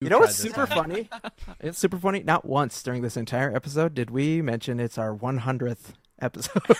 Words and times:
You 0.00 0.08
know 0.08 0.18
what's 0.18 0.36
super 0.36 0.66
time. 0.66 0.78
funny? 0.78 1.08
It's 1.60 1.78
super 1.78 1.98
funny. 1.98 2.22
Not 2.22 2.46
once 2.46 2.82
during 2.82 3.02
this 3.02 3.18
entire 3.18 3.54
episode 3.54 3.94
did 3.94 4.08
we 4.10 4.40
mention 4.40 4.80
it's 4.80 4.96
our 4.96 5.14
100th 5.14 5.92
episode. 6.20 6.62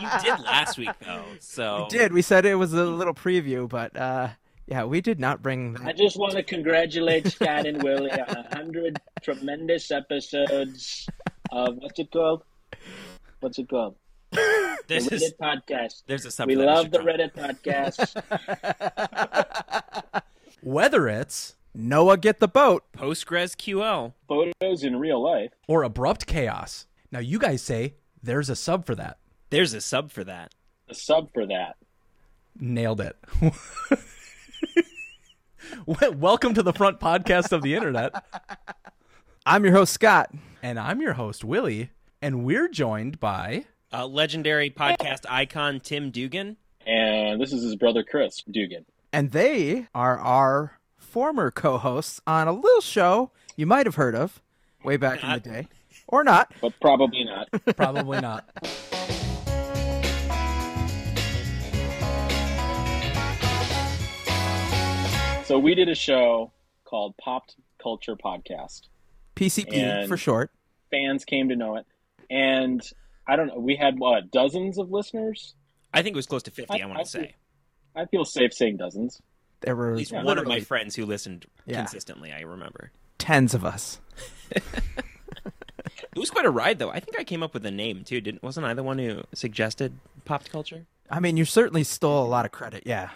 You 0.00 0.08
did 0.22 0.40
last 0.40 0.76
week 0.78 0.90
though, 1.04 1.24
so 1.40 1.84
we 1.90 1.98
did. 1.98 2.12
We 2.12 2.22
said 2.22 2.44
it 2.44 2.56
was 2.56 2.72
a 2.74 2.84
little 2.84 3.14
preview, 3.14 3.68
but 3.68 3.96
uh, 3.96 4.28
yeah, 4.66 4.84
we 4.84 5.00
did 5.00 5.18
not 5.18 5.42
bring 5.42 5.72
That. 5.74 5.86
I 5.86 5.92
just 5.92 6.18
want 6.18 6.32
to 6.34 6.42
congratulate 6.42 7.26
Scott 7.28 7.66
and 7.66 7.82
Willie 7.82 8.10
on 8.10 8.44
hundred 8.52 9.00
tremendous 9.22 9.90
episodes 9.90 11.08
of 11.50 11.76
what's 11.78 11.98
it 11.98 12.10
called? 12.10 12.42
What's 13.40 13.58
it 13.58 13.68
called? 13.68 13.96
The 14.32 14.76
This 14.88 15.06
is 15.10 15.22
Reddit 15.22 15.38
podcast. 15.38 16.02
there's 16.06 16.26
a 16.26 16.30
sub. 16.30 16.48
We 16.48 16.56
love 16.56 16.90
the 16.90 16.98
Reddit 16.98 17.32
podcast. 17.34 18.12
Whether 20.66 21.06
it's 21.08 21.54
Noah, 21.76 22.16
get 22.16 22.40
the 22.40 22.48
boat. 22.48 22.82
Postgres 22.92 23.54
QL. 23.54 24.14
Photos 24.26 24.82
in 24.82 24.96
real 24.96 25.22
life. 25.22 25.52
or 25.68 25.84
abrupt 25.84 26.26
chaos. 26.26 26.86
Now 27.12 27.20
you 27.20 27.38
guys 27.38 27.62
say 27.62 27.94
there's 28.20 28.50
a 28.50 28.56
sub 28.56 28.84
for 28.84 28.96
that. 28.96 29.18
There's 29.50 29.74
a 29.74 29.80
sub 29.80 30.10
for 30.10 30.24
that. 30.24 30.50
A 30.88 30.94
sub 30.96 31.32
for 31.32 31.46
that. 31.46 31.76
Nailed 32.58 33.00
it. 33.00 33.16
Welcome 36.16 36.54
to 36.54 36.64
the 36.64 36.72
front 36.72 36.98
podcast 36.98 37.52
of 37.52 37.62
the 37.62 37.76
internet. 37.76 38.12
I'm 39.46 39.62
your 39.62 39.74
host 39.74 39.92
Scott. 39.92 40.34
And 40.64 40.80
I'm 40.80 41.00
your 41.00 41.12
host, 41.12 41.44
Willie. 41.44 41.90
And 42.20 42.44
we're 42.44 42.66
joined 42.66 43.20
by. 43.20 43.66
Uh, 43.92 44.08
legendary 44.08 44.70
podcast 44.70 45.26
icon 45.28 45.78
Tim 45.78 46.10
Dugan. 46.10 46.56
And 46.84 47.40
this 47.40 47.52
is 47.52 47.62
his 47.62 47.76
brother 47.76 48.02
Chris 48.02 48.42
Dugan. 48.50 48.84
And 49.12 49.30
they 49.32 49.86
are 49.94 50.18
our 50.18 50.78
former 50.96 51.50
co 51.50 51.78
hosts 51.78 52.20
on 52.26 52.48
a 52.48 52.52
little 52.52 52.80
show 52.80 53.30
you 53.56 53.66
might 53.66 53.86
have 53.86 53.94
heard 53.94 54.14
of 54.14 54.42
way 54.84 54.96
back 54.96 55.22
in 55.22 55.30
the 55.30 55.40
day. 55.40 55.68
Or 56.08 56.22
not. 56.22 56.52
But 56.60 56.74
probably 56.80 57.24
not. 57.24 57.48
Probably 57.76 58.20
not. 58.20 58.48
So 65.44 65.60
we 65.60 65.76
did 65.76 65.88
a 65.88 65.94
show 65.94 66.50
called 66.84 67.16
Popped 67.18 67.54
Culture 67.80 68.16
Podcast. 68.16 68.88
PCP 69.36 69.74
And- 69.74 70.08
for 70.08 70.16
short. 70.16 70.50
Fans 70.90 71.24
came 71.24 71.48
to 71.50 71.56
know 71.56 71.76
it. 71.76 71.86
And 72.30 72.82
I 73.28 73.36
don't 73.36 73.46
know, 73.48 73.58
we 73.58 73.76
had 73.76 73.96
what, 73.98 74.32
dozens 74.32 74.76
of 74.76 74.90
listeners? 74.90 75.54
I 75.94 76.02
think 76.02 76.14
it 76.14 76.16
was 76.16 76.26
close 76.26 76.42
to 76.44 76.50
50, 76.50 76.80
I, 76.80 76.84
I- 76.84 76.86
want 76.86 76.98
to 76.98 77.06
say. 77.06 77.34
I 77.96 78.04
feel 78.06 78.24
safe 78.24 78.52
saying 78.52 78.76
dozens. 78.76 79.20
There 79.60 79.74
were 79.74 79.90
At 79.92 79.96
least 79.96 80.12
Yeah. 80.12 80.22
one 80.22 80.38
of 80.38 80.46
my 80.46 80.60
friends 80.60 80.94
who 80.94 81.06
listened 81.06 81.46
Yeah. 81.66 81.78
consistently, 81.78 82.32
I 82.32 82.40
remember. 82.42 82.90
tens 83.18 83.54
of 83.54 83.64
us. 83.64 83.98
It 86.14 86.18
was 86.18 86.30
quite 86.30 86.46
a 86.46 86.50
ride, 86.50 86.78
though. 86.78 86.88
I 86.90 86.98
think 87.00 87.18
I 87.18 87.24
came 87.24 87.42
up 87.42 87.52
with 87.52 87.62
the 87.62 87.70
name, 87.70 88.02
too. 88.02 88.22
Didn't 88.22 88.42
Wasn't 88.42 88.64
I 88.64 88.72
the 88.72 88.82
one 88.82 88.98
who 88.98 89.22
suggested 89.34 89.92
pop 90.24 90.48
culture? 90.48 90.86
I 91.10 91.20
mean, 91.20 91.36
you 91.36 91.44
certainly 91.44 91.84
stole 91.84 92.24
a 92.24 92.28
lot 92.28 92.46
of 92.46 92.52
credit. 92.52 92.84
Yeah. 92.86 93.10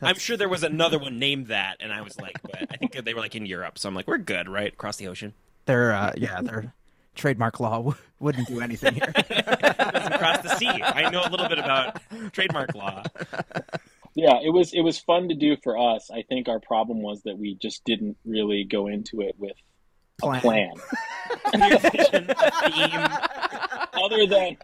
I'm 0.00 0.16
sure 0.16 0.38
there 0.38 0.48
was 0.48 0.62
another 0.62 0.98
one 0.98 1.18
named 1.18 1.48
that, 1.48 1.76
and 1.80 1.92
I 1.92 2.00
was 2.00 2.18
like, 2.18 2.40
but 2.42 2.66
I 2.70 2.76
think 2.78 2.92
they 3.04 3.12
were 3.12 3.20
like 3.20 3.34
in 3.36 3.44
Europe, 3.44 3.78
so 3.78 3.88
I'm 3.90 3.94
like, 3.94 4.06
we're 4.06 4.16
good, 4.18 4.48
right? 4.48 4.72
Across 4.72 4.96
the 4.96 5.08
ocean. 5.08 5.34
Their 5.66 5.92
uh, 5.92 6.12
yeah, 6.16 6.40
their 6.40 6.72
trademark 7.14 7.60
law 7.60 7.76
w- 7.76 7.96
wouldn't 8.20 8.48
do 8.48 8.60
anything 8.62 8.94
here. 8.94 9.12
Doesn't 9.12 10.18
cross 10.18 10.38
the 10.42 10.54
sea. 10.56 10.68
I 10.68 11.10
know 11.10 11.20
a 11.22 11.28
little 11.28 11.48
bit 11.48 11.58
about 11.58 12.00
trademark 12.32 12.74
law. 12.74 13.02
Yeah, 14.14 14.38
it 14.42 14.50
was 14.50 14.72
it 14.72 14.80
was 14.80 14.98
fun 14.98 15.28
to 15.28 15.34
do 15.34 15.56
for 15.62 15.78
us. 15.78 16.10
I 16.10 16.22
think 16.22 16.48
our 16.48 16.60
problem 16.60 17.02
was 17.02 17.22
that 17.22 17.38
we 17.38 17.54
just 17.54 17.84
didn't 17.84 18.16
really 18.24 18.64
go 18.64 18.88
into 18.88 19.20
it 19.20 19.36
with 19.38 19.56
Plan. 20.20 20.38
a 20.38 20.40
plan. 20.40 20.72
Your 21.54 21.78
vision, 21.78 22.26
the 22.26 22.52
theme. 22.64 24.00
other 24.02 24.26
than 24.26 24.56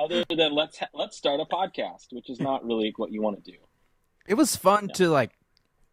other 0.00 0.24
than 0.28 0.54
let's 0.54 0.78
ha- 0.78 0.88
let's 0.94 1.16
start 1.16 1.40
a 1.40 1.44
podcast, 1.44 2.06
which 2.10 2.30
is 2.30 2.40
not 2.40 2.64
really 2.64 2.92
what 2.96 3.12
you 3.12 3.22
want 3.22 3.42
to 3.44 3.50
do. 3.50 3.58
It 4.26 4.34
was 4.34 4.56
fun 4.56 4.88
to 4.94 5.08
like 5.08 5.32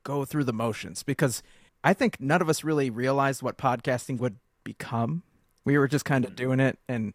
go 0.04 0.26
through 0.26 0.46
the 0.46 0.54
motions 0.54 1.04
because 1.04 1.44
I 1.84 1.94
think 1.94 2.20
none 2.20 2.42
of 2.42 2.50
us 2.50 2.64
really 2.64 2.90
realized 2.90 3.42
what 3.42 3.58
podcasting 3.58 4.20
would 4.20 4.38
become. 4.64 5.24
We 5.66 5.78
were 5.78 5.88
just 5.88 6.06
kind 6.06 6.24
of 6.24 6.32
mm-hmm. 6.32 6.44
doing 6.44 6.60
it 6.60 6.80
in 6.88 7.14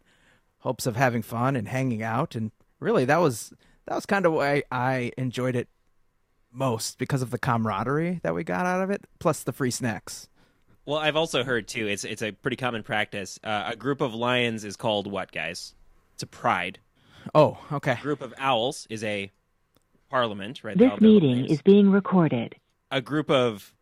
hopes 0.59 0.85
of 0.85 0.95
having 0.95 1.21
fun 1.21 1.55
and 1.55 1.67
hanging 1.67 2.03
out, 2.03 2.35
and 2.35 2.51
really 2.79 3.05
that 3.05 3.19
was 3.19 3.51
that 3.87 3.95
was 3.95 4.05
kind 4.05 4.25
of 4.25 4.33
why 4.33 4.63
I 4.71 5.11
enjoyed 5.17 5.55
it 5.55 5.67
most 6.51 6.97
because 6.97 7.21
of 7.21 7.31
the 7.31 7.37
camaraderie 7.37 8.19
that 8.23 8.33
we 8.35 8.43
got 8.43 8.65
out 8.65 8.81
of 8.81 8.89
it, 8.89 9.05
plus 9.19 9.43
the 9.43 9.51
free 9.53 9.71
snacks. 9.71 10.27
Well, 10.85 10.97
I've 10.97 11.15
also 11.15 11.43
heard 11.43 11.67
too. 11.67 11.87
It's 11.87 12.03
it's 12.03 12.21
a 12.23 12.31
pretty 12.31 12.57
common 12.57 12.83
practice. 12.83 13.39
Uh, 13.43 13.65
a 13.67 13.75
group 13.75 14.01
of 14.01 14.13
lions 14.13 14.63
is 14.65 14.75
called 14.75 15.05
what, 15.11 15.31
guys? 15.31 15.75
It's 16.13 16.23
a 16.23 16.27
pride. 16.27 16.79
Oh, 17.35 17.57
okay. 17.71 17.91
A 17.91 18.01
group 18.01 18.21
of 18.21 18.33
owls 18.37 18.87
is 18.89 19.03
a 19.03 19.31
parliament, 20.09 20.63
right? 20.63 20.77
This 20.77 20.89
All 20.89 20.97
their 20.97 21.09
little 21.09 21.29
meeting 21.29 21.45
is 21.45 21.61
being 21.61 21.91
recorded. 21.91 22.55
A 22.89 23.01
group 23.01 23.29
of 23.29 23.73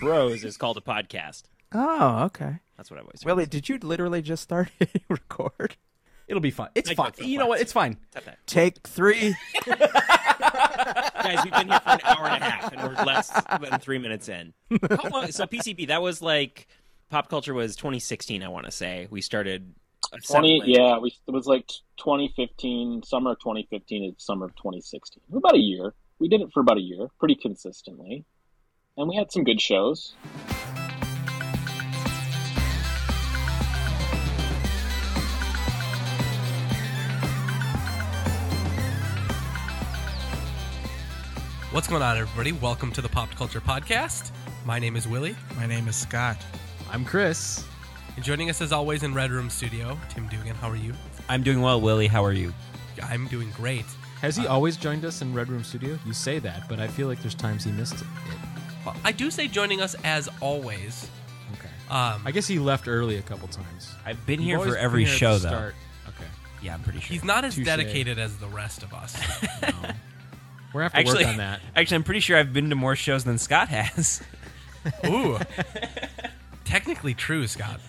bros 0.00 0.42
is 0.42 0.56
called 0.56 0.76
a 0.76 0.80
podcast. 0.80 1.44
Oh, 1.72 2.24
okay. 2.24 2.56
That's 2.76 2.90
what 2.90 2.98
I 2.98 3.02
always. 3.02 3.22
heard. 3.22 3.26
Willie, 3.26 3.46
did 3.46 3.68
you 3.68 3.78
literally 3.78 4.22
just 4.22 4.42
start 4.42 4.70
hitting 4.78 5.02
record? 5.08 5.76
It'll 6.26 6.40
be 6.40 6.50
fun. 6.50 6.70
It's 6.74 6.90
I 6.90 6.94
fun. 6.94 7.12
You 7.18 7.38
know 7.38 7.46
what? 7.46 7.60
It's 7.60 7.72
fine. 7.72 7.98
Take 8.46 8.78
three. 8.86 9.36
Guys, 10.76 11.44
we've 11.44 11.52
been 11.52 11.68
here 11.68 11.80
for 11.80 11.90
an 11.90 12.00
hour 12.04 12.26
and 12.26 12.42
a 12.42 12.46
half, 12.46 12.72
and 12.72 12.82
we're 12.82 13.04
less 13.04 13.30
than 13.60 13.78
three 13.80 13.98
minutes 13.98 14.28
in. 14.28 14.52
How 14.90 15.08
long, 15.08 15.30
so 15.30 15.46
PCP, 15.46 15.88
that 15.88 16.02
was 16.02 16.22
like 16.22 16.68
pop 17.10 17.28
culture 17.28 17.54
was 17.54 17.76
2016. 17.76 18.42
I 18.42 18.48
want 18.48 18.66
to 18.66 18.72
say 18.72 19.06
we 19.10 19.20
started. 19.20 19.74
Twenty, 20.28 20.58
assembling. 20.58 20.80
yeah, 20.80 20.98
we 20.98 21.12
it 21.26 21.30
was 21.32 21.46
like 21.46 21.66
2015, 21.96 23.02
summer 23.02 23.32
of 23.32 23.40
2015 23.40 24.04
and 24.04 24.14
summer 24.18 24.46
of 24.46 24.54
2016. 24.56 25.22
About 25.34 25.54
a 25.56 25.58
year. 25.58 25.94
We 26.18 26.28
did 26.28 26.40
it 26.40 26.48
for 26.54 26.60
about 26.60 26.76
a 26.76 26.80
year, 26.80 27.08
pretty 27.18 27.34
consistently, 27.34 28.24
and 28.96 29.08
we 29.08 29.16
had 29.16 29.32
some 29.32 29.44
good 29.44 29.60
shows. 29.60 30.14
What's 41.76 41.88
going 41.88 42.00
on, 42.00 42.16
everybody? 42.16 42.52
Welcome 42.52 42.90
to 42.92 43.02
the 43.02 43.08
Pop 43.10 43.30
Culture 43.32 43.60
Podcast. 43.60 44.30
My 44.64 44.78
name 44.78 44.96
is 44.96 45.06
Willie, 45.06 45.36
My 45.58 45.66
name 45.66 45.88
is 45.88 45.94
Scott. 45.94 46.38
I'm 46.90 47.04
Chris. 47.04 47.66
and 48.16 48.24
joining 48.24 48.48
us 48.48 48.62
as 48.62 48.72
always 48.72 49.02
in 49.02 49.12
Red 49.12 49.30
Room 49.30 49.50
Studio, 49.50 49.98
Tim 50.08 50.26
Dugan. 50.28 50.54
How 50.54 50.70
are 50.70 50.76
you? 50.76 50.94
I'm 51.28 51.42
doing 51.42 51.60
well, 51.60 51.78
Willie. 51.78 52.06
How 52.06 52.24
are 52.24 52.32
you? 52.32 52.54
I'm 53.02 53.26
doing 53.26 53.50
great. 53.54 53.84
Has 54.22 54.36
he 54.36 54.46
always 54.46 54.78
joined 54.78 55.04
us 55.04 55.20
in 55.20 55.34
Red 55.34 55.50
Room 55.50 55.62
Studio? 55.62 55.98
You 56.06 56.14
say 56.14 56.38
that, 56.38 56.66
but 56.66 56.80
I 56.80 56.88
feel 56.88 57.08
like 57.08 57.20
there's 57.20 57.34
times 57.34 57.64
he 57.64 57.72
missed 57.72 57.96
it. 57.96 58.06
Well, 58.86 58.96
I 59.04 59.12
do 59.12 59.30
say 59.30 59.46
joining 59.46 59.82
us 59.82 59.94
as 60.02 60.30
always. 60.40 61.10
Okay. 61.58 61.68
Um, 61.90 62.22
I 62.24 62.30
guess 62.32 62.46
he 62.46 62.58
left 62.58 62.88
early 62.88 63.18
a 63.18 63.22
couple 63.22 63.48
times. 63.48 63.92
I've 64.06 64.24
been 64.24 64.40
You've 64.40 64.46
here 64.46 64.56
always 64.56 64.70
for 64.70 64.76
been 64.76 64.84
every 64.84 65.04
here 65.04 65.12
at 65.12 65.18
show, 65.18 65.32
though. 65.32 65.48
start. 65.48 65.74
Okay. 66.08 66.24
Yeah, 66.62 66.72
I'm 66.72 66.82
pretty 66.82 67.00
sure. 67.00 67.12
he's 67.12 67.22
not 67.22 67.44
as 67.44 67.54
Touche. 67.54 67.66
dedicated 67.66 68.18
as 68.18 68.34
the 68.38 68.48
rest 68.48 68.82
of 68.82 68.94
us. 68.94 69.14
No. 69.62 69.90
We're 70.76 70.82
have 70.82 70.92
to 70.92 70.98
actually, 70.98 71.24
work 71.24 71.32
on 71.32 71.36
that. 71.38 71.60
actually, 71.76 71.94
I'm 71.94 72.04
pretty 72.04 72.20
sure 72.20 72.36
I've 72.36 72.52
been 72.52 72.68
to 72.68 72.76
more 72.76 72.94
shows 72.94 73.24
than 73.24 73.38
Scott 73.38 73.68
has. 73.68 74.22
Ooh. 75.06 75.38
Technically 76.66 77.14
true, 77.14 77.46
Scott. 77.46 77.80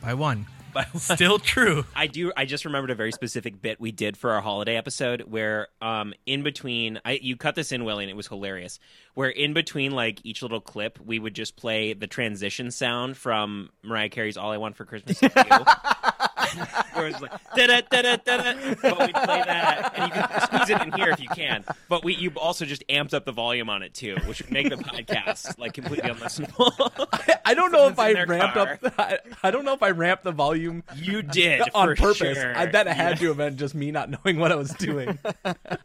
By 0.00 0.14
one. 0.14 0.46
But 0.72 0.88
Still 0.98 1.38
true. 1.38 1.84
I 1.94 2.06
do. 2.06 2.32
I 2.34 2.46
just 2.46 2.64
remembered 2.64 2.90
a 2.90 2.94
very 2.94 3.12
specific 3.12 3.60
bit 3.60 3.78
we 3.78 3.92
did 3.92 4.16
for 4.16 4.30
our 4.30 4.40
holiday 4.40 4.74
episode, 4.74 5.20
where 5.20 5.68
um, 5.82 6.14
in 6.24 6.42
between, 6.42 6.98
I 7.04 7.18
you 7.20 7.36
cut 7.36 7.56
this 7.56 7.72
in, 7.72 7.84
Willie, 7.84 8.04
and 8.04 8.10
it 8.10 8.16
was 8.16 8.26
hilarious. 8.26 8.78
Where 9.12 9.28
in 9.28 9.52
between, 9.52 9.92
like 9.92 10.20
each 10.24 10.40
little 10.40 10.62
clip, 10.62 10.98
we 11.04 11.18
would 11.18 11.34
just 11.34 11.56
play 11.56 11.92
the 11.92 12.06
transition 12.06 12.70
sound 12.70 13.18
from 13.18 13.68
Mariah 13.82 14.08
Carey's 14.08 14.38
"All 14.38 14.50
I 14.50 14.56
Want 14.56 14.76
for 14.76 14.86
Christmas 14.86 15.22
Is 15.22 15.30
You." 15.36 15.64
where 16.94 17.06
it's 17.08 17.20
like 17.20 17.32
da 17.54 17.66
da 17.66 17.80
da 17.90 18.02
da 18.16 18.16
da. 18.16 18.74
But 18.82 18.98
we 18.98 19.12
play 19.12 19.42
that, 19.46 19.92
and 19.96 20.06
you 20.14 20.20
can 20.22 20.40
squeeze 20.42 20.70
it 20.70 20.82
in 20.82 20.92
here 20.92 21.10
if 21.10 21.20
you 21.20 21.28
can. 21.28 21.64
But 21.88 22.04
we 22.04 22.14
you 22.14 22.30
also 22.36 22.64
just 22.64 22.86
amped 22.88 23.14
up 23.14 23.24
the 23.24 23.32
volume 23.32 23.68
on 23.70 23.82
it 23.82 23.94
too, 23.94 24.16
which 24.26 24.42
would 24.42 24.50
make 24.50 24.68
the 24.68 24.76
podcast 24.76 25.58
like 25.58 25.74
completely 25.74 26.08
unlistenable. 26.10 26.70
I 27.44 27.54
don't 27.54 27.72
know 27.72 27.88
if 27.88 27.96
Someone's 27.96 27.98
I 27.98 28.08
in 28.08 28.14
their 28.14 28.26
ramped 28.26 28.54
car. 28.54 28.78
up. 28.84 28.94
I, 28.98 29.18
I 29.42 29.50
don't 29.50 29.64
know 29.64 29.74
if 29.74 29.82
I 29.82 29.90
ramped 29.90 30.24
the 30.24 30.32
volume 30.32 30.82
you 30.96 31.22
did 31.22 31.62
on 31.74 31.88
for 31.88 31.96
purpose. 31.96 32.36
sure. 32.38 32.56
I 32.56 32.66
bet 32.66 32.86
it 32.86 32.94
had 32.94 33.18
to 33.18 33.28
have 33.28 33.36
been 33.36 33.56
just 33.56 33.74
me 33.74 33.90
not 33.90 34.10
knowing 34.10 34.38
what 34.38 34.52
I 34.52 34.56
was 34.56 34.70
doing. 34.74 35.18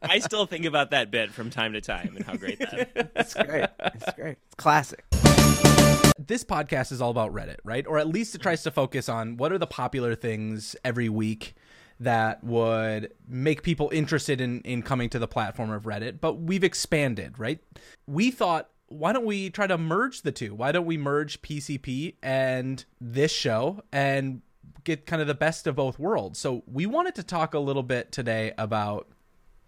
I 0.01 0.19
still 0.19 0.45
think 0.45 0.65
about 0.65 0.91
that 0.91 1.11
bit 1.11 1.31
from 1.31 1.49
time 1.49 1.73
to 1.73 1.81
time 1.81 2.13
and 2.15 2.25
how 2.25 2.35
great 2.35 2.59
that. 2.59 2.89
is. 2.95 3.05
It's 3.15 3.33
great. 3.33 3.69
It's 3.79 4.13
great. 4.15 4.37
It's 4.47 4.55
classic. 4.55 5.03
This 6.29 6.43
podcast 6.43 6.91
is 6.91 7.01
all 7.01 7.09
about 7.09 7.33
Reddit, 7.33 7.57
right? 7.63 7.85
Or 7.87 7.97
at 7.97 8.07
least 8.07 8.35
it 8.35 8.41
tries 8.41 8.61
to 8.63 8.71
focus 8.71 9.09
on 9.09 9.35
what 9.35 9.51
are 9.51 9.57
the 9.57 9.67
popular 9.67 10.13
things 10.13 10.75
every 10.85 11.09
week 11.09 11.55
that 11.99 12.43
would 12.43 13.11
make 13.27 13.63
people 13.63 13.89
interested 13.91 14.39
in 14.39 14.61
in 14.61 14.83
coming 14.83 15.09
to 15.09 15.19
the 15.19 15.27
platform 15.27 15.71
of 15.71 15.83
Reddit. 15.83 16.21
But 16.21 16.35
we've 16.35 16.63
expanded, 16.63 17.39
right? 17.39 17.59
We 18.07 18.31
thought 18.31 18.69
why 18.87 19.11
don't 19.11 19.25
we 19.25 19.49
try 19.49 19.67
to 19.67 19.77
merge 19.77 20.21
the 20.21 20.31
two? 20.31 20.53
Why 20.53 20.71
don't 20.71 20.85
we 20.85 20.97
merge 20.97 21.41
PCP 21.41 22.15
and 22.23 22.83
this 23.01 23.31
show 23.31 23.81
and 23.91 24.41
get 24.83 25.05
kind 25.05 25.21
of 25.21 25.27
the 25.27 25.35
best 25.35 25.67
of 25.67 25.75
both 25.75 25.99
worlds? 25.99 26.39
So 26.39 26.63
we 26.67 26.85
wanted 26.85 27.15
to 27.15 27.23
talk 27.23 27.53
a 27.53 27.59
little 27.59 27.83
bit 27.83 28.11
today 28.11 28.53
about 28.57 29.07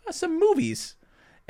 uh, 0.08 0.12
some 0.12 0.40
movies 0.40 0.96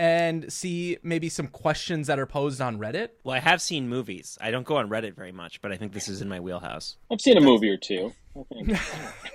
and 0.01 0.51
see 0.51 0.97
maybe 1.03 1.29
some 1.29 1.45
questions 1.45 2.07
that 2.07 2.17
are 2.17 2.25
posed 2.25 2.59
on 2.59 2.79
Reddit. 2.79 3.09
Well, 3.23 3.35
I 3.35 3.39
have 3.39 3.61
seen 3.61 3.87
movies. 3.87 4.35
I 4.41 4.49
don't 4.49 4.65
go 4.65 4.77
on 4.77 4.89
Reddit 4.89 5.13
very 5.13 5.31
much, 5.31 5.61
but 5.61 5.71
I 5.71 5.77
think 5.77 5.93
this 5.93 6.07
is 6.07 6.23
in 6.23 6.27
my 6.27 6.39
wheelhouse. 6.39 6.97
I've 7.11 7.21
seen 7.21 7.37
a 7.37 7.41
movie 7.41 7.69
or 7.69 7.77
two. 7.77 8.11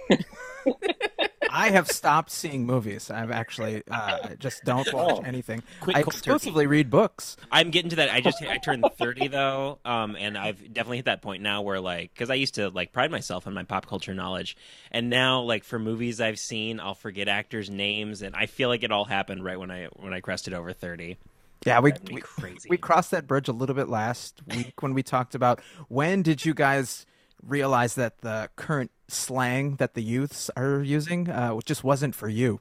I 1.56 1.70
have 1.70 1.88
stopped 1.88 2.30
seeing 2.30 2.66
movies. 2.66 3.10
I've 3.10 3.30
actually 3.30 3.82
uh, 3.90 4.34
just 4.38 4.62
don't 4.64 4.92
watch 4.92 5.16
Oh. 5.18 5.22
anything. 5.22 5.62
Quick 5.80 5.96
I 5.96 6.02
cold 6.02 6.12
turkey. 6.12 6.18
exclusively 6.18 6.66
read 6.66 6.90
books. 6.90 7.36
I'm 7.50 7.70
getting 7.70 7.90
to 7.90 7.96
that. 7.96 8.10
I 8.12 8.20
just 8.20 8.42
I 8.42 8.58
turned 8.58 8.84
30 8.98 9.28
though, 9.28 9.78
um, 9.84 10.16
and 10.16 10.36
I've 10.36 10.58
definitely 10.74 10.98
hit 10.98 11.06
that 11.06 11.22
point 11.22 11.42
now 11.42 11.62
where 11.62 11.80
like 11.80 12.12
because 12.12 12.28
I 12.30 12.34
used 12.34 12.56
to 12.56 12.68
like 12.68 12.92
pride 12.92 13.10
myself 13.10 13.46
on 13.46 13.54
my 13.54 13.62
pop 13.62 13.86
culture 13.86 14.12
knowledge, 14.12 14.56
and 14.90 15.08
now 15.08 15.40
like 15.40 15.64
for 15.64 15.78
movies 15.78 16.20
I've 16.20 16.38
seen, 16.38 16.78
I'll 16.78 16.94
forget 16.94 17.26
actors' 17.26 17.70
names, 17.70 18.20
and 18.20 18.36
I 18.36 18.46
feel 18.46 18.68
like 18.68 18.82
it 18.82 18.92
all 18.92 19.06
happened 19.06 19.42
right 19.42 19.58
when 19.58 19.70
I 19.70 19.86
when 19.96 20.12
I 20.12 20.20
crested 20.20 20.52
over 20.52 20.72
30. 20.74 21.16
Yeah, 21.64 21.80
we 21.80 21.92
we, 22.12 22.20
crazy. 22.20 22.68
we 22.68 22.76
crossed 22.76 23.12
that 23.12 23.26
bridge 23.26 23.48
a 23.48 23.52
little 23.52 23.74
bit 23.74 23.88
last 23.88 24.42
week 24.54 24.82
when 24.82 24.92
we 24.92 25.02
talked 25.02 25.34
about 25.34 25.60
when 25.88 26.20
did 26.22 26.44
you 26.44 26.52
guys 26.54 27.06
realize 27.46 27.94
that 27.94 28.18
the 28.18 28.50
current 28.56 28.90
slang 29.08 29.76
that 29.76 29.94
the 29.94 30.02
youths 30.02 30.50
are 30.56 30.82
using 30.82 31.30
uh, 31.30 31.58
just 31.64 31.84
wasn't 31.84 32.14
for 32.14 32.28
you. 32.28 32.60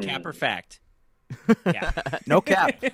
Cap 0.00 0.26
or 0.26 0.32
fact? 0.32 0.80
Yeah. 1.66 1.92
No 2.26 2.40
cap. 2.40 2.80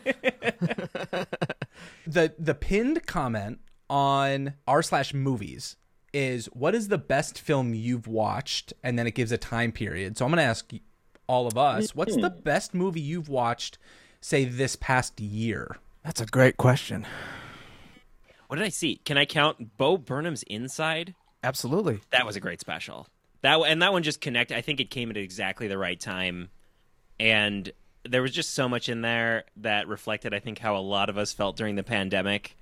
the 2.06 2.34
the 2.38 2.54
pinned 2.54 3.06
comment 3.06 3.60
on 3.88 4.54
r 4.66 4.82
slash 4.82 5.14
movies 5.14 5.76
is 6.12 6.46
what 6.46 6.74
is 6.74 6.88
the 6.88 6.98
best 6.98 7.40
film 7.40 7.74
you've 7.74 8.06
watched 8.06 8.72
and 8.82 8.98
then 8.98 9.06
it 9.06 9.14
gives 9.14 9.32
a 9.32 9.38
time 9.38 9.72
period 9.72 10.16
so 10.16 10.24
i'm 10.24 10.30
gonna 10.30 10.42
ask 10.42 10.70
all 11.26 11.46
of 11.46 11.56
us 11.56 11.94
what's 11.94 12.16
the 12.16 12.30
best 12.30 12.74
movie 12.74 13.00
you've 13.00 13.28
watched 13.28 13.78
say 14.20 14.44
this 14.44 14.76
past 14.76 15.20
year 15.20 15.76
That's 16.04 16.20
a 16.20 16.26
great 16.26 16.56
question. 16.56 17.06
What 18.48 18.56
did 18.56 18.64
I 18.64 18.68
see? 18.70 18.96
Can 19.04 19.16
I 19.16 19.26
count 19.26 19.76
Bo 19.76 19.96
Burnham's 19.96 20.42
Inside? 20.44 21.14
Absolutely. 21.42 22.00
That 22.10 22.26
was 22.26 22.36
a 22.36 22.40
great 22.40 22.60
special. 22.60 23.06
That 23.42 23.56
and 23.60 23.80
that 23.82 23.92
one 23.92 24.02
just 24.02 24.20
connected. 24.20 24.56
I 24.56 24.60
think 24.60 24.80
it 24.80 24.90
came 24.90 25.10
at 25.10 25.16
exactly 25.16 25.68
the 25.68 25.78
right 25.78 25.98
time, 25.98 26.50
and 27.18 27.70
there 28.08 28.22
was 28.22 28.32
just 28.32 28.54
so 28.54 28.68
much 28.68 28.88
in 28.88 29.02
there 29.02 29.44
that 29.56 29.88
reflected, 29.88 30.34
I 30.34 30.38
think, 30.38 30.58
how 30.58 30.76
a 30.76 30.78
lot 30.80 31.08
of 31.08 31.18
us 31.18 31.32
felt 31.32 31.56
during 31.56 31.76
the 31.76 31.82
pandemic. 31.82 32.56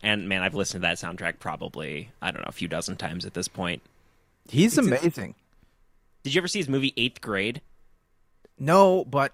And 0.00 0.28
man, 0.28 0.42
I've 0.42 0.54
listened 0.54 0.82
to 0.82 0.88
that 0.88 0.98
soundtrack 0.98 1.38
probably 1.38 2.10
I 2.22 2.30
don't 2.30 2.42
know 2.42 2.48
a 2.48 2.52
few 2.52 2.68
dozen 2.68 2.96
times 2.96 3.24
at 3.24 3.34
this 3.34 3.48
point. 3.48 3.82
He's 4.48 4.78
amazing. 4.78 5.34
Did 6.22 6.34
you 6.34 6.40
ever 6.40 6.48
see 6.48 6.58
his 6.58 6.68
movie 6.68 6.94
Eighth 6.96 7.20
Grade? 7.20 7.60
No, 8.58 9.04
but 9.04 9.32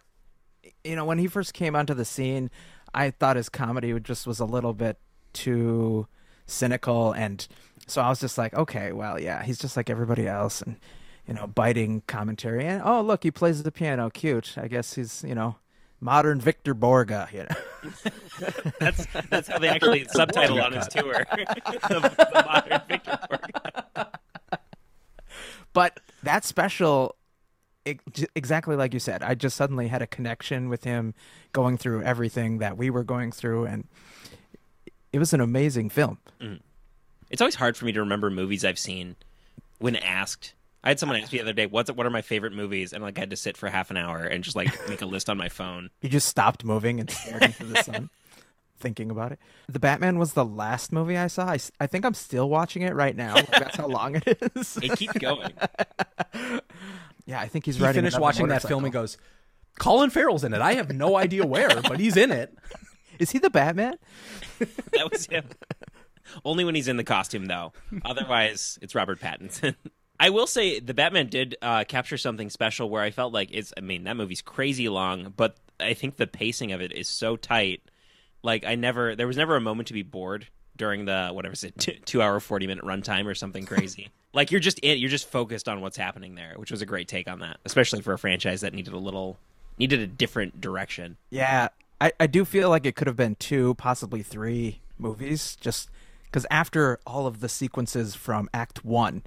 you 0.83 0.97
know, 0.97 1.05
when 1.05 1.19
he 1.19 1.27
first 1.27 1.55
came 1.55 1.75
onto 1.75 1.95
the 1.95 2.05
scene, 2.05 2.51
I 2.93 3.11
thought 3.11 3.37
his 3.37 3.49
comedy 3.49 3.99
just 4.01 4.27
was 4.27 4.41
a 4.41 4.45
little 4.45 4.75
bit 4.75 4.99
too 5.33 6.07
cynical 6.47 7.13
and 7.13 7.47
so 7.87 8.03
I 8.03 8.09
was 8.09 8.21
just 8.21 8.39
like, 8.39 8.55
okay, 8.55 8.93
well, 8.93 9.21
yeah, 9.21 9.43
he's 9.43 9.59
just 9.59 9.77
like 9.77 9.91
everybody 9.91 10.27
else 10.27 10.63
and 10.63 10.77
you 11.27 11.35
know, 11.35 11.47
biting 11.47 12.03
commentary 12.07 12.67
and 12.67 12.83
oh, 12.85 13.01
look, 13.01 13.23
he 13.23 13.31
plays 13.31 13.63
the 13.63 13.73
piano, 13.73 14.11
cute. 14.11 14.57
I 14.59 14.69
guess 14.69 14.95
he's, 14.95 15.25
you 15.27 15.35
know, 15.35 15.57
modern 16.01 16.41
Victor 16.41 16.75
Borge, 16.75 17.33
you 17.33 17.45
know. 17.45 18.71
That's 18.81 19.07
that's 19.31 19.49
how 19.49 19.59
they 19.59 19.69
actually 19.69 20.05
subtitle 20.09 20.61
on 20.61 20.73
his 20.73 20.89
tour. 20.89 21.27
the, 21.37 22.15
the 22.33 22.43
modern 22.45 22.81
Victor 22.89 23.19
Borge. 23.31 24.09
but 25.73 26.01
that 26.23 26.45
special 26.45 27.17
ex- 27.87 28.25
exactly 28.35 28.77
like 28.77 28.95
you 28.95 29.01
said 29.01 29.23
i 29.23 29.35
just 29.35 29.57
suddenly 29.57 29.89
had 29.89 30.01
a 30.01 30.07
connection 30.07 30.71
with 30.71 30.85
him 30.85 31.13
going 31.53 31.77
through 31.77 32.03
everything 32.03 32.59
that 32.59 32.79
we 32.79 32.89
were 32.89 33.05
going 33.05 33.31
through 33.31 33.67
and 33.67 33.87
it 35.13 35.19
was 35.19 35.35
an 35.35 35.41
amazing 35.41 35.91
film 35.91 36.19
mm. 36.41 36.59
It's 37.35 37.41
always 37.43 37.57
hard 37.57 37.77
for 37.77 37.85
me 37.85 37.91
to 37.91 37.99
remember 37.99 38.31
movies 38.31 38.65
I've 38.65 38.79
seen 38.79 39.17
when 39.81 39.97
asked. 39.97 40.55
I 40.85 40.91
had 40.91 41.01
someone 41.01 41.19
ask 41.21 41.33
me 41.33 41.39
the 41.39 41.43
other 41.43 41.53
day, 41.53 41.67
"What's 41.67 41.91
what 41.91 42.07
are 42.07 42.11
my 42.11 42.23
favorite 42.23 42.53
movies?" 42.53 42.93
And 42.93 43.03
like 43.03 43.19
I 43.19 43.23
had 43.23 43.31
to 43.31 43.37
sit 43.37 43.57
for 43.57 43.69
half 43.69 43.91
an 43.91 43.97
hour 43.97 44.23
and 44.23 44.45
just 44.45 44.55
like 44.55 44.71
make 44.89 45.03
a 45.03 45.07
list 45.07 45.29
on 45.29 45.37
my 45.37 45.49
phone. 45.49 45.91
he 46.01 46.09
just 46.09 46.29
stopped 46.29 46.63
moving 46.65 47.01
and 47.01 47.11
stared 47.11 47.43
into 47.43 47.65
the 47.65 47.83
sun 47.83 48.09
thinking 48.79 49.11
about 49.11 49.33
it 49.33 49.41
the 49.69 49.81
batman 49.81 50.17
was 50.19 50.35
the 50.35 50.45
last 50.45 50.93
movie 50.93 51.17
i 51.17 51.27
saw 51.27 51.57
I 51.81 51.87
think 51.87 52.05
i'm 52.05 52.15
still 52.15 52.49
watching 52.49 52.83
it 52.83 52.95
right 52.95 53.17
now 53.17 53.35
Like, 53.35 53.51
that's 53.51 53.77
how 53.77 53.87
long 53.89 54.15
it 54.17 54.53
is 54.57 54.77
It 54.81 54.97
keeps 54.97 55.15
going. 55.15 55.53
yeah 57.27 57.41
i 57.41 57.49
think 57.49 57.65
he's 57.65 57.77
he 57.77 57.83
riding 57.83 57.99
finished 58.03 58.17
another 58.17 58.23
watching 58.23 58.49
that 58.49 58.63
film 58.63 58.85
and 58.85 58.93
goes 58.93 59.17
colin 59.79 60.11
farrell's 60.11 60.45
in 60.45 60.53
it 60.53 60.61
i 60.61 60.75
have 60.75 60.93
no 60.93 61.17
idea 61.17 61.47
where 61.47 61.69
but 61.83 61.99
he's 61.99 62.17
in 62.17 62.31
it 62.31 62.55
is 63.19 63.31
he 63.31 63.39
the 63.39 63.49
batman 63.51 63.97
That 64.93 65.11
was 65.11 65.27
him. 65.27 65.45
Only 66.45 66.65
when 66.65 66.75
he's 66.75 66.89
in 66.89 66.97
the 66.97 67.05
costume, 67.05 67.47
though. 67.47 67.73
Otherwise, 68.05 68.79
it's 68.83 68.95
Robert 68.95 69.21
Pattinson. 69.21 69.75
I 70.21 70.31
will 70.31 70.47
say 70.47 70.79
the 70.79 70.95
Batman 70.95 71.27
did 71.27 71.57
uh, 71.61 71.85
capture 71.85 72.17
something 72.17 72.49
special 72.49 72.89
where 72.89 73.03
I 73.03 73.11
felt 73.11 73.33
like 73.33 73.49
it's. 73.53 73.73
I 73.77 73.81
mean, 73.81 74.05
that 74.05 74.17
movie's 74.17 74.43
crazy 74.43 74.89
long, 74.89 75.33
but 75.37 75.57
I 75.81 75.95
think 75.95 76.17
the 76.17 76.27
pacing 76.27 76.73
of 76.73 76.81
it 76.81 76.93
is 76.93 77.09
so 77.09 77.37
tight. 77.37 77.83
Like 78.43 78.65
I 78.65 78.75
never, 78.77 79.17
there 79.17 79.27
was 79.27 79.37
never 79.37 79.57
a 79.57 79.61
moment 79.61 79.89
to 79.89 79.95
be 79.95 80.03
bored 80.03 80.47
during 80.77 81.05
the 81.05 81.31
whatever 81.33 81.55
is 81.55 81.65
it, 81.65 81.79
two, 81.79 81.93
two 82.05 82.23
hour 82.23 82.39
forty 82.39 82.67
minute 82.67 82.85
runtime 82.85 83.27
or 83.27 83.35
something 83.35 83.67
crazy. 83.67 84.11
like 84.35 84.51
you're 84.51 84.61
just 84.61 84.79
in, 84.81 84.99
you're 84.99 85.11
just 85.11 85.29
focused 85.29 85.69
on 85.69 85.81
what's 85.81 85.97
happening 85.97 86.35
there, 86.35 86.55
which 86.57 86.71
was 86.71 86.83
a 86.83 86.87
great 86.87 87.09
take 87.09 87.29
on 87.29 87.41
that, 87.41 87.59
especially 87.65 88.03
for 88.03 88.13
a 88.13 88.19
franchise 88.19 88.61
that 88.61 88.75
needed 88.75 88.93
a 88.93 88.99
little, 88.99 89.39
needed 89.79 90.01
a 90.01 90.07
different 90.07 90.61
direction. 90.61 91.17
Yeah, 91.31 91.69
I, 92.01 92.13
I 92.21 92.27
do 92.27 92.45
feel 92.45 92.69
like 92.69 92.87
it 92.87 92.97
could 92.97 93.07
have 93.07 93.17
been 93.17 93.37
two, 93.37 93.75
possibly 93.75 94.23
three 94.23 94.81
movies, 94.99 95.57
just 95.61 95.89
because 96.35 96.47
after 96.51 96.99
all 97.07 97.29
of 97.29 97.39
the 97.39 97.49
sequences 97.49 98.17
from 98.17 98.49
Act 98.53 98.85
One, 98.85 99.23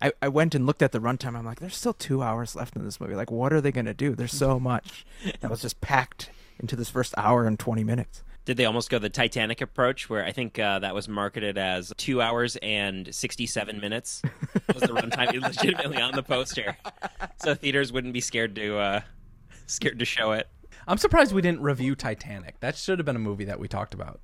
I, 0.00 0.10
I 0.20 0.26
went 0.26 0.56
and 0.56 0.66
looked 0.66 0.82
at 0.82 0.90
the 0.90 0.98
runtime. 0.98 1.36
I'm 1.36 1.44
like, 1.44 1.60
there's 1.60 1.76
still 1.76 1.92
two 1.92 2.20
hours 2.20 2.56
left 2.56 2.74
in 2.74 2.84
this 2.84 3.00
movie. 3.00 3.14
Like, 3.14 3.30
what 3.30 3.52
are 3.52 3.60
they 3.60 3.70
going 3.70 3.84
to 3.84 3.94
do? 3.94 4.16
There's 4.16 4.36
so 4.36 4.58
much 4.72 5.06
that 5.38 5.48
was 5.48 5.62
just 5.62 5.80
packed 5.80 6.30
into 6.58 6.74
this 6.74 6.90
first 6.90 7.14
hour 7.16 7.46
and 7.46 7.60
20 7.60 7.84
minutes. 7.84 8.24
Did 8.44 8.56
they 8.56 8.64
almost 8.64 8.90
go 8.90 8.98
the 8.98 9.08
Titanic 9.08 9.60
approach, 9.60 10.10
where 10.10 10.24
I 10.24 10.32
think 10.32 10.58
uh, 10.58 10.80
that 10.80 10.96
was 10.96 11.06
marketed 11.06 11.58
as 11.58 11.92
two 11.96 12.20
hours 12.20 12.56
and 12.56 13.14
sixty-seven 13.14 13.78
minutes 13.78 14.20
was 14.74 14.82
the 14.82 14.88
runtime 14.88 15.40
legitimately 15.40 15.98
on 15.98 16.10
the 16.10 16.24
poster, 16.24 16.76
so 17.36 17.54
theaters 17.54 17.92
wouldn't 17.92 18.12
be 18.12 18.20
scared 18.20 18.56
to 18.56 18.78
uh, 18.78 19.00
scared 19.66 20.00
to 20.00 20.04
show 20.04 20.32
it. 20.32 20.48
i'm 20.88 20.98
surprised 20.98 21.32
we 21.32 21.40
didn't 21.40 21.60
review 21.60 21.94
titanic 21.94 22.58
that 22.58 22.76
should 22.76 22.98
have 22.98 23.06
been 23.06 23.14
a 23.14 23.20
movie 23.20 23.44
that 23.44 23.60
we 23.60 23.68
talked 23.68 23.94
about 23.94 24.20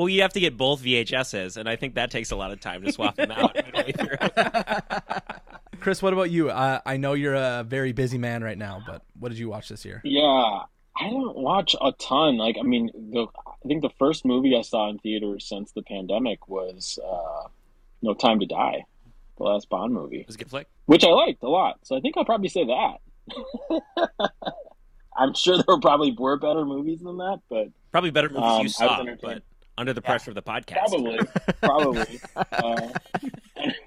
Well, 0.00 0.08
you 0.08 0.22
have 0.22 0.32
to 0.32 0.40
get 0.40 0.56
both 0.56 0.82
VHSs, 0.82 1.58
and 1.58 1.68
I 1.68 1.76
think 1.76 1.96
that 1.96 2.10
takes 2.10 2.30
a 2.30 2.36
lot 2.36 2.52
of 2.52 2.60
time 2.60 2.80
to 2.84 2.90
swap 2.90 3.16
them 3.16 3.30
out. 3.30 3.54
midway 3.54 3.92
through. 3.92 4.16
chris 5.80 6.02
what 6.02 6.12
about 6.12 6.30
you 6.30 6.50
uh, 6.50 6.78
i 6.84 6.98
know 6.98 7.14
you're 7.14 7.34
a 7.34 7.64
very 7.66 7.92
busy 7.92 8.18
man 8.18 8.44
right 8.44 8.58
now 8.58 8.82
but 8.86 9.02
what 9.18 9.30
did 9.30 9.38
you 9.38 9.48
watch 9.48 9.68
this 9.70 9.82
year 9.84 10.00
Yeah, 10.04 10.20
I 10.22 11.08
don't 11.08 11.36
watch 11.36 11.74
a 11.80 11.92
ton. 11.92 12.36
Like, 12.36 12.56
I 12.58 12.62
mean, 12.62 12.90
the 12.94 13.26
I 13.46 13.68
think 13.68 13.80
the 13.82 13.90
first 13.98 14.24
movie 14.26 14.54
I 14.56 14.62
saw 14.62 14.88
in 14.90 14.98
theaters 14.98 15.46
since 15.46 15.72
the 15.72 15.82
pandemic 15.82 16.48
was 16.48 16.98
uh, 17.02 17.48
No 18.02 18.12
Time 18.14 18.40
to 18.40 18.46
Die, 18.46 18.84
the 19.38 19.42
last 19.44 19.68
Bond 19.70 19.92
movie, 19.94 20.20
It 20.20 20.26
was 20.26 20.36
a 20.36 20.38
good 20.38 20.50
flick. 20.50 20.66
which 20.86 21.04
I 21.04 21.08
liked 21.10 21.42
a 21.42 21.48
lot. 21.48 21.78
So 21.84 21.96
I 21.96 22.00
think 22.00 22.16
I'll 22.16 22.24
probably 22.26 22.48
say 22.48 22.64
that. 22.66 23.80
I'm 25.16 25.34
sure 25.34 25.56
there 25.56 25.64
were 25.68 25.80
probably 25.80 26.14
were 26.18 26.38
better 26.38 26.64
movies 26.64 27.00
than 27.00 27.18
that, 27.18 27.40
but 27.50 27.68
Probably 27.90 28.10
better 28.10 28.28
movies 28.28 28.44
Um, 28.44 28.62
you 28.62 28.68
saw, 28.68 29.04
but 29.20 29.42
under 29.80 29.92
the 29.94 30.02
pressure 30.02 30.30
of 30.30 30.34
the 30.34 30.42
podcast, 30.42 30.74
probably, 30.78 31.18
probably. 31.62 32.20
Uh, 32.36 32.88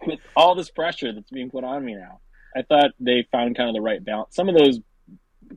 with 0.08 0.20
all 0.36 0.56
this 0.56 0.70
pressure 0.72 1.14
that's 1.14 1.30
being 1.30 1.50
put 1.50 1.64
on 1.64 1.86
me 1.86 1.96
now, 1.96 2.20
I 2.56 2.64
thought 2.64 2.92
they 3.00 3.28
found 3.32 3.56
kind 3.56 3.70
of 3.70 3.76
the 3.76 3.82
right 3.82 4.04
balance. 4.04 4.36
Some 4.36 4.50
of 4.50 4.56
those 4.58 4.80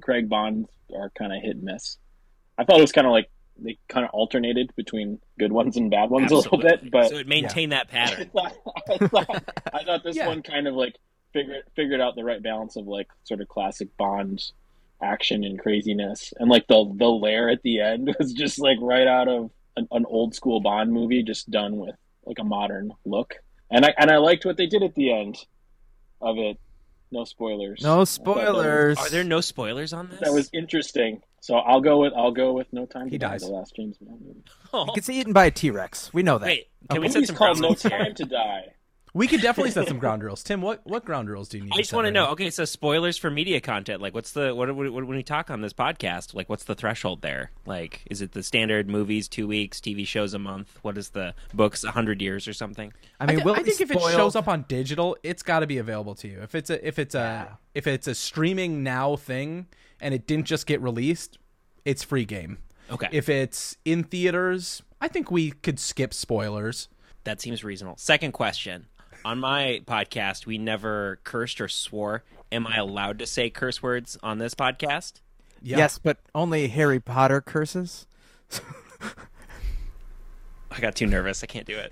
Craig 0.01 0.29
Bonds 0.29 0.69
are 0.95 1.11
kind 1.19 1.33
of 1.33 1.43
hit 1.43 1.57
and 1.57 1.65
miss. 1.65 1.97
I 2.59 2.65
thought 2.65 2.79
it 2.79 2.83
was 2.83 2.93
kind 2.93 3.07
of 3.07 3.13
like 3.13 3.29
they 3.59 3.79
kind 3.89 4.05
of 4.05 4.11
alternated 4.13 4.71
between 4.77 5.19
good 5.39 5.51
ones 5.53 5.77
and 5.79 5.91
bad 5.91 6.11
ones 6.11 6.31
a 6.31 6.37
little 6.37 6.59
bit, 6.59 6.91
but 6.91 7.09
so 7.09 7.17
it 7.17 7.27
maintained 7.27 7.73
that 7.73 7.87
I 7.89 7.91
pattern. 7.91 8.31
thought, 8.31 8.55
I 9.01 9.07
thought, 9.09 9.45
I 9.73 9.85
thought 9.85 10.05
this 10.05 10.17
Yeah. 10.17 10.27
one 10.29 10.43
kind 10.43 10.69
of 10.69 10.75
like 10.75 10.95
figured 11.33 11.65
figured 11.75 12.01
out 12.01 12.15
the 12.17 12.25
right 12.25 12.43
balance 12.43 12.77
of 12.77 12.87
like 12.87 13.09
sort 13.25 13.41
of 13.41 13.49
classic 13.49 13.89
Bond 13.97 14.43
action 15.03 15.45
and 15.45 15.59
craziness, 15.59 16.33
and 16.39 16.51
like 16.51 16.67
the 16.69 16.91
the 16.97 17.09
lair 17.09 17.49
at 17.49 17.63
the 17.63 17.81
end 17.81 18.15
was 18.19 18.33
just 18.35 18.59
like 18.59 18.79
right 18.81 19.07
out 19.07 19.29
of 19.29 19.51
an, 19.77 19.87
an 19.91 20.05
old 20.09 20.35
school 20.35 20.61
Bond 20.61 20.93
movie, 20.93 21.23
just 21.23 21.51
done 21.51 21.77
with 21.77 21.95
like 22.25 22.39
a 22.39 22.45
modern 22.45 22.93
look. 23.05 23.35
And 23.71 23.85
I 23.85 23.95
and 23.99 24.11
I 24.11 24.19
liked 24.19 24.45
what 24.45 24.57
they 24.57 24.67
did 24.67 24.83
at 24.83 24.95
the 24.95 25.13
end 25.13 25.37
of 26.21 26.37
it. 26.39 26.59
no 27.11 27.25
spoilers. 27.25 27.83
No 27.83 28.01
I 28.01 28.05
spoilers. 28.05 28.99
Are 28.99 29.09
there 29.11 29.25
no 29.25 29.41
spoilers 29.41 29.93
on 29.93 30.09
this? 30.09 30.21
That 30.21 30.33
was 30.33 30.51
interesting. 30.53 31.23
So 31.41 31.55
I'll 31.57 31.81
go 31.81 32.01
with 32.01 32.13
I'll 32.17 32.33
go 32.33 32.53
with 32.53 32.67
No 32.73 32.87
Time 32.87 33.07
to 33.07 33.11
He 33.11 33.19
Die, 33.19 33.29
dies. 33.29 33.43
the 33.43 33.49
last 33.49 33.75
James 33.77 33.97
Bond 33.99 34.21
movie. 34.21 34.43
Oh. 34.73 34.85
He 34.87 34.93
gets 34.95 35.09
eaten 35.09 35.33
by 35.33 35.47
a 35.47 35.51
T 35.51 35.71
Rex. 35.71 36.13
We 36.13 36.23
know 36.23 36.39
that. 36.39 36.47
Wait, 36.47 36.69
can 36.91 36.97
The 36.97 37.01
we 37.03 37.09
set 37.09 37.15
movie's 37.19 37.29
some 37.29 37.37
called 37.37 37.61
No? 37.61 37.75
Time 37.75 38.15
to 38.15 38.25
Die. 38.25 38.63
We 39.17 39.27
could 39.29 39.41
definitely 39.41 39.71
set 39.71 39.89
some 39.89 39.99
ground 40.05 40.23
rules. 40.23 40.43
Tim, 40.43 40.61
what 40.61 40.81
what 40.87 41.05
ground 41.05 41.29
rules 41.31 41.49
do 41.49 41.57
you 41.59 41.65
need? 41.65 41.73
I 41.73 41.79
just 41.79 41.91
set 41.91 41.97
want 41.97 42.05
to 42.05 42.09
right 42.09 42.15
know. 42.15 42.27
now? 42.27 42.33
Okay, 42.33 42.51
so 42.51 42.65
spoilers 42.65 43.17
for 43.17 43.31
media 43.31 43.61
content. 43.61 44.03
Like, 44.03 44.15
what's 44.15 44.33
the 44.33 44.55
what, 44.55 44.69
what, 44.75 44.93
what 44.93 45.07
when 45.07 45.17
we 45.17 45.23
talk 45.23 45.51
on 45.51 45.63
this 45.63 45.73
podcast? 45.73 46.35
Like, 46.35 46.49
what's 46.49 46.65
the 46.65 46.75
threshold 46.75 47.23
there? 47.23 47.51
Like, 47.65 48.03
is 48.11 48.21
it 48.21 48.33
the 48.33 48.43
standard 48.43 48.89
movies 48.91 49.27
two 49.29 49.49
weeks, 49.49 49.81
TV 49.81 50.07
shows 50.07 50.35
a 50.35 50.39
month? 50.39 50.79
What 50.83 50.99
is 50.99 51.11
the 51.11 51.35
books 51.55 51.83
a 51.83 51.91
hundred 51.93 52.21
years 52.21 52.47
or 52.47 52.53
something? 52.53 52.93
I 53.19 53.27
mean, 53.27 53.37
I, 53.37 53.39
thi- 53.39 53.45
will 53.45 53.55
I 53.55 53.59
we 53.59 53.65
think 53.65 53.81
if 53.81 53.91
it 53.91 54.01
shows 54.01 54.37
up 54.37 54.49
on 54.49 54.67
digital, 54.69 55.17
it's 55.23 55.43
got 55.43 55.61
to 55.61 55.67
be 55.67 55.79
available 55.79 56.15
to 56.17 56.29
you. 56.29 56.41
If 56.43 56.55
it's 56.55 56.69
a 56.71 56.87
if 56.87 56.99
it's 56.99 57.15
a 57.15 57.59
if 57.75 57.87
it's 57.87 58.07
a 58.07 58.15
streaming 58.15 58.83
now 58.83 59.17
thing 59.17 59.67
and 60.01 60.13
it 60.13 60.27
didn't 60.27 60.45
just 60.45 60.67
get 60.67 60.81
released, 60.83 61.39
it's 61.87 62.03
free 62.03 62.25
game. 62.27 62.59
Okay, 62.91 63.09
If 63.11 63.29
it's 63.29 63.77
in 63.85 64.05
theaters, 64.05 64.83
I 65.01 65.09
think 65.09 65.31
we 65.31 65.51
could 65.51 65.81
skip 65.81 66.13
spoilers. 66.15 66.89
that 67.25 67.41
seems 67.41 67.65
reasonable. 67.65 67.97
Second 67.97 68.33
question: 68.33 68.87
On 69.27 69.41
my 69.41 69.83
podcast, 69.87 70.47
we 70.47 70.57
never 70.57 71.19
cursed 71.25 71.61
or 71.61 71.67
swore. 71.67 72.23
Am 72.53 72.65
I 72.65 72.77
allowed 72.77 73.19
to 73.19 73.27
say 73.27 73.51
curse 73.51 73.83
words 73.83 74.17
on 74.23 74.39
this 74.39 74.55
podcast? 74.55 75.15
Yeah. 75.61 75.79
Yes, 75.79 75.99
but 75.99 76.19
only 76.33 76.69
Harry 76.69 77.01
Potter 77.01 77.41
curses. 77.41 78.07
I 80.71 80.79
got 80.79 80.95
too 80.95 81.09
nervous. 81.09 81.43
I 81.43 81.47
can't 81.47 81.67
do 81.67 81.77
it. 81.77 81.91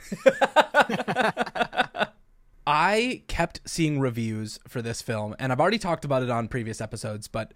I 2.69 3.25
kept 3.27 3.63
seeing 3.65 3.99
reviews 3.99 4.61
for 4.69 4.81
this 4.81 5.03
film, 5.03 5.35
and 5.41 5.51
I've 5.51 5.59
already 5.59 5.79
talked 5.79 6.05
about 6.05 6.23
it 6.23 6.31
on 6.31 6.47
previous 6.47 6.81
episodes, 6.81 7.27
but 7.27 7.51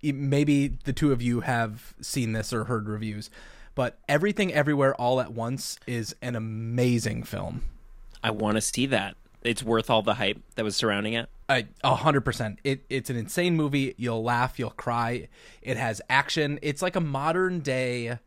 maybe 0.00 0.78
the 0.84 0.92
two 0.92 1.10
of 1.10 1.20
you 1.20 1.40
have 1.40 1.96
seen 2.00 2.34
this 2.34 2.52
or 2.52 2.66
heard 2.66 2.88
reviews. 2.88 3.30
But 3.74 3.98
Everything 4.08 4.54
Everywhere 4.54 4.94
All 4.94 5.20
at 5.20 5.32
Once 5.32 5.76
is 5.88 6.14
an 6.22 6.36
amazing 6.36 7.24
film. 7.24 7.62
I 8.22 8.30
want 8.30 8.58
to 8.58 8.60
see 8.60 8.86
that. 8.86 9.16
It's 9.44 9.62
worth 9.62 9.90
all 9.90 10.02
the 10.02 10.14
hype 10.14 10.38
that 10.56 10.64
was 10.64 10.74
surrounding 10.74 11.12
it. 11.14 11.28
I- 11.48 11.66
A 11.84 11.94
hundred 11.94 12.22
percent. 12.22 12.58
It 12.64 12.84
it's 12.88 13.10
an 13.10 13.16
insane 13.16 13.54
movie. 13.56 13.94
You'll 13.98 14.22
laugh, 14.24 14.58
you'll 14.58 14.70
cry. 14.70 15.28
It 15.62 15.76
has 15.76 16.00
action. 16.08 16.58
It's 16.62 16.80
like 16.82 16.96
a 16.96 17.00
modern 17.00 17.60
day. 17.60 18.18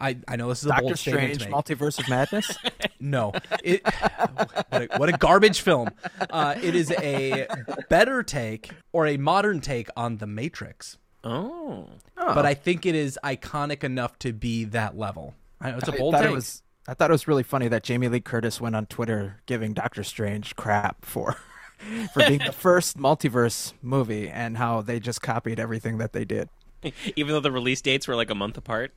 I, 0.00 0.16
I 0.26 0.34
know 0.34 0.48
this 0.48 0.60
is 0.60 0.66
a 0.66 0.68
Doctor 0.70 0.82
bold 0.84 0.98
statement 0.98 1.34
Strange, 1.34 1.38
to 1.42 1.44
make. 1.50 1.54
Multiverse 1.54 1.98
of 2.00 2.08
Madness. 2.08 2.56
No, 3.04 3.32
it 3.64 3.82
what 3.84 4.82
a, 4.82 4.88
what 4.96 5.08
a 5.08 5.12
garbage 5.18 5.60
film. 5.60 5.88
Uh, 6.30 6.54
it 6.62 6.76
is 6.76 6.92
a 6.92 7.48
better 7.88 8.22
take 8.22 8.70
or 8.92 9.08
a 9.08 9.16
modern 9.16 9.60
take 9.60 9.88
on 9.96 10.18
The 10.18 10.26
Matrix, 10.28 10.98
Oh, 11.24 11.88
but 12.16 12.46
I 12.46 12.54
think 12.54 12.86
it 12.86 12.94
is 12.94 13.18
iconic 13.24 13.82
enough 13.82 14.16
to 14.20 14.32
be 14.32 14.64
that 14.66 14.96
level. 14.96 15.34
I 15.60 15.72
know 15.72 15.78
it's 15.78 15.88
a 15.88 15.94
I 15.94 15.98
bold 15.98 16.14
thought 16.14 16.20
take. 16.22 16.30
it 16.30 16.34
was. 16.34 16.62
I 16.88 16.94
thought 16.94 17.10
it 17.10 17.12
was 17.12 17.28
really 17.28 17.42
funny 17.42 17.68
that 17.68 17.84
Jamie 17.84 18.08
Lee 18.08 18.20
Curtis 18.20 18.60
went 18.60 18.74
on 18.74 18.86
Twitter 18.86 19.40
giving 19.46 19.72
Doctor 19.72 20.02
Strange 20.02 20.56
crap 20.56 21.04
for 21.04 21.36
for 22.12 22.26
being 22.26 22.40
the 22.44 22.52
first 22.56 22.98
multiverse 22.98 23.72
movie 23.82 24.28
and 24.28 24.56
how 24.56 24.82
they 24.82 24.98
just 25.00 25.22
copied 25.22 25.60
everything 25.60 25.98
that 25.98 26.12
they 26.12 26.24
did. 26.24 26.48
even 27.16 27.32
though 27.32 27.40
the 27.40 27.52
release 27.52 27.80
dates 27.80 28.08
were 28.08 28.16
like 28.16 28.30
a 28.30 28.34
month 28.34 28.56
apart. 28.56 28.92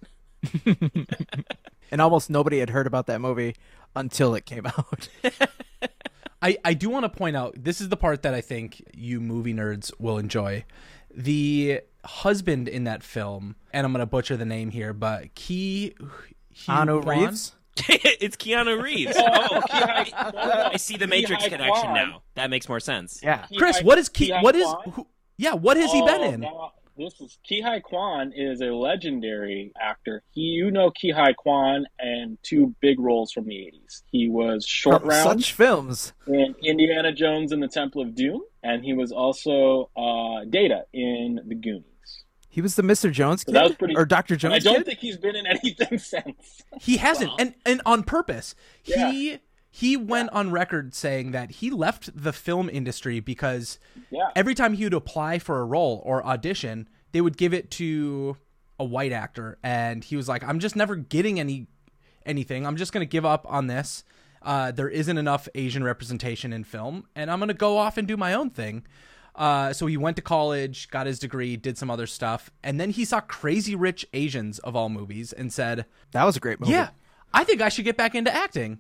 And 1.92 2.02
almost 2.02 2.30
nobody 2.30 2.60
had 2.60 2.72
heard 2.72 2.88
about 2.88 3.08
that 3.08 3.22
movie 3.22 3.56
until 3.96 4.36
it 4.36 4.46
came 4.46 4.66
out. 4.66 5.08
I, 6.42 6.58
I 6.66 6.74
do 6.74 6.90
want 6.90 7.04
to 7.04 7.10
point 7.10 7.36
out 7.36 7.56
this 7.58 7.80
is 7.82 7.90
the 7.90 7.98
part 7.98 8.24
that 8.24 8.34
I 8.34 8.42
think 8.42 8.84
you 8.94 9.20
movie 9.20 9.54
nerds 9.54 9.92
will 10.00 10.18
enjoy. 10.18 10.66
The 11.14 11.82
husband 12.04 12.68
in 12.68 12.84
that 12.84 13.04
film, 13.04 13.56
and 13.72 13.86
I'm 13.86 13.94
going 13.94 14.02
to 14.02 14.06
butcher 14.06 14.36
the 14.36 14.46
name 14.46 14.72
here, 14.72 14.94
but 14.94 15.34
Key 15.36 15.96
Keanu 16.56 17.02
Quan? 17.02 17.20
Reeves. 17.20 17.55
it's 17.90 18.36
Keanu 18.38 18.82
Reeves. 18.82 19.16
Oh, 19.20 19.62
I, 19.72 20.70
I 20.74 20.78
see 20.78 20.98
the 20.98 21.08
Matrix 21.08 21.44
Ke 21.44 21.48
Huy 21.48 21.50
connection 21.58 21.84
Kwan. 21.84 21.94
now. 21.96 22.22
That 22.36 22.50
makes 22.50 22.68
more 22.70 22.80
sense. 22.80 23.20
Yeah. 23.22 23.46
Chris, 23.58 23.78
Ke 23.78 23.80
Huy- 23.82 23.86
what 23.86 23.98
is 23.98 24.10
Key? 24.10 24.28
Ke 24.30 24.32
Huy 24.34 24.42
What 24.44 24.56
is? 24.56 24.68
Who, 24.94 25.08
yeah, 25.38 25.54
what 25.54 25.78
has 25.78 25.92
he 25.92 26.02
been 26.02 26.22
Oh, 26.22 26.32
in? 26.32 26.40
now, 26.42 26.72
this 26.98 27.20
is 27.20 27.38
Ke 27.46 27.62
Huy 27.64 27.82
Quan 27.82 28.32
is 28.34 28.62
a 28.62 28.68
legendary 28.68 29.74
actor. 29.80 30.24
He, 30.32 30.42
you 30.42 30.72
know, 30.72 30.90
Ke 30.92 31.12
Huy 31.14 31.34
Quan 31.38 31.86
and 32.00 32.38
two 32.44 32.74
big 32.80 33.00
roles 33.00 33.32
from 33.34 33.46
the 33.46 33.56
'80s. 33.56 34.04
He 34.12 34.30
was 34.30 34.66
Short 34.66 35.02
From 35.02 35.10
Round 35.10 35.42
such 35.42 35.52
films. 35.54 36.14
in 36.28 36.56
Indiana 36.64 37.12
Jones 37.12 37.52
and 37.52 37.62
the 37.62 37.68
Temple 37.68 38.02
of 38.02 38.16
Doom, 38.16 38.42
and 38.64 38.84
he 38.84 38.94
was 38.94 39.12
also 39.12 39.90
uh, 39.98 40.46
Data 40.50 40.84
in 40.94 41.42
The 41.46 41.56
Goonies. 41.56 41.84
He 42.56 42.62
was 42.62 42.76
the 42.76 42.84
Mr. 42.84 43.12
Jones 43.12 43.44
kid 43.44 43.54
that 43.54 43.64
was 43.66 43.76
pretty- 43.76 43.98
or 43.98 44.04
And 44.04 44.10
Jones 44.40 44.46
I 44.46 44.60
don't 44.60 44.78
kid. 44.78 44.86
think 44.86 45.00
he's 45.00 45.18
been 45.18 45.36
in 45.36 45.46
anything 45.46 46.00
since. 46.14 46.64
He 46.80 46.96
hasn't, 46.98 47.32
and 47.38 47.54
and 47.66 47.82
on 47.86 48.04
purpose. 48.04 48.56
Yeah. 48.86 49.12
He 49.12 49.40
he 49.70 49.98
went 49.98 50.30
on 50.30 50.52
record 50.52 50.94
saying 50.94 51.32
that 51.32 51.52
he 51.52 51.70
left 51.70 52.10
the 52.16 52.32
film 52.32 52.70
industry 52.70 53.20
because 53.20 53.78
Yeah. 54.10 54.30
every 54.38 54.56
time 54.56 54.74
he 54.76 54.86
would 54.86 54.94
apply 54.94 55.38
for 55.40 55.60
a 55.60 55.66
role 55.66 56.02
or 56.06 56.26
audition, 56.26 56.88
they 57.12 57.20
would 57.20 57.36
give 57.36 57.54
it 57.54 57.70
to 57.72 58.38
a 58.80 58.86
white 58.86 59.12
actor, 59.12 59.58
and 59.62 60.02
he 60.06 60.16
was 60.16 60.30
like, 60.30 60.42
"I'm 60.46 60.60
just 60.60 60.78
never 60.78 60.96
getting 60.96 61.42
any 61.42 61.68
anything. 62.26 62.66
I'm 62.66 62.78
just 62.78 62.94
going 62.94 63.06
to 63.06 63.10
give 63.12 63.26
up 63.26 63.46
on 63.50 63.68
this. 63.68 64.06
Uh, 64.42 64.72
there 64.72 64.88
isn't 64.90 65.18
enough 65.18 65.50
Asian 65.56 65.84
representation 65.84 66.54
in 66.54 66.64
film, 66.64 67.06
and 67.16 67.30
I'm 67.30 67.40
going 67.40 67.50
to 67.50 67.54
go 67.54 67.78
off 67.78 67.98
and 67.98 68.08
do 68.08 68.16
my 68.16 68.34
own 68.34 68.50
thing." 68.52 68.86
Uh, 69.36 69.74
so 69.74 69.86
he 69.86 69.98
went 69.98 70.16
to 70.16 70.22
college, 70.22 70.90
got 70.90 71.06
his 71.08 71.20
degree, 71.20 71.58
did 71.58 71.78
some 71.78 71.92
other 71.92 72.08
stuff, 72.08 72.50
and 72.64 72.80
then 72.80 72.90
he 72.92 73.04
saw 73.04 73.20
Crazy 73.20 73.76
Rich 73.76 74.06
Asians 74.14 74.60
of 74.60 74.76
all 74.76 74.88
movies 74.90 75.34
and 75.34 75.52
said, 75.52 75.86
That 76.12 76.24
was 76.24 76.38
a 76.38 76.40
great 76.40 76.60
movie. 76.62 76.72
yeah, 76.72 76.90
I 77.34 77.44
think 77.44 77.62
I 77.62 77.68
should 77.70 77.84
get 77.86 77.98
back 77.98 78.16
into 78.16 78.34
acting. 78.34 78.80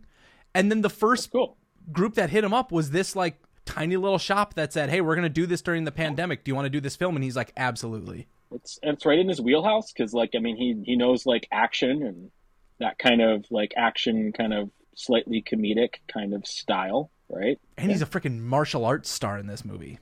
And 0.54 0.72
then 0.72 0.82
the 0.82 0.90
first 0.90 1.32
Cool. 1.32 1.58
group 1.92 2.14
that 2.16 2.30
hit 2.30 2.44
him 2.46 2.54
up 2.54 2.72
was 2.72 2.92
this 2.92 3.16
like 3.18 3.38
tiny 3.66 3.98
little 3.98 4.18
shop 4.18 4.54
that 4.54 4.72
said, 4.72 4.90
"Hey, 4.90 5.02
we're 5.02 5.16
gonna 5.16 5.28
do 5.28 5.46
this 5.46 5.62
during 5.62 5.84
the 5.84 5.92
pandemic. 5.92 6.44
Do 6.46 6.52
you 6.52 6.56
want 6.56 6.66
to 6.68 6.70
do 6.70 6.80
this 6.80 6.96
film?" 6.96 7.16
And 7.18 7.24
he's 7.24 7.36
like, 7.36 7.52
"Absolutely." 7.58 8.28
It's 8.54 8.80
it's 8.82 9.06
right 9.06 9.20
in 9.20 9.28
his 9.28 9.42
wheelhouse 9.42 9.92
because, 9.92 10.14
like, 10.14 10.30
I 10.36 10.40
mean, 10.40 10.56
he 10.56 10.82
he 10.86 10.96
knows 10.96 11.26
like 11.26 11.48
action 11.52 12.02
and 12.04 12.32
that 12.80 12.98
kind 13.00 13.22
of 13.22 13.46
like 13.52 13.74
action, 13.76 14.32
kind 14.32 14.54
of 14.54 14.70
slightly 14.96 15.42
comedic 15.42 15.96
kind 16.08 16.34
of 16.34 16.46
style, 16.48 17.12
right? 17.28 17.60
And 17.78 17.92
he's 17.92 18.02
a 18.02 18.06
freaking 18.06 18.40
martial 18.40 18.86
arts 18.86 19.10
star 19.10 19.38
in 19.38 19.48
this 19.48 19.66
movie. 19.66 20.00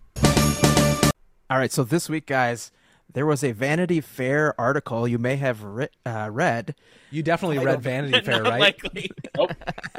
All 1.53 1.59
right, 1.59 1.71
so 1.71 1.83
this 1.83 2.09
week, 2.09 2.25
guys, 2.25 2.71
there 3.13 3.27
was 3.27 3.43
a 3.43 3.51
Vanity 3.51 4.01
Fair 4.01 4.59
article 4.59 5.07
you 5.07 5.19
may 5.19 5.35
have 5.35 5.61
re- 5.63 5.87
uh, 6.03 6.27
read. 6.31 6.73
You 7.11 7.21
definitely 7.21 7.59
read 7.59 7.79
Vanity 7.79 8.19
Fair, 8.25 8.41
Not 8.41 8.53
right? 8.53 8.59
likely. 8.59 9.11
Nope, 9.37 9.51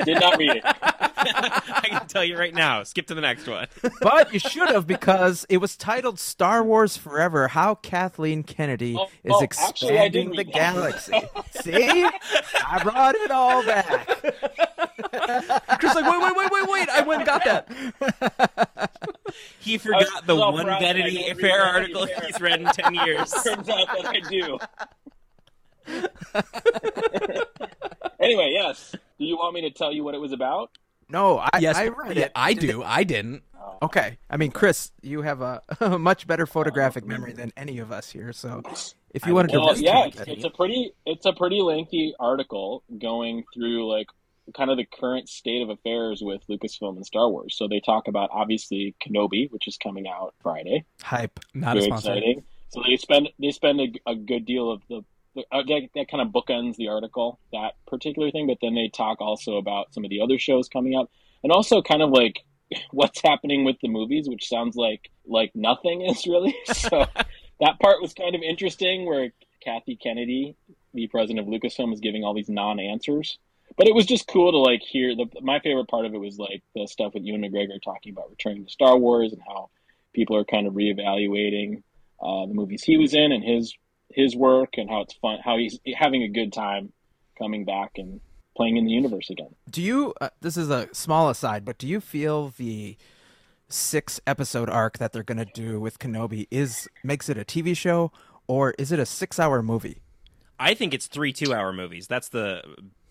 did 0.04 0.18
not 0.20 0.36
read 0.36 0.56
it. 0.56 0.62
I 0.66 1.86
can 1.88 2.06
tell 2.08 2.24
you 2.24 2.36
right 2.36 2.52
now. 2.54 2.82
Skip 2.82 3.06
to 3.06 3.14
the 3.14 3.20
next 3.20 3.46
one. 3.48 3.66
But 4.00 4.32
you 4.32 4.38
should 4.40 4.68
have 4.68 4.86
because 4.86 5.46
it 5.48 5.56
was 5.58 5.76
titled 5.76 6.18
Star 6.18 6.62
Wars 6.64 6.96
Forever 6.96 7.46
How 7.48 7.76
Kathleen 7.76 8.42
Kennedy 8.42 8.96
Oh, 8.98 9.06
is 9.22 9.32
oh, 9.32 9.42
actually, 9.42 9.90
Expanding 9.90 10.30
the. 10.32 10.42
Galaxy. 10.44 11.20
See? 11.62 12.04
I 12.04 12.80
brought 12.82 13.14
it 13.14 13.30
all 13.30 13.64
back. 13.64 14.06
Chris, 15.78 15.94
like, 15.94 16.04
wait, 16.04 16.22
wait, 16.22 16.36
wait, 16.36 16.50
wait, 16.52 16.68
wait! 16.68 16.88
I 16.88 17.00
went 17.02 17.20
and 17.22 17.26
got 17.26 17.44
that. 17.44 18.52
He 19.64 19.78
forgot 19.78 20.26
the 20.26 20.36
one 20.36 20.66
proud 20.66 20.80
Vanity 20.80 21.32
Fair 21.34 21.62
article 21.62 22.06
Fair. 22.06 22.20
he's 22.26 22.40
read 22.40 22.60
in 22.60 22.66
ten 22.66 22.94
years. 22.94 23.32
Turns 23.44 23.68
out 23.68 23.88
that 23.88 24.06
I 24.06 24.20
do. 24.20 24.58
anyway, 28.20 28.50
yes. 28.52 28.94
Do 29.18 29.24
you 29.24 29.36
want 29.36 29.54
me 29.54 29.62
to 29.62 29.70
tell 29.70 29.92
you 29.92 30.04
what 30.04 30.14
it 30.14 30.18
was 30.18 30.32
about? 30.32 30.70
No, 31.08 31.38
I, 31.38 31.58
Yes, 31.60 31.76
I 31.76 31.88
read 31.88 32.16
yeah, 32.16 32.24
it. 32.24 32.32
I 32.34 32.54
do. 32.54 32.82
I 32.82 33.04
didn't. 33.04 33.42
Oh. 33.54 33.78
Okay. 33.82 34.18
I 34.28 34.36
mean, 34.36 34.50
Chris, 34.50 34.90
you 35.02 35.22
have 35.22 35.40
a, 35.40 35.62
a 35.80 35.98
much 35.98 36.26
better 36.26 36.44
oh, 36.44 36.46
photographic 36.46 37.06
memory 37.06 37.32
than 37.32 37.52
any 37.56 37.78
of 37.78 37.92
us 37.92 38.10
here. 38.10 38.32
So 38.32 38.62
if 39.10 39.26
you 39.26 39.34
wanted 39.34 39.52
to 39.52 39.60
Well, 39.60 39.70
risk 39.70 39.82
yeah, 39.82 40.06
it, 40.06 40.16
it's, 40.16 40.28
it's 40.28 40.44
a 40.44 40.50
pretty 40.50 40.92
it's 41.06 41.26
a 41.26 41.32
pretty 41.32 41.60
lengthy 41.60 42.14
article 42.18 42.82
going 42.98 43.44
through 43.54 43.90
like 43.90 44.08
kind 44.54 44.70
of 44.70 44.76
the 44.76 44.84
current 44.84 45.28
state 45.28 45.62
of 45.62 45.70
affairs 45.70 46.20
with 46.22 46.42
Lucasfilm 46.48 46.96
and 46.96 47.06
Star 47.06 47.30
Wars. 47.30 47.56
So 47.56 47.68
they 47.68 47.80
talk 47.80 48.08
about 48.08 48.30
obviously 48.32 48.94
Kenobi, 49.04 49.50
which 49.50 49.66
is 49.68 49.76
coming 49.76 50.06
out 50.06 50.34
Friday. 50.42 50.84
hype. 51.02 51.40
Not 51.54 51.76
Very 51.76 51.86
exciting. 51.86 52.44
So 52.68 52.82
they 52.86 52.96
spend 52.96 53.28
they 53.38 53.52
spend 53.52 53.80
a, 53.80 54.10
a 54.10 54.14
good 54.16 54.44
deal 54.44 54.70
of 54.70 54.82
the 54.88 55.04
uh, 55.50 55.62
that, 55.66 55.88
that 55.94 56.08
kind 56.08 56.20
of 56.20 56.28
bookends 56.28 56.76
the 56.76 56.88
article 56.88 57.38
that 57.52 57.72
particular 57.86 58.30
thing, 58.30 58.46
but 58.46 58.58
then 58.60 58.74
they 58.74 58.88
talk 58.88 59.20
also 59.20 59.56
about 59.56 59.92
some 59.92 60.04
of 60.04 60.10
the 60.10 60.20
other 60.20 60.38
shows 60.38 60.68
coming 60.68 60.96
up, 60.96 61.10
and 61.42 61.52
also 61.52 61.82
kind 61.82 62.02
of 62.02 62.10
like 62.10 62.40
what's 62.90 63.20
happening 63.22 63.64
with 63.64 63.76
the 63.80 63.88
movies, 63.88 64.28
which 64.28 64.48
sounds 64.48 64.76
like 64.76 65.10
like 65.26 65.52
nothing 65.54 66.02
is 66.02 66.26
really. 66.26 66.54
So 66.74 67.06
that 67.60 67.78
part 67.80 68.00
was 68.00 68.12
kind 68.14 68.34
of 68.34 68.42
interesting, 68.42 69.06
where 69.06 69.32
Kathy 69.62 69.96
Kennedy, 69.96 70.56
the 70.92 71.06
president 71.08 71.40
of 71.40 71.46
Lucasfilm, 71.46 71.92
is 71.92 72.00
giving 72.00 72.24
all 72.24 72.34
these 72.34 72.48
non-answers. 72.48 73.38
But 73.76 73.88
it 73.88 73.94
was 73.94 74.06
just 74.06 74.28
cool 74.28 74.52
to 74.52 74.58
like 74.58 74.82
hear 74.82 75.14
the. 75.16 75.26
My 75.42 75.58
favorite 75.60 75.88
part 75.88 76.06
of 76.06 76.14
it 76.14 76.18
was 76.18 76.38
like 76.38 76.62
the 76.74 76.86
stuff 76.86 77.14
with 77.14 77.24
Ewan 77.24 77.42
McGregor 77.42 77.82
talking 77.82 78.12
about 78.12 78.30
returning 78.30 78.64
to 78.64 78.70
Star 78.70 78.96
Wars 78.96 79.32
and 79.32 79.42
how 79.46 79.70
people 80.12 80.36
are 80.36 80.44
kind 80.44 80.66
of 80.66 80.74
reevaluating 80.74 81.82
uh, 82.22 82.46
the 82.46 82.54
movies 82.54 82.84
he 82.84 82.96
was 82.96 83.14
in 83.14 83.32
and 83.32 83.42
his 83.42 83.74
his 84.10 84.36
work 84.36 84.74
and 84.76 84.88
how 84.88 85.00
it's 85.00 85.14
fun, 85.14 85.38
how 85.44 85.56
he's 85.56 85.78
having 85.96 86.22
a 86.22 86.28
good 86.28 86.52
time 86.52 86.92
coming 87.36 87.64
back 87.64 87.92
and 87.96 88.20
playing 88.56 88.76
in 88.76 88.84
the 88.84 88.92
universe 88.92 89.30
again. 89.30 89.54
Do 89.68 89.82
you? 89.82 90.14
Uh, 90.20 90.30
this 90.40 90.56
is 90.56 90.70
a 90.70 90.88
small 90.92 91.28
aside, 91.28 91.64
but 91.64 91.78
do 91.78 91.88
you 91.88 92.00
feel 92.00 92.52
the 92.56 92.96
six 93.68 94.20
episode 94.26 94.70
arc 94.70 94.98
that 94.98 95.12
they're 95.12 95.24
going 95.24 95.38
to 95.38 95.44
do 95.52 95.80
with 95.80 95.98
Kenobi 95.98 96.46
is 96.50 96.88
makes 97.02 97.28
it 97.28 97.36
a 97.36 97.44
TV 97.44 97.76
show 97.76 98.12
or 98.46 98.74
is 98.78 98.92
it 98.92 98.98
a 98.98 99.06
six 99.06 99.38
hour 99.40 99.62
movie? 99.62 100.00
I 100.58 100.74
think 100.74 100.94
it's 100.94 101.08
three 101.08 101.32
two-hour 101.32 101.72
movies. 101.72 102.06
That's 102.06 102.28
the 102.28 102.62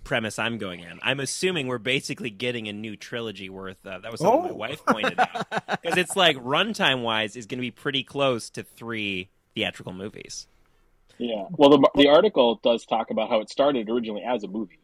premise 0.04 0.38
I'm 0.40 0.58
going 0.58 0.82
in. 0.82 1.00
I'm 1.02 1.20
assuming 1.20 1.68
we're 1.68 1.78
basically 1.78 2.30
getting 2.30 2.68
a 2.68 2.74
new 2.74 2.96
trilogy 2.96 3.50
worth. 3.50 3.86
Of, 3.86 4.02
that 4.04 4.12
was 4.12 4.22
something 4.22 4.44
my 4.44 4.50
Oh. 4.50 4.56
wife 4.56 4.86
pointed 4.86 5.20
out 5.20 5.46
because 5.82 5.98
it's 5.98 6.16
like 6.16 6.38
runtime 6.38 7.02
wise 7.04 7.36
is 7.36 7.46
going 7.46 7.58
to 7.60 7.62
be 7.62 7.72
pretty 7.72 8.04
close 8.04 8.50
to 8.52 8.64
three 8.64 9.30
theatrical 9.56 9.94
movies. 9.94 10.48
Yeah. 11.18 11.46
Well, 11.52 11.70
the 11.70 11.90
the 11.96 12.08
article 12.10 12.60
does 12.64 12.86
talk 12.86 13.12
about 13.12 13.30
how 13.30 13.40
it 13.40 13.50
started 13.50 13.90
originally 13.90 14.24
as 14.24 14.44
a 14.44 14.48
movie. 14.48 14.80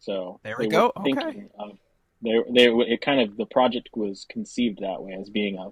So 0.00 0.40
There 0.42 0.56
we 0.58 0.66
go. 0.68 0.92
Okay. 0.96 1.12
thinking 1.14 1.50
Of, 1.58 1.78
they 2.22 2.38
they 2.54 2.66
it 2.68 3.00
kind 3.00 3.20
of 3.20 3.36
the 3.36 3.46
project 3.46 3.88
was 3.94 4.26
conceived 4.28 4.80
that 4.80 5.02
way 5.02 5.16
as 5.18 5.30
being 5.30 5.56
a, 5.58 5.68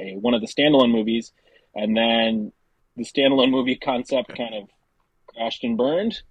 a 0.00 0.16
one 0.16 0.34
of 0.34 0.40
the 0.40 0.46
standalone 0.48 0.90
movies, 0.90 1.32
and 1.74 1.96
then 1.96 2.52
the 2.96 3.04
standalone 3.04 3.50
movie 3.50 3.76
concept 3.76 4.36
kind 4.36 4.54
of 4.54 4.68
crashed 5.26 5.62
and 5.64 5.76
burned. 5.76 6.22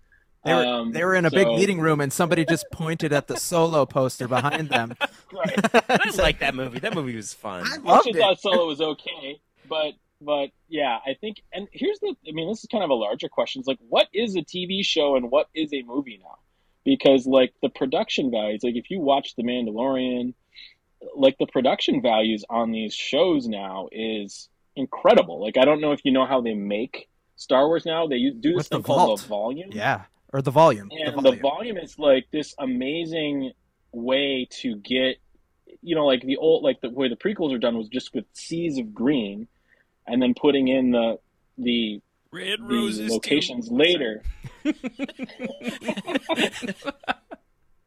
They 0.45 0.53
were, 0.53 0.65
Um, 0.65 0.91
they 0.91 1.03
were 1.03 1.15
in 1.15 1.25
a 1.25 1.31
big 1.31 1.47
meeting 1.47 1.79
room 1.79 2.01
and 2.01 2.11
somebody 2.11 2.43
just 2.45 2.65
pointed 2.71 3.13
at 3.13 3.27
the 3.27 3.37
solo 3.37 3.85
poster 3.85 4.27
behind 4.27 4.69
them. 4.69 4.95
Right. 5.33 5.89
I 5.89 6.11
like 6.17 6.37
that 6.39 6.53
movie. 6.53 6.77
That 6.77 6.93
movie 6.93 7.15
was 7.15 7.33
fun. 7.33 7.63
I 7.65 7.73
I 7.73 7.77
loved 7.77 8.07
actually 8.07 8.19
it. 8.19 8.21
thought 8.21 8.39
Solo 8.39 8.67
was 8.67 8.79
okay, 8.81 9.41
but 9.67 9.93
but 10.21 10.51
yeah, 10.69 10.99
I 11.07 11.15
think 11.19 11.41
and 11.51 11.67
here's 11.71 11.99
the 12.01 12.13
I 12.27 12.33
mean 12.33 12.47
this 12.49 12.59
is 12.59 12.67
kind 12.71 12.83
of 12.83 12.91
a 12.91 12.93
larger 12.93 13.29
question. 13.29 13.59
It's 13.61 13.67
like 13.67 13.79
what 13.89 14.07
is 14.13 14.35
a 14.35 14.41
TV 14.41 14.85
show 14.85 15.15
and 15.15 15.31
what 15.31 15.47
is 15.55 15.73
a 15.73 15.81
movie 15.81 16.19
now? 16.21 16.37
Because 16.85 17.25
like 17.25 17.51
the 17.63 17.69
production 17.69 18.29
values, 18.29 18.61
like 18.63 18.75
if 18.75 18.91
you 18.91 18.99
watch 18.99 19.35
The 19.35 19.41
Mandalorian, 19.41 20.35
like 21.15 21.35
the 21.39 21.47
production 21.47 21.99
values 21.99 22.45
on 22.47 22.71
these 22.71 22.93
shows 22.93 23.47
now 23.47 23.89
is 23.91 24.49
incredible. 24.75 25.41
Like 25.41 25.57
I 25.57 25.65
don't 25.65 25.81
know 25.81 25.93
if 25.93 26.01
you 26.05 26.11
know 26.11 26.27
how 26.27 26.41
they 26.41 26.53
make 26.53 27.09
Star 27.37 27.65
Wars 27.67 27.87
now. 27.87 28.05
They 28.05 28.19
do 28.19 28.49
this 28.51 28.55
With 28.57 28.69
the 28.69 28.75
thing 28.77 28.83
called 28.83 28.99
vault. 29.07 29.21
the 29.21 29.27
volume. 29.27 29.69
Yeah, 29.71 30.01
or 30.33 30.41
the 30.41 30.51
volume. 30.51 30.89
And 30.91 31.15
the 31.15 31.21
the 31.21 31.21
volume. 31.21 31.41
volume 31.41 31.77
is 31.77 31.97
like 31.97 32.25
this 32.31 32.53
amazing 32.57 33.53
way 33.93 34.47
to 34.49 34.75
get, 34.77 35.17
you 35.81 35.95
know, 35.95 36.05
like 36.05 36.23
the 36.23 36.37
old, 36.37 36.63
like 36.63 36.81
the 36.81 36.89
way 36.89 37.07
the 37.07 37.15
prequels 37.15 37.53
are 37.53 37.59
done 37.59 37.77
was 37.77 37.87
just 37.87 38.13
with 38.13 38.25
seas 38.33 38.77
of 38.79 38.93
green, 38.93 39.47
and 40.07 40.21
then 40.21 40.33
putting 40.33 40.67
in 40.67 40.91
the 40.91 41.19
the, 41.57 42.01
Red 42.31 42.59
the 42.59 43.07
locations 43.11 43.69
later. 43.69 44.23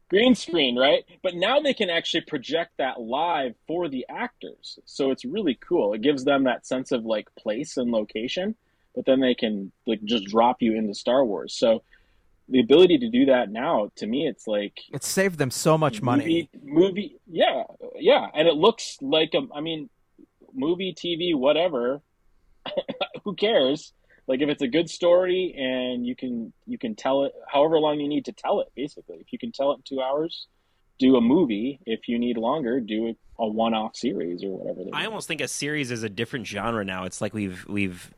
green 0.08 0.36
screen, 0.36 0.76
right? 0.76 1.04
But 1.20 1.34
now 1.34 1.58
they 1.58 1.74
can 1.74 1.90
actually 1.90 2.20
project 2.20 2.74
that 2.78 3.00
live 3.00 3.56
for 3.66 3.88
the 3.88 4.06
actors, 4.08 4.78
so 4.84 5.10
it's 5.10 5.24
really 5.24 5.58
cool. 5.60 5.94
It 5.94 6.02
gives 6.02 6.22
them 6.24 6.44
that 6.44 6.64
sense 6.64 6.92
of 6.92 7.04
like 7.04 7.26
place 7.34 7.76
and 7.76 7.90
location, 7.90 8.54
but 8.94 9.04
then 9.04 9.18
they 9.18 9.34
can 9.34 9.72
like 9.84 10.04
just 10.04 10.26
drop 10.26 10.62
you 10.62 10.76
into 10.76 10.94
Star 10.94 11.24
Wars. 11.24 11.52
So 11.58 11.82
the 12.48 12.60
ability 12.60 12.98
to 12.98 13.08
do 13.08 13.26
that 13.26 13.50
now, 13.50 13.90
to 13.96 14.06
me, 14.06 14.26
it's 14.26 14.46
like 14.46 14.78
It 14.92 15.02
saved 15.02 15.38
them 15.38 15.50
so 15.50 15.76
much 15.76 16.02
money. 16.02 16.48
Movie, 16.62 16.80
movie, 16.80 17.20
yeah, 17.26 17.64
yeah, 17.96 18.28
and 18.34 18.46
it 18.46 18.54
looks 18.54 18.98
like 19.00 19.34
a. 19.34 19.42
I 19.54 19.60
mean, 19.60 19.90
movie, 20.54 20.94
TV, 20.94 21.36
whatever. 21.36 22.02
who 23.24 23.34
cares? 23.34 23.92
Like 24.28 24.40
if 24.40 24.48
it's 24.48 24.62
a 24.62 24.68
good 24.68 24.90
story 24.90 25.54
and 25.56 26.04
you 26.04 26.16
can 26.16 26.52
you 26.66 26.78
can 26.78 26.96
tell 26.96 27.24
it 27.24 27.32
however 27.48 27.78
long 27.78 28.00
you 28.00 28.08
need 28.08 28.24
to 28.24 28.32
tell 28.32 28.60
it. 28.60 28.68
Basically, 28.74 29.16
if 29.16 29.32
you 29.32 29.38
can 29.38 29.52
tell 29.52 29.72
it 29.72 29.76
in 29.76 29.82
two 29.84 30.00
hours, 30.02 30.48
do 30.98 31.16
a 31.16 31.20
movie. 31.20 31.80
If 31.86 32.08
you 32.08 32.18
need 32.18 32.36
longer, 32.36 32.80
do 32.80 33.08
a, 33.08 33.42
a 33.44 33.48
one-off 33.48 33.96
series 33.96 34.42
or 34.42 34.56
whatever. 34.56 34.80
I 34.92 35.06
almost 35.06 35.28
think 35.28 35.40
a 35.40 35.48
series 35.48 35.90
is 35.90 36.02
a 36.02 36.08
different 36.08 36.46
genre 36.46 36.84
now. 36.84 37.04
It's 37.04 37.20
like 37.20 37.34
we've 37.34 37.66
we've 37.68 38.12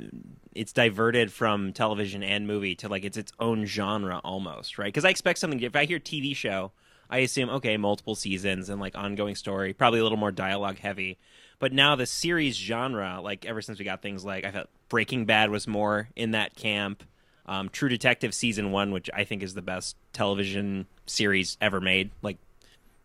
it's 0.55 0.73
diverted 0.73 1.33
from 1.33 1.73
television 1.73 2.23
and 2.23 2.47
movie 2.47 2.75
to 2.77 2.88
like 2.88 3.05
it's 3.05 3.17
its 3.17 3.33
own 3.38 3.64
genre 3.64 4.21
almost, 4.25 4.79
right? 4.79 4.87
Because 4.87 5.05
I 5.05 5.11
expect 5.11 5.38
something. 5.38 5.61
If 5.61 5.77
I 5.77 5.85
hear 5.85 5.99
TV 5.99 6.35
show, 6.35 6.73
I 7.11 7.19
assume 7.19 7.51
okay, 7.51 7.77
multiple 7.77 8.14
seasons 8.14 8.69
and 8.69 8.81
like 8.81 8.97
ongoing 8.97 9.35
story, 9.35 9.73
probably 9.73 10.01
a 10.01 10.03
little 10.03 10.19
more 10.19 10.33
dialogue 10.33 10.79
heavy. 10.79 11.19
But 11.59 11.73
now 11.73 11.97
the 11.97 12.07
series 12.07 12.57
genre, 12.57 13.21
like 13.23 13.45
ever 13.45 13.61
since 13.61 13.79
we 13.79 13.85
got 13.85 14.03
things 14.03 14.25
like 14.25 14.45
I 14.45 14.53
felt 14.53 14.69
Breaking 14.88 15.25
Bad 15.25 15.51
was 15.51 15.67
more 15.67 16.09
in 16.14 16.33
that 16.33 16.55
camp. 16.55 17.03
Um, 17.47 17.71
True 17.71 17.88
Detective 17.88 18.35
season 18.35 18.73
one, 18.73 18.93
which 18.93 19.09
I 19.14 19.25
think 19.25 19.43
is 19.43 19.55
the 19.55 19.62
best 19.62 19.97
television 20.12 20.87
series 21.07 21.57
ever 21.62 21.81
made, 21.81 22.11
like 22.21 22.37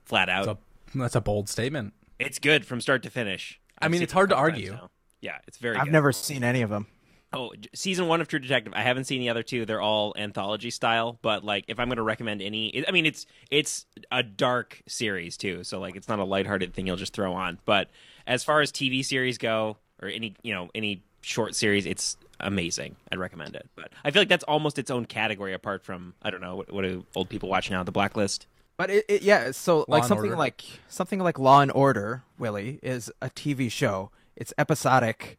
flat 0.05 0.29
out. 0.29 0.45
That's 0.45 0.59
a, 0.95 0.97
that's 0.97 1.15
a 1.15 1.21
bold 1.21 1.49
statement. 1.49 1.93
It's 2.19 2.39
good 2.39 2.65
from 2.65 2.81
start 2.81 3.03
to 3.03 3.09
finish. 3.09 3.59
I 3.79 3.85
I've 3.85 3.91
mean, 3.91 4.01
it's 4.01 4.13
hard 4.13 4.29
to 4.29 4.35
a 4.35 4.37
couple 4.37 4.51
times 4.51 4.69
argue. 4.69 4.71
now. 4.73 4.89
Yeah, 5.21 5.37
it's 5.47 5.57
very. 5.57 5.77
I've 5.77 5.85
good. 5.85 5.93
never 5.93 6.11
seen 6.11 6.43
any 6.43 6.61
of 6.61 6.69
them. 6.69 6.87
Oh, 7.35 7.51
season 7.73 8.07
one 8.07 8.21
of 8.21 8.27
True 8.27 8.37
Detective. 8.37 8.73
I 8.75 8.83
haven't 8.83 9.05
seen 9.05 9.19
the 9.19 9.29
other 9.29 9.41
two. 9.41 9.65
They're 9.65 9.81
all 9.81 10.13
anthology 10.15 10.69
style. 10.69 11.17
But 11.23 11.43
like, 11.43 11.65
if 11.67 11.79
I'm 11.79 11.87
going 11.87 11.97
to 11.97 12.03
recommend 12.03 12.43
any, 12.43 12.67
it, 12.67 12.85
I 12.87 12.91
mean, 12.91 13.07
it's 13.07 13.25
it's 13.49 13.87
a 14.11 14.21
dark 14.21 14.81
series 14.87 15.35
too. 15.35 15.63
So 15.63 15.79
like, 15.79 15.95
it's 15.95 16.07
not 16.07 16.19
a 16.19 16.23
lighthearted 16.23 16.73
thing 16.73 16.85
you'll 16.85 16.95
just 16.95 17.13
throw 17.13 17.33
on. 17.33 17.57
But 17.65 17.89
as 18.27 18.43
far 18.43 18.61
as 18.61 18.71
TV 18.71 19.03
series 19.03 19.39
go, 19.39 19.77
or 20.01 20.09
any 20.09 20.35
you 20.43 20.53
know 20.53 20.69
any 20.75 21.01
short 21.21 21.55
series, 21.55 21.87
it's 21.87 22.17
amazing. 22.39 22.95
I'd 23.11 23.17
recommend 23.17 23.55
it. 23.55 23.67
But 23.75 23.91
I 24.03 24.11
feel 24.11 24.21
like 24.21 24.29
that's 24.29 24.43
almost 24.43 24.77
its 24.77 24.91
own 24.91 25.05
category 25.05 25.53
apart 25.53 25.83
from 25.83 26.13
I 26.21 26.29
don't 26.29 26.41
know 26.41 26.57
what, 26.57 26.71
what 26.71 26.83
do 26.83 27.03
old 27.15 27.29
people 27.29 27.49
watch 27.49 27.71
now? 27.71 27.83
The 27.83 27.91
Blacklist. 27.91 28.45
But 28.77 28.89
it, 28.89 29.05
it 29.07 29.21
yeah, 29.21 29.51
so 29.51 29.85
like 29.87 30.03
something 30.03 30.31
Order. 30.31 30.37
like 30.37 30.63
something 30.89 31.19
like 31.19 31.37
Law 31.37 31.61
and 31.61 31.71
Order, 31.71 32.23
Willie, 32.37 32.79
is 32.81 33.11
a 33.21 33.29
TV 33.29 33.71
show. 33.71 34.09
It's 34.35 34.53
episodic. 34.57 35.37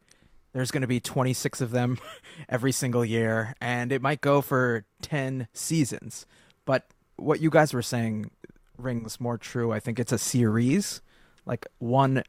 There's 0.53 0.71
going 0.71 0.81
to 0.81 0.87
be 0.87 1.01
26 1.01 1.59
of 1.59 1.71
them 1.71 1.99
every 2.49 2.71
single 2.71 3.03
year 3.03 3.55
and 3.59 3.91
it 3.91 4.01
might 4.01 4.21
go 4.21 4.41
for 4.41 4.85
10 5.01 5.49
seasons. 5.51 6.25
But 6.63 6.87
what 7.17 7.41
you 7.41 7.49
guys 7.49 7.73
were 7.73 7.81
saying 7.81 8.31
rings 8.77 9.19
more 9.19 9.37
true. 9.37 9.71
I 9.71 9.79
think 9.79 9.99
it's 9.99 10.11
a 10.11 10.17
series, 10.17 11.01
like 11.45 11.67
one 11.79 12.23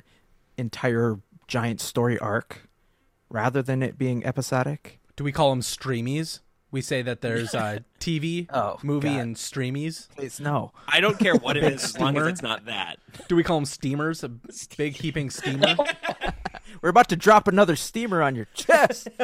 entire 0.57 1.21
giant 1.47 1.81
story 1.81 2.19
arc 2.19 2.69
rather 3.29 3.62
than 3.62 3.83
it 3.83 3.99
being 3.99 4.25
episodic. 4.25 5.01
Do 5.16 5.25
we 5.25 5.33
call 5.33 5.51
them 5.51 5.61
streamies? 5.61 6.40
We 6.70 6.81
say 6.83 7.02
that 7.02 7.20
there's 7.20 7.55
a 7.55 7.85
TV, 8.00 8.48
Oh, 8.52 8.79
movie, 8.83 9.09
God. 9.09 9.20
and 9.20 9.37
streamies. 9.37 10.09
Please 10.16 10.40
no. 10.40 10.72
I 10.88 11.00
don't 11.00 11.18
care 11.18 11.35
what 11.37 11.57
it 11.57 11.64
is 11.64 11.85
as 11.85 11.98
long 11.98 12.16
as 12.18 12.26
it's 12.26 12.42
not 12.42 12.66
that. 12.66 12.98
Do 13.29 13.37
we 13.37 13.42
call 13.44 13.57
them 13.59 13.64
steamers? 13.64 14.22
A 14.24 14.31
big 14.76 14.96
heaping 14.96 15.31
steamer. 15.31 15.76
We're 16.83 16.90
about 16.90 17.09
to 17.11 17.16
drop 17.16 17.48
another 17.48 17.76
steamer 17.76 18.20
on 18.22 18.35
your 18.35 18.46
chest. 18.55 19.09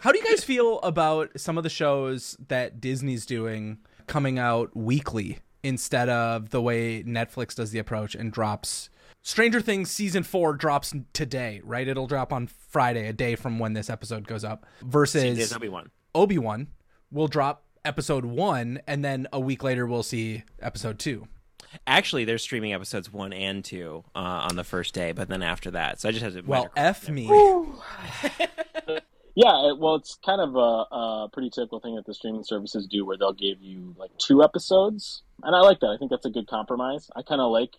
How 0.00 0.12
do 0.12 0.18
you 0.18 0.24
guys 0.24 0.44
feel 0.44 0.78
about 0.80 1.40
some 1.40 1.58
of 1.58 1.64
the 1.64 1.70
shows 1.70 2.36
that 2.48 2.80
Disney's 2.80 3.26
doing 3.26 3.78
coming 4.06 4.38
out 4.38 4.76
weekly 4.76 5.38
instead 5.64 6.08
of 6.08 6.50
the 6.50 6.62
way 6.62 7.02
Netflix 7.02 7.56
does 7.56 7.72
the 7.72 7.80
approach 7.80 8.14
and 8.14 8.32
drops 8.32 8.90
Stranger 9.22 9.60
Things 9.60 9.90
season 9.90 10.22
4 10.22 10.54
drops 10.54 10.94
today, 11.12 11.60
right? 11.64 11.88
It'll 11.88 12.06
drop 12.06 12.32
on 12.32 12.46
Friday, 12.46 13.08
a 13.08 13.12
day 13.12 13.34
from 13.34 13.58
when 13.58 13.72
this 13.72 13.90
episode 13.90 14.26
goes 14.28 14.44
up. 14.44 14.64
Versus 14.82 15.36
There's 15.36 15.52
Obi 16.14 16.38
Wan. 16.38 16.48
Obi-Wan 16.48 16.66
will 17.10 17.28
drop 17.28 17.64
episode 17.84 18.24
1 18.24 18.80
and 18.86 19.04
then 19.04 19.26
a 19.32 19.40
week 19.40 19.62
later 19.62 19.86
we'll 19.86 20.02
see 20.02 20.44
episode 20.60 20.98
2. 20.98 21.26
Actually, 21.86 22.24
they're 22.24 22.38
streaming 22.38 22.72
episodes 22.72 23.12
one 23.12 23.30
and 23.30 23.62
two 23.62 24.02
uh, 24.14 24.48
on 24.48 24.56
the 24.56 24.64
first 24.64 24.94
day, 24.94 25.12
but 25.12 25.28
then 25.28 25.42
after 25.42 25.70
that, 25.70 26.00
so 26.00 26.08
I 26.08 26.12
just 26.12 26.24
have 26.24 26.32
to. 26.32 26.40
Well, 26.40 26.70
F 26.74 27.10
me. 27.10 27.28
Yeah, 29.38 29.68
it, 29.68 29.78
well, 29.78 29.94
it's 29.94 30.18
kind 30.26 30.40
of 30.40 30.56
a, 30.56 30.58
a 30.58 31.28
pretty 31.32 31.50
typical 31.50 31.78
thing 31.78 31.94
that 31.94 32.04
the 32.04 32.12
streaming 32.12 32.42
services 32.42 32.88
do, 32.88 33.06
where 33.06 33.16
they'll 33.16 33.32
give 33.32 33.62
you 33.62 33.94
like 33.96 34.10
two 34.18 34.42
episodes, 34.42 35.22
and 35.44 35.54
I 35.54 35.60
like 35.60 35.78
that. 35.78 35.90
I 35.90 35.96
think 35.96 36.10
that's 36.10 36.26
a 36.26 36.30
good 36.30 36.48
compromise. 36.48 37.08
I 37.14 37.22
kind 37.22 37.40
of 37.40 37.52
like 37.52 37.76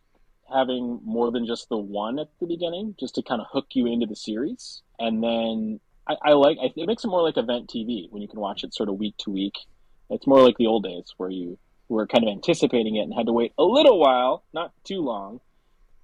having 0.49 1.01
more 1.03 1.31
than 1.31 1.45
just 1.45 1.67
the 1.67 1.77
one 1.77 2.17
at 2.17 2.29
the 2.39 2.45
beginning, 2.45 2.95
just 2.97 3.15
to 3.15 3.23
kind 3.23 3.41
of 3.41 3.47
hook 3.51 3.65
you 3.73 3.87
into 3.87 4.05
the 4.05 4.15
series, 4.15 4.83
and 4.99 5.21
then 5.21 5.81
I, 6.09 6.15
I 6.23 6.33
like 6.33 6.57
it 6.61 6.87
makes 6.87 7.03
it 7.03 7.07
more 7.07 7.21
like 7.21 7.37
event 7.37 7.69
TV 7.69 8.09
when 8.09 8.21
you 8.21 8.27
can 8.27 8.39
watch 8.39 8.63
it 8.63 8.73
sort 8.73 8.89
of 8.89 8.97
week 8.97 9.15
to 9.19 9.29
week. 9.29 9.55
It's 10.09 10.25
more 10.25 10.41
like 10.41 10.57
the 10.57 10.67
old 10.67 10.83
days 10.83 11.13
where 11.17 11.29
you 11.29 11.59
were 11.87 12.07
kind 12.07 12.23
of 12.23 12.31
anticipating 12.31 12.95
it 12.95 13.01
and 13.01 13.13
had 13.13 13.27
to 13.27 13.33
wait 13.33 13.53
a 13.57 13.63
little 13.63 13.99
while, 13.99 14.43
not 14.53 14.73
too 14.83 15.01
long. 15.01 15.39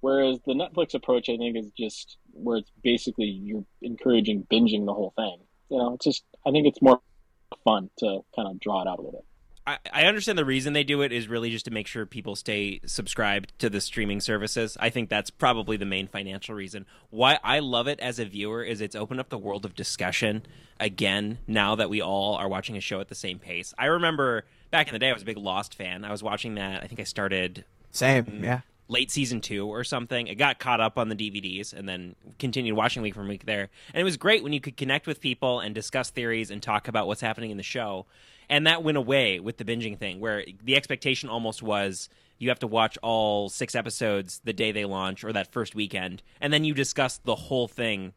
Whereas 0.00 0.38
the 0.46 0.52
Netflix 0.52 0.94
approach, 0.94 1.28
I 1.28 1.36
think, 1.36 1.56
is 1.56 1.72
just 1.76 2.16
where 2.32 2.58
it's 2.58 2.70
basically 2.82 3.26
you're 3.26 3.64
encouraging 3.82 4.46
binging 4.50 4.86
the 4.86 4.94
whole 4.94 5.12
thing. 5.16 5.38
You 5.70 5.78
know, 5.78 5.94
it's 5.94 6.04
just 6.04 6.24
I 6.46 6.52
think 6.52 6.66
it's 6.66 6.80
more 6.80 7.00
fun 7.64 7.90
to 7.98 8.20
kind 8.34 8.48
of 8.48 8.60
draw 8.60 8.82
it 8.82 8.88
out 8.88 8.98
a 8.98 9.02
little 9.02 9.20
bit. 9.20 9.24
I, 9.66 9.78
I 9.92 10.04
understand 10.04 10.38
the 10.38 10.44
reason 10.44 10.72
they 10.72 10.84
do 10.84 11.02
it 11.02 11.12
is 11.12 11.28
really 11.28 11.50
just 11.50 11.64
to 11.64 11.70
make 11.70 11.86
sure 11.86 12.06
people 12.06 12.36
stay 12.36 12.80
subscribed 12.86 13.52
to 13.58 13.68
the 13.68 13.80
streaming 13.80 14.20
services. 14.20 14.76
I 14.78 14.90
think 14.90 15.08
that's 15.08 15.30
probably 15.30 15.76
the 15.76 15.86
main 15.86 16.06
financial 16.06 16.54
reason. 16.54 16.86
Why 17.10 17.38
I 17.42 17.58
love 17.58 17.88
it 17.88 17.98
as 18.00 18.18
a 18.18 18.24
viewer 18.24 18.62
is 18.62 18.80
it's 18.80 18.94
opened 18.94 19.20
up 19.20 19.28
the 19.28 19.38
world 19.38 19.64
of 19.64 19.74
discussion 19.74 20.44
again 20.78 21.38
now 21.46 21.74
that 21.74 21.90
we 21.90 22.00
all 22.00 22.36
are 22.36 22.48
watching 22.48 22.76
a 22.76 22.80
show 22.80 23.00
at 23.00 23.08
the 23.08 23.14
same 23.14 23.38
pace. 23.38 23.74
I 23.78 23.86
remember 23.86 24.44
back 24.70 24.86
in 24.88 24.92
the 24.92 24.98
day 24.98 25.10
I 25.10 25.12
was 25.12 25.22
a 25.22 25.26
big 25.26 25.38
Lost 25.38 25.74
fan. 25.74 26.04
I 26.04 26.10
was 26.12 26.22
watching 26.22 26.54
that. 26.56 26.82
I 26.82 26.86
think 26.86 27.00
I 27.00 27.04
started 27.04 27.64
Same, 27.90 28.42
yeah. 28.44 28.60
Late 28.88 29.10
season 29.10 29.40
two 29.40 29.66
or 29.66 29.84
something. 29.84 30.26
It 30.26 30.36
got 30.36 30.58
caught 30.58 30.80
up 30.80 30.98
on 30.98 31.08
the 31.08 31.16
DVDs 31.16 31.72
and 31.72 31.88
then 31.88 32.14
continued 32.38 32.74
watching 32.74 33.02
week 33.02 33.14
from 33.14 33.28
week 33.28 33.46
there. 33.46 33.68
And 33.92 34.00
it 34.00 34.04
was 34.04 34.16
great 34.16 34.42
when 34.42 34.52
you 34.52 34.60
could 34.60 34.76
connect 34.76 35.06
with 35.06 35.20
people 35.20 35.60
and 35.60 35.74
discuss 35.74 36.10
theories 36.10 36.50
and 36.50 36.62
talk 36.62 36.88
about 36.88 37.06
what's 37.06 37.20
happening 37.20 37.50
in 37.50 37.56
the 37.56 37.62
show. 37.62 38.06
And 38.48 38.66
that 38.66 38.82
went 38.82 38.96
away 38.96 39.40
with 39.40 39.56
the 39.56 39.64
binging 39.64 39.98
thing, 39.98 40.20
where 40.20 40.44
the 40.62 40.76
expectation 40.76 41.28
almost 41.28 41.62
was 41.62 42.08
you 42.38 42.48
have 42.48 42.58
to 42.60 42.66
watch 42.66 42.98
all 43.02 43.48
six 43.48 43.74
episodes 43.74 44.40
the 44.44 44.52
day 44.52 44.72
they 44.72 44.84
launch 44.84 45.24
or 45.24 45.32
that 45.32 45.52
first 45.52 45.74
weekend, 45.74 46.22
and 46.40 46.52
then 46.52 46.64
you 46.64 46.74
discuss 46.74 47.18
the 47.18 47.34
whole 47.34 47.66
thing 47.66 48.12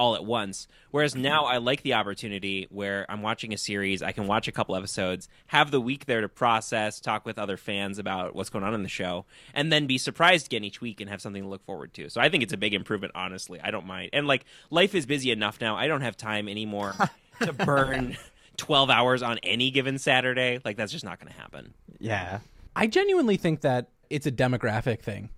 all 0.00 0.16
at 0.16 0.24
once. 0.24 0.66
Whereas 0.90 1.12
mm-hmm. 1.12 1.22
now 1.22 1.44
I 1.44 1.58
like 1.58 1.82
the 1.82 1.92
opportunity 1.92 2.66
where 2.70 3.04
I'm 3.10 3.20
watching 3.20 3.52
a 3.52 3.58
series, 3.58 4.02
I 4.02 4.12
can 4.12 4.26
watch 4.26 4.48
a 4.48 4.52
couple 4.52 4.74
episodes, 4.74 5.28
have 5.48 5.70
the 5.70 5.80
week 5.80 6.06
there 6.06 6.22
to 6.22 6.28
process, 6.28 7.00
talk 7.00 7.26
with 7.26 7.38
other 7.38 7.58
fans 7.58 7.98
about 7.98 8.34
what's 8.34 8.48
going 8.48 8.64
on 8.64 8.72
in 8.72 8.82
the 8.82 8.88
show, 8.88 9.26
and 9.52 9.70
then 9.70 9.86
be 9.86 9.98
surprised 9.98 10.46
again 10.46 10.64
each 10.64 10.80
week 10.80 11.02
and 11.02 11.10
have 11.10 11.20
something 11.20 11.42
to 11.42 11.48
look 11.48 11.64
forward 11.66 11.92
to. 11.94 12.08
So 12.08 12.18
I 12.18 12.30
think 12.30 12.42
it's 12.42 12.54
a 12.54 12.56
big 12.56 12.72
improvement, 12.72 13.12
honestly. 13.14 13.60
I 13.60 13.70
don't 13.70 13.86
mind. 13.86 14.10
And 14.14 14.26
like 14.26 14.46
life 14.70 14.94
is 14.94 15.04
busy 15.04 15.30
enough 15.30 15.60
now, 15.60 15.76
I 15.76 15.86
don't 15.86 16.00
have 16.00 16.16
time 16.16 16.48
anymore 16.48 16.94
to 17.42 17.52
burn 17.52 18.16
12 18.56 18.88
hours 18.88 19.22
on 19.22 19.36
any 19.42 19.70
given 19.70 19.98
Saturday. 19.98 20.60
Like 20.64 20.78
that's 20.78 20.92
just 20.92 21.04
not 21.04 21.20
going 21.20 21.30
to 21.30 21.38
happen. 21.38 21.74
Yeah. 21.98 22.38
I 22.74 22.86
genuinely 22.86 23.36
think 23.36 23.60
that 23.60 23.90
it's 24.08 24.26
a 24.26 24.32
demographic 24.32 25.02
thing. 25.02 25.28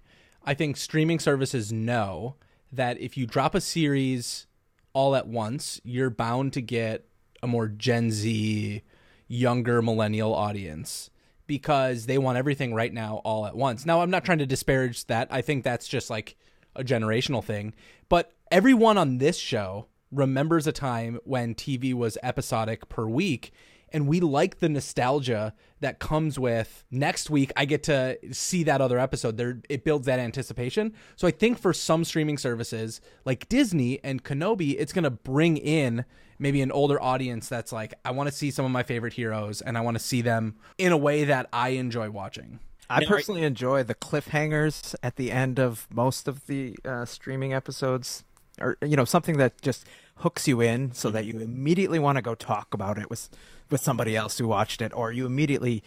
I 0.45 0.55
think 0.55 0.77
streaming 0.77 1.19
services 1.19 1.73
know 1.73 2.37
that 2.73 2.99
if 3.01 3.17
you 3.17 3.27
drop 3.27 3.55
a 3.55 3.61
series 3.61 4.47
all 4.95 5.17
at 5.17 5.27
once, 5.27 5.81
you're 5.85 6.11
bound 6.11 6.53
to 6.55 6.63
get 6.63 7.07
a 7.43 7.47
more 7.47 7.69
Gen 7.69 8.11
Z, 8.11 8.83
younger 9.27 9.83
millennial 9.83 10.35
audience 10.35 11.11
because 11.47 12.07
they 12.07 12.19
want 12.19 12.39
everything 12.39 12.75
right 12.75 12.93
now 12.93 13.21
all 13.25 13.47
at 13.47 13.57
once. 13.57 13.85
Now, 13.85 14.01
I'm 14.01 14.11
not 14.11 14.25
trying 14.25 14.39
to 14.39 14.47
disparage 14.47 15.07
that. 15.07 15.29
I 15.31 15.43
think 15.43 15.65
that's 15.65 15.89
just 15.89 16.09
like 16.09 16.37
a 16.77 16.85
generational 16.85 17.43
thing. 17.43 17.75
But 18.09 18.33
everyone 18.51 18.99
on 18.99 19.19
this 19.19 19.37
show 19.37 19.87
remembers 20.11 20.67
a 20.67 20.73
time 20.73 21.19
when 21.25 21.55
TV 21.55 21.95
was 21.95 22.19
episodic 22.23 22.89
per 22.89 23.07
week. 23.07 23.53
And 23.93 24.09
we 24.09 24.21
like 24.21 24.59
the 24.59 24.69
nostalgia 24.69 25.55
that 25.81 25.99
comes 25.99 26.39
with 26.39 26.85
next 26.91 27.31
week. 27.31 27.53
I 27.57 27.65
get 27.65 27.83
to 27.85 28.19
see 28.33 28.63
that 28.65 28.81
other 28.81 28.99
episode. 28.99 29.37
There, 29.37 29.61
it 29.69 29.85
builds 29.85 30.07
that 30.07 30.19
anticipation. 30.19 30.95
So 31.17 31.27
I 31.29 31.31
think 31.31 31.59
for 31.59 31.73
some 31.73 32.05
streaming 32.05 32.39
services 32.39 33.01
like 33.25 33.49
Disney 33.49 34.01
and 34.03 34.25
Kenobi, 34.25 34.77
it's 34.79 34.93
going 34.93 35.05
to 35.05 35.11
bring 35.11 35.57
in 35.57 36.05
maybe 36.39 36.61
an 36.61 36.73
older 36.73 37.01
audience 37.01 37.49
that's 37.49 37.73
like, 37.73 37.95
I 38.05 38.11
want 38.11 38.29
to 38.29 38.35
see 38.35 38.51
some 38.51 38.65
of 38.65 38.71
my 38.71 38.83
favorite 38.83 39.13
heroes, 39.13 39.61
and 39.61 39.79
I 39.79 39.81
want 39.81 39.97
to 39.97 40.03
see 40.03 40.23
them 40.23 40.57
in 40.77 40.91
a 40.91 40.97
way 40.97 41.25
that 41.25 41.49
I 41.53 41.71
enjoy 41.71 42.11
watching. 42.11 42.59
I 42.91 43.05
personally 43.05 43.45
enjoy 43.45 43.85
the 43.85 43.95
cliffhangers 43.95 44.95
at 45.03 45.17
the 45.17 45.31
end 45.31 45.59
of 45.59 45.87
most 45.91 46.29
of 46.29 46.47
the 46.47 46.77
uh, 46.85 47.05
streaming 47.05 47.55
episodes, 47.55 48.25
or 48.61 48.77
you 48.83 48.97
know, 48.97 49.05
something 49.05 49.39
that 49.39 49.63
just 49.63 49.87
hooks 50.17 50.47
you 50.47 50.61
in, 50.61 50.93
so 50.93 51.11
that 51.11 51.25
you 51.25 51.39
immediately 51.39 51.99
want 51.99 52.17
to 52.17 52.23
go 52.23 52.35
talk 52.35 52.75
about 52.75 52.99
it 52.99 53.09
with 53.09 53.31
with 53.73 53.81
somebody 53.81 54.17
else 54.17 54.39
who 54.39 54.47
watched 54.47 54.81
it, 54.81 54.93
or 54.95 55.11
you 55.11 55.27
immediately 55.27 55.83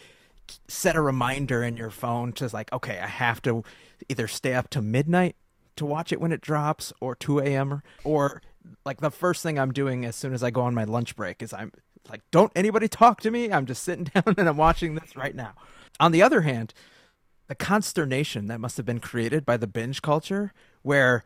set 0.68 0.96
a 0.96 1.00
reminder 1.00 1.62
in 1.62 1.76
your 1.76 1.90
phone 1.90 2.32
to 2.32 2.48
like, 2.52 2.72
okay, 2.72 2.98
I 2.98 3.06
have 3.06 3.40
to 3.42 3.64
either 4.08 4.28
stay 4.28 4.54
up 4.54 4.68
to 4.70 4.82
midnight 4.82 5.36
to 5.76 5.86
watch 5.86 6.12
it 6.12 6.20
when 6.20 6.32
it 6.32 6.40
drops, 6.40 6.92
or 7.00 7.14
two 7.14 7.38
a.m. 7.38 7.72
or, 7.72 7.82
or 8.04 8.42
like 8.84 9.00
the 9.00 9.10
first 9.10 9.42
thing 9.42 9.58
I'm 9.58 9.72
doing 9.72 10.04
as 10.04 10.16
soon 10.16 10.32
as 10.32 10.42
I 10.42 10.50
go 10.50 10.62
on 10.62 10.74
my 10.74 10.84
lunch 10.84 11.16
break 11.16 11.42
is 11.42 11.52
I'm 11.52 11.72
like, 12.08 12.22
don't 12.30 12.52
anybody 12.56 12.88
talk 12.88 13.20
to 13.22 13.30
me. 13.30 13.50
I'm 13.50 13.66
just 13.66 13.82
sitting 13.82 14.04
down 14.14 14.34
and 14.36 14.48
I'm 14.48 14.56
watching 14.56 14.94
this 14.94 15.16
right 15.16 15.34
now. 15.34 15.54
On 16.00 16.12
the 16.12 16.22
other 16.22 16.42
hand, 16.42 16.72
the 17.48 17.54
consternation 17.54 18.46
that 18.46 18.60
must 18.60 18.76
have 18.76 18.86
been 18.86 19.00
created 19.00 19.44
by 19.44 19.56
the 19.56 19.66
binge 19.66 20.02
culture 20.02 20.52
where 20.82 21.24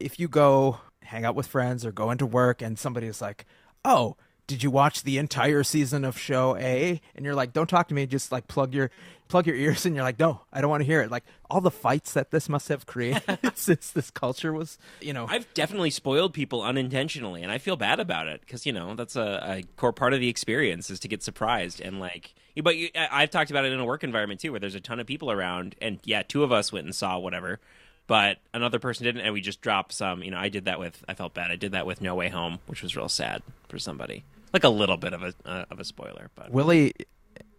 if 0.00 0.18
you 0.18 0.28
go 0.28 0.80
hang 1.02 1.24
out 1.24 1.34
with 1.34 1.46
friends 1.46 1.84
or 1.84 1.92
go 1.92 2.10
into 2.10 2.26
work 2.26 2.62
and 2.62 2.78
somebody 2.78 3.06
is 3.06 3.20
like 3.20 3.44
oh 3.84 4.16
did 4.46 4.62
you 4.62 4.70
watch 4.70 5.02
the 5.04 5.18
entire 5.18 5.62
season 5.62 6.04
of 6.04 6.18
show 6.18 6.56
a 6.56 7.00
and 7.14 7.24
you're 7.24 7.34
like 7.34 7.52
don't 7.52 7.68
talk 7.68 7.88
to 7.88 7.94
me 7.94 8.06
just 8.06 8.30
like 8.30 8.46
plug 8.46 8.74
your 8.74 8.90
plug 9.28 9.46
your 9.46 9.56
ears 9.56 9.86
and 9.86 9.94
you're 9.94 10.04
like 10.04 10.18
no 10.18 10.40
i 10.52 10.60
don't 10.60 10.68
want 10.70 10.80
to 10.82 10.84
hear 10.84 11.00
it 11.00 11.10
like 11.10 11.24
all 11.50 11.60
the 11.62 11.70
fights 11.70 12.12
that 12.12 12.30
this 12.30 12.48
must 12.48 12.68
have 12.68 12.84
created 12.84 13.22
since 13.54 13.90
this 13.90 14.10
culture 14.10 14.52
was 14.52 14.76
you 15.00 15.12
know 15.12 15.26
I've 15.28 15.52
definitely 15.54 15.90
spoiled 15.90 16.34
people 16.34 16.62
unintentionally, 16.62 17.42
and 17.42 17.50
I 17.52 17.58
feel 17.58 17.76
bad 17.76 18.00
about 18.00 18.26
it 18.26 18.40
because 18.40 18.66
you 18.66 18.72
know 18.72 18.94
that's 18.94 19.16
a, 19.16 19.40
a 19.42 19.62
core 19.76 19.92
part 19.92 20.12
of 20.12 20.20
the 20.20 20.28
experience 20.28 20.90
is 20.90 20.98
to 21.00 21.08
get 21.08 21.22
surprised 21.22 21.80
and 21.80 22.00
like. 22.00 22.34
But 22.62 22.76
you, 22.76 22.88
I- 22.94 23.22
I've 23.22 23.30
talked 23.30 23.50
about 23.50 23.64
it 23.64 23.72
in 23.72 23.80
a 23.80 23.84
work 23.84 24.04
environment 24.04 24.40
too, 24.40 24.50
where 24.52 24.60
there's 24.60 24.74
a 24.74 24.80
ton 24.80 25.00
of 25.00 25.06
people 25.06 25.30
around, 25.30 25.74
and 25.80 25.98
yeah, 26.04 26.22
two 26.22 26.42
of 26.44 26.52
us 26.52 26.72
went 26.72 26.86
and 26.86 26.94
saw 26.94 27.18
whatever, 27.18 27.58
but 28.06 28.38
another 28.52 28.78
person 28.78 29.04
didn't, 29.04 29.22
and 29.22 29.32
we 29.32 29.40
just 29.40 29.60
dropped 29.60 29.92
some. 29.92 30.22
You 30.22 30.30
know, 30.30 30.38
I 30.38 30.48
did 30.48 30.64
that 30.66 30.78
with. 30.78 31.04
I 31.08 31.14
felt 31.14 31.34
bad. 31.34 31.50
I 31.50 31.56
did 31.56 31.72
that 31.72 31.86
with 31.86 32.00
No 32.00 32.14
Way 32.14 32.28
Home, 32.28 32.58
which 32.66 32.82
was 32.82 32.96
real 32.96 33.08
sad 33.08 33.42
for 33.68 33.78
somebody. 33.78 34.24
Like 34.54 34.64
a 34.64 34.70
little 34.70 34.96
bit 34.96 35.12
of 35.12 35.22
a 35.22 35.34
uh, 35.44 35.64
of 35.70 35.80
a 35.80 35.84
spoiler, 35.84 36.30
but 36.34 36.50
willie 36.50 36.94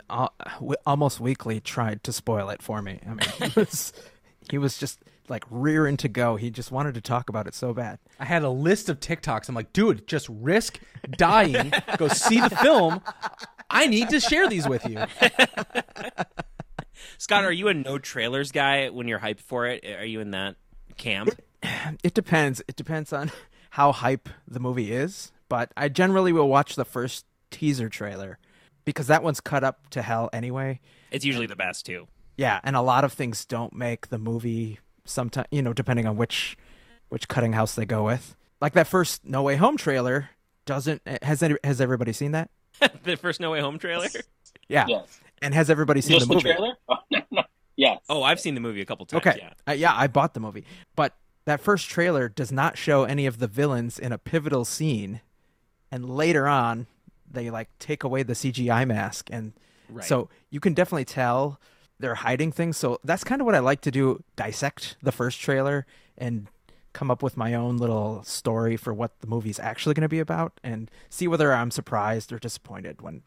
uh, 0.10 0.30
w- 0.56 0.76
almost 0.86 1.20
weekly 1.20 1.60
tried 1.60 2.04
to 2.06 2.12
spoil 2.14 2.50
it 2.50 2.62
for 2.62 2.82
me 2.82 3.00
i 3.06 3.10
mean 3.10 3.52
he 3.52 3.52
was, 3.60 3.94
he 4.50 4.58
was 4.58 4.78
just 4.78 5.00
like 5.28 5.44
rearing 5.50 5.98
to 5.98 6.08
go 6.08 6.36
he 6.38 6.50
just 6.50 6.72
wanted 6.72 6.94
to 6.96 7.02
talk 7.02 7.30
about 7.30 7.48
it 7.48 7.54
so 7.54 7.74
bad 7.74 8.00
I 8.20 8.26
had 8.26 8.44
a 8.44 8.50
list 8.50 8.88
of 8.90 9.00
TikToks. 9.00 9.50
I'm 9.50 9.56
like, 9.56 9.74
dude, 9.74 10.08
just 10.08 10.30
risk 10.30 10.80
dying. 11.18 11.74
Go 11.98 12.08
see 12.08 12.40
the 12.40 12.50
film. 12.50 13.02
I 13.70 13.88
need 13.88 14.10
to 14.10 14.20
share 14.22 14.48
these 14.48 14.68
with 14.70 14.86
you. 14.86 15.04
Scott, 17.18 17.44
are 17.44 17.52
you 17.52 17.68
a 17.68 17.74
no 17.74 17.98
trailers 17.98 18.52
guy 18.52 18.90
when 18.90 19.08
you're 19.08 19.20
hyped 19.20 19.42
for 19.42 19.66
it? 19.68 19.86
Are 19.86 20.06
you 20.06 20.22
in 20.22 20.32
that 20.32 20.56
camp? 20.98 21.32
It 22.04 22.14
depends. 22.14 22.62
It 22.68 22.76
depends 22.76 23.12
on 23.12 23.32
how 23.72 23.92
hype 23.92 24.30
the 24.48 24.60
movie 24.62 24.94
is, 24.94 25.32
but 25.50 25.72
I 25.78 25.90
generally 25.90 26.34
will 26.34 26.50
watch 26.50 26.76
the 26.76 26.86
first 26.86 27.26
teaser 27.52 27.90
trailer 27.90 28.40
because 28.84 29.08
that 29.08 29.24
one's 29.24 29.40
cut 29.40 29.64
up 29.64 29.90
to 29.92 30.02
hell 30.02 30.30
anyway. 30.34 30.80
It's 31.12 31.26
usually 31.26 31.46
the 31.48 31.56
best 31.56 31.86
too. 31.86 32.08
Yeah, 32.38 32.60
and 32.64 32.76
a 32.76 32.82
lot 32.82 33.04
of 33.04 33.14
things 33.14 33.46
don't 33.46 33.74
make 33.74 34.08
the 34.10 34.18
movie 34.18 34.80
sometimes, 35.06 35.48
you 35.52 35.62
know, 35.62 35.74
depending 35.74 36.06
on 36.06 36.18
which 36.18 36.58
which 37.10 37.28
cutting 37.28 37.54
house 37.54 37.76
they 37.76 37.86
go 37.86 38.04
with. 38.04 38.36
Like 38.62 38.74
that 38.74 38.88
first 38.88 39.26
No 39.26 39.44
Way 39.44 39.56
Home 39.56 39.78
trailer 39.78 40.30
doesn't 40.66 41.02
has 41.22 41.42
any, 41.44 41.56
has 41.64 41.80
everybody 41.80 42.14
seen 42.14 42.32
that? 42.32 42.50
the 43.04 43.16
first 43.16 43.40
No 43.40 43.52
Way 43.52 43.62
Home 43.62 43.80
trailer. 43.80 44.08
Yeah. 44.68 44.86
Yes. 44.88 45.20
And 45.44 45.54
has 45.54 45.70
everybody 45.70 46.02
seen 46.02 46.18
Just 46.18 46.28
the 46.28 46.36
the, 46.36 46.42
trailer? 46.42 46.74
Oh, 46.90 46.96
no, 47.12 47.20
no. 47.30 47.44
Yes. 47.76 48.00
Oh, 48.10 48.24
I've 48.24 48.40
seen 48.40 48.56
the 48.56 48.62
movie 48.62 48.82
a 48.82 48.86
couple 48.86 49.06
times. 49.06 49.26
Okay. 49.26 49.38
Yeah. 49.40 49.54
Uh, 49.68 49.74
yeah, 49.74 49.94
I 49.96 50.08
bought 50.08 50.34
the 50.34 50.40
movie. 50.40 50.66
But 50.96 51.16
that 51.46 51.60
first 51.60 51.88
trailer 51.88 52.30
does 52.30 52.52
not 52.52 52.80
show 52.80 53.04
any 53.04 53.28
of 53.28 53.38
the 53.38 53.48
villains 53.48 54.00
in 54.00 54.12
a 54.12 54.18
pivotal 54.18 54.66
scene. 54.66 55.22
And 55.92 56.10
later 56.10 56.48
on, 56.48 56.88
they 57.30 57.50
like 57.50 57.70
take 57.80 58.04
away 58.04 58.24
the 58.24 58.34
CGI 58.34 58.86
mask 58.88 59.30
and 59.32 59.54
Right. 59.88 60.04
so 60.04 60.30
you 60.50 60.60
can 60.60 60.74
definitely 60.74 61.06
tell 61.06 61.60
they're 62.00 62.16
hiding 62.16 62.52
things. 62.52 62.76
So 62.78 63.00
that's 63.04 63.24
kind 63.24 63.40
of 63.40 63.46
what 63.46 63.54
I 63.56 63.60
like 63.60 63.82
to 63.82 63.92
do, 63.92 64.24
dissect 64.36 64.98
the 65.02 65.12
first 65.12 65.40
trailer 65.40 65.86
and 66.18 66.48
come 66.94 67.12
up 67.12 67.22
with 67.22 67.38
my 67.38 67.54
own 67.54 67.78
little 67.78 68.24
story 68.24 68.78
for 68.78 68.94
what 68.94 69.20
the 69.22 69.28
movie's 69.28 69.60
actually 69.60 69.94
going 69.94 70.02
to 70.02 70.10
be 70.10 70.20
about 70.20 70.54
and 70.64 70.90
see 71.10 71.28
whether 71.28 71.54
I'm 71.54 71.70
surprised 71.72 72.32
or 72.34 72.40
disappointed 72.40 73.02
when 73.02 73.22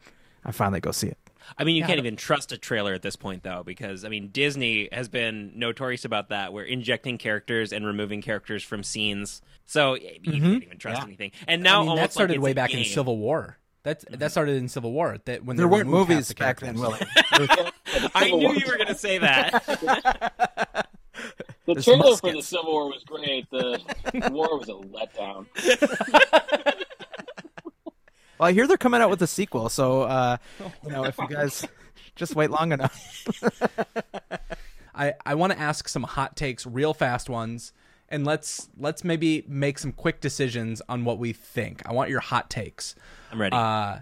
I 0.45 0.51
finally 0.51 0.79
go 0.79 0.91
see 0.91 1.07
it. 1.07 1.17
I 1.57 1.63
mean, 1.63 1.75
you 1.75 1.83
can't 1.83 1.97
even 1.97 2.15
trust 2.15 2.51
a 2.51 2.57
trailer 2.57 2.93
at 2.93 3.01
this 3.01 3.15
point, 3.15 3.43
though, 3.43 3.63
because 3.65 4.05
I 4.05 4.09
mean, 4.09 4.29
Disney 4.29 4.87
has 4.91 5.09
been 5.09 5.51
notorious 5.55 6.05
about 6.05 6.29
that. 6.29 6.53
We're 6.53 6.63
injecting 6.63 7.17
characters 7.17 7.73
and 7.73 7.85
removing 7.85 8.21
characters 8.21 8.63
from 8.63 8.83
scenes, 8.83 9.41
so 9.65 9.95
you 9.95 10.19
mm-hmm. 10.21 10.51
can't 10.51 10.63
even 10.63 10.77
trust 10.77 11.01
anything. 11.01 11.31
And 11.47 11.63
now 11.63 11.81
I 11.81 11.85
mean, 11.85 11.95
that 11.95 12.13
started 12.13 12.37
like 12.37 12.43
way 12.43 12.51
a 12.51 12.55
back 12.55 12.73
in. 12.73 12.83
Civil 12.85 13.17
War. 13.17 13.57
That 13.83 14.03
that 14.19 14.31
started 14.31 14.57
in 14.57 14.67
Civil 14.67 14.91
War. 14.91 15.17
That 15.25 15.43
when 15.43 15.57
There 15.57 15.67
weren't 15.67 15.89
movies 15.89 16.27
the 16.27 16.35
back 16.35 16.59
then, 16.59 16.77
characters. 16.77 17.09
Willie. 17.31 17.71
I 18.13 18.29
knew 18.29 18.37
War. 18.37 18.55
you 18.55 18.65
were 18.67 18.75
going 18.75 18.87
to 18.87 18.95
say 18.95 19.17
that. 19.17 20.85
The 21.65 21.75
There's 21.75 21.85
trailer 21.85 22.15
for 22.17 22.31
the. 22.31 22.41
Civil 22.41 22.71
War 22.71 22.87
was 22.87 23.03
great. 23.03 23.47
The 23.51 23.79
war 24.31 24.57
was 24.57 24.69
a 24.69 24.73
letdown. 24.73 25.45
Well, 28.39 28.47
I 28.47 28.53
hear 28.53 28.67
they're 28.67 28.77
coming 28.77 29.01
out 29.01 29.09
with 29.09 29.21
a 29.21 29.27
sequel, 29.39 29.69
so 29.69 30.03
uh, 30.03 30.37
you 30.83 30.91
know 30.91 31.03
if 31.03 31.17
you 31.17 31.27
guys 31.27 31.65
just 32.15 32.35
wait 32.35 32.49
long 32.49 32.71
enough. 32.71 33.27
I, 34.95 35.13
I 35.25 35.35
want 35.35 35.53
to 35.53 35.59
ask 35.59 35.87
some 35.87 36.03
hot 36.03 36.35
takes, 36.35 36.65
real 36.65 36.93
fast 36.93 37.29
ones, 37.29 37.73
and 38.09 38.25
let's 38.25 38.69
let's 38.77 39.03
maybe 39.03 39.43
make 39.47 39.79
some 39.79 39.91
quick 39.91 40.19
decisions 40.21 40.81
on 40.89 41.05
what 41.05 41.19
we 41.19 41.33
think. 41.33 41.81
I 41.85 41.93
want 41.93 42.09
your 42.09 42.19
hot 42.19 42.49
takes. 42.49 42.95
I'm 43.31 43.41
ready. 43.41 43.55
Uh, 43.55 43.99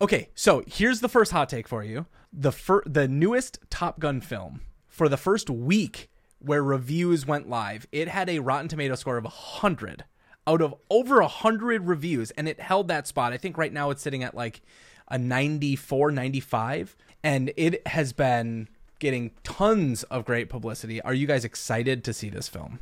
Okay, 0.00 0.28
so 0.34 0.62
here's 0.66 1.00
the 1.00 1.08
first 1.08 1.32
hot 1.32 1.48
take 1.48 1.66
for 1.66 1.82
you. 1.82 2.06
The 2.32 2.52
fir- 2.52 2.84
the 2.86 3.08
newest 3.08 3.58
Top 3.68 3.98
Gun 3.98 4.20
film 4.20 4.60
for 4.86 5.08
the 5.08 5.16
first 5.16 5.50
week 5.50 6.08
where 6.38 6.62
reviews 6.62 7.26
went 7.26 7.48
live, 7.48 7.84
it 7.90 8.06
had 8.06 8.28
a 8.30 8.38
Rotten 8.38 8.68
Tomato 8.68 8.94
score 8.94 9.16
of 9.16 9.24
100 9.24 10.04
out 10.48 10.62
of 10.62 10.74
over 10.90 11.20
100 11.20 11.86
reviews 11.86 12.30
and 12.32 12.48
it 12.48 12.58
held 12.58 12.88
that 12.88 13.06
spot. 13.06 13.32
I 13.32 13.36
think 13.36 13.58
right 13.58 13.72
now 13.72 13.90
it's 13.90 14.00
sitting 14.02 14.22
at 14.24 14.34
like 14.34 14.62
a 15.08 15.18
94, 15.18 16.10
95 16.10 16.96
and 17.22 17.52
it 17.56 17.86
has 17.86 18.12
been 18.12 18.68
getting 18.98 19.30
tons 19.44 20.02
of 20.04 20.24
great 20.24 20.48
publicity. 20.48 21.00
Are 21.02 21.12
you 21.14 21.26
guys 21.26 21.44
excited 21.44 22.02
to 22.04 22.12
see 22.14 22.30
this 22.30 22.48
film? 22.48 22.80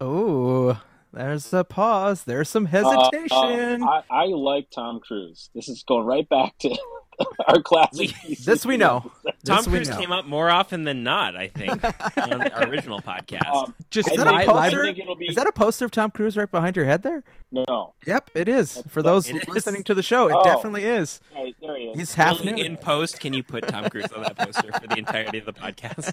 Oh, 0.00 0.80
there's 1.12 1.52
a 1.52 1.62
pause. 1.64 2.24
There's 2.24 2.48
some 2.48 2.66
Uh, 2.66 2.68
hesitation. 2.70 3.82
uh, 3.82 4.02
I, 4.10 4.22
I 4.22 4.24
like 4.26 4.70
Tom 4.70 4.98
Cruise. 4.98 5.50
This 5.54 5.68
is 5.68 5.82
going 5.84 6.06
right 6.06 6.28
back 6.28 6.56
to 6.60 6.70
our 7.48 7.60
classic. 7.62 8.12
this 8.44 8.64
we 8.66 8.76
know. 8.76 9.10
Tom 9.44 9.58
This 9.58 9.66
Cruise 9.66 9.88
know. 9.90 9.98
came 9.98 10.12
up 10.12 10.24
more 10.26 10.50
often 10.50 10.84
than 10.84 11.02
not, 11.02 11.36
I 11.36 11.48
think, 11.48 11.82
on 12.18 12.42
our 12.50 12.62
original 12.68 13.00
podcast. 13.00 13.46
Um, 13.52 13.74
Just 13.90 14.10
Is 14.10 14.16
that 14.18 14.26
li- 14.32 14.44
a 14.44 14.46
poster? 14.46 14.92
be 15.16 15.26
Is 15.26 15.36
that 15.36 15.46
a 15.46 15.52
poster 15.52 15.84
of 15.84 15.90
Tom 15.90 16.10
Cruise 16.10 16.36
right 16.36 16.50
behind 16.50 16.76
your 16.76 16.84
head 16.84 17.02
there? 17.02 17.22
no. 17.50 17.92
Yep, 18.06 18.30
it 18.34 18.48
is. 18.48 18.82
For 18.88 19.02
those 19.02 19.28
It 19.28 19.36
is. 19.36 19.48
listening 19.48 19.84
to 19.84 19.94
the 19.94 20.02
show, 20.02 20.28
it 20.28 20.34
Oh. 20.36 20.42
definitely 20.44 20.84
is. 20.84 21.20
Right, 21.34 21.54
there 21.60 21.76
he 21.76 21.84
is. 21.84 21.98
He's 21.98 22.14
half 22.14 22.40
Really, 22.40 22.52
new. 22.52 22.64
in 22.64 22.76
post, 22.78 23.20
can 23.20 23.32
you 23.34 23.42
put 23.42 23.68
Tom 23.68 23.88
Cruise 23.90 24.10
on 24.16 24.22
that 24.22 24.36
poster 24.38 24.72
for 24.72 24.86
the 24.86 24.96
entirety 24.98 25.38
of 25.38 25.44
the 25.46 25.52
podcast? 25.52 26.12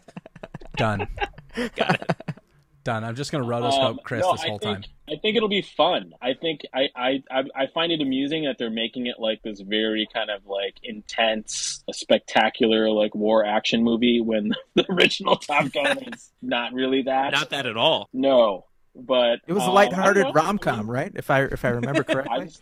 done. 0.75 1.07
Got 1.75 2.01
it. 2.01 2.11
Done. 2.83 3.03
I'm 3.03 3.15
just 3.15 3.31
going 3.31 3.43
to 3.43 3.49
rotoscope 3.49 3.83
Um, 3.83 3.99
Chris 4.03 4.21
no, 4.21 4.31
this 4.31 4.41
I 4.41 4.47
whole 4.47 4.57
think, 4.59 4.83
time. 4.83 4.91
I 5.09 5.15
think 5.21 5.35
it'll 5.35 5.49
be 5.49 5.61
fun. 5.61 6.13
I 6.21 6.33
think 6.33 6.61
I, 6.73 6.87
I, 6.95 7.23
I, 7.29 7.43
I 7.55 7.67
find 7.73 7.91
it 7.91 8.01
amusing 8.01 8.45
that 8.45 8.57
they're 8.57 8.69
making 8.69 9.07
it 9.07 9.15
like 9.19 9.41
this 9.43 9.59
very 9.59 10.07
kind 10.13 10.29
of 10.29 10.45
like 10.45 10.75
intense, 10.81 11.83
spectacular 11.91 12.89
like 12.89 13.13
war 13.15 13.45
action 13.45 13.83
movie 13.83 14.21
when 14.21 14.53
the 14.75 14.85
original 14.91 15.35
Top 15.35 15.71
Gun 15.73 15.97
is 16.13 16.31
not 16.41 16.73
really 16.73 17.01
that. 17.03 17.33
Not 17.33 17.49
that 17.49 17.65
at 17.65 17.75
all. 17.75 18.07
No, 18.13 18.65
but 18.95 19.39
It 19.47 19.53
was 19.53 19.63
a 19.63 19.67
um, 19.67 19.73
lighthearted 19.73 20.27
I 20.27 20.31
rom 20.31 20.57
com, 20.57 20.89
right? 20.89 21.11
If 21.13 21.29
I 21.29 21.43
if 21.43 21.65
I 21.65 21.69
remember 21.69 22.05
I, 22.07 22.13
correctly. 22.13 22.45
just, 22.45 22.61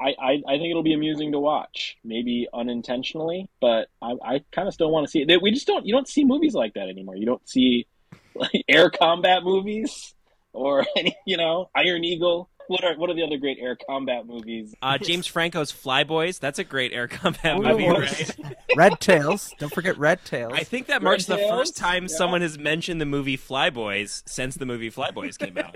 I, 0.00 0.14
I, 0.18 0.30
I 0.48 0.56
think 0.58 0.70
it'll 0.70 0.82
be 0.82 0.94
amusing 0.94 1.32
to 1.32 1.38
watch, 1.38 1.98
maybe 2.02 2.48
unintentionally, 2.54 3.50
but 3.60 3.88
I, 4.00 4.14
I 4.24 4.44
kind 4.50 4.66
of 4.66 4.72
still 4.72 4.90
want 4.90 5.06
to 5.06 5.10
see 5.10 5.20
it. 5.20 5.42
We 5.42 5.50
just 5.50 5.66
don't, 5.66 5.84
you 5.84 5.92
don't 5.92 6.08
see 6.08 6.24
movies 6.24 6.54
like 6.54 6.72
that 6.74 6.88
anymore. 6.88 7.16
You 7.16 7.26
don't 7.26 7.46
see 7.46 7.86
like 8.40 8.64
air 8.68 8.90
combat 8.90 9.44
movies 9.44 10.14
or 10.52 10.84
any, 10.96 11.16
you 11.26 11.36
know, 11.36 11.70
Iron 11.76 12.04
Eagle. 12.04 12.48
What 12.66 12.84
are 12.84 12.96
what 12.96 13.10
are 13.10 13.14
the 13.14 13.24
other 13.24 13.36
great 13.36 13.58
air 13.60 13.76
combat 13.88 14.26
movies? 14.26 14.74
Uh, 14.80 14.96
James 14.96 15.26
Franco's 15.26 15.72
Flyboys. 15.72 16.38
That's 16.38 16.60
a 16.60 16.64
great 16.64 16.92
air 16.92 17.08
combat 17.08 17.56
Ooh. 17.58 17.62
movie, 17.62 17.88
right? 17.88 18.36
Red 18.76 19.00
Tails. 19.00 19.52
Don't 19.58 19.72
forget 19.74 19.98
Red 19.98 20.24
Tails. 20.24 20.52
I 20.54 20.62
think 20.62 20.86
that 20.86 21.02
marks 21.02 21.26
the 21.26 21.34
Tails? 21.36 21.50
first 21.50 21.76
time 21.76 22.04
Yeah. 22.04 22.16
someone 22.16 22.42
has 22.42 22.58
mentioned 22.58 23.00
the 23.00 23.06
movie 23.06 23.36
Flyboys 23.36 24.22
since 24.28 24.54
the 24.54 24.66
movie 24.66 24.88
Flyboys 24.88 25.36
came 25.36 25.58
out. 25.58 25.74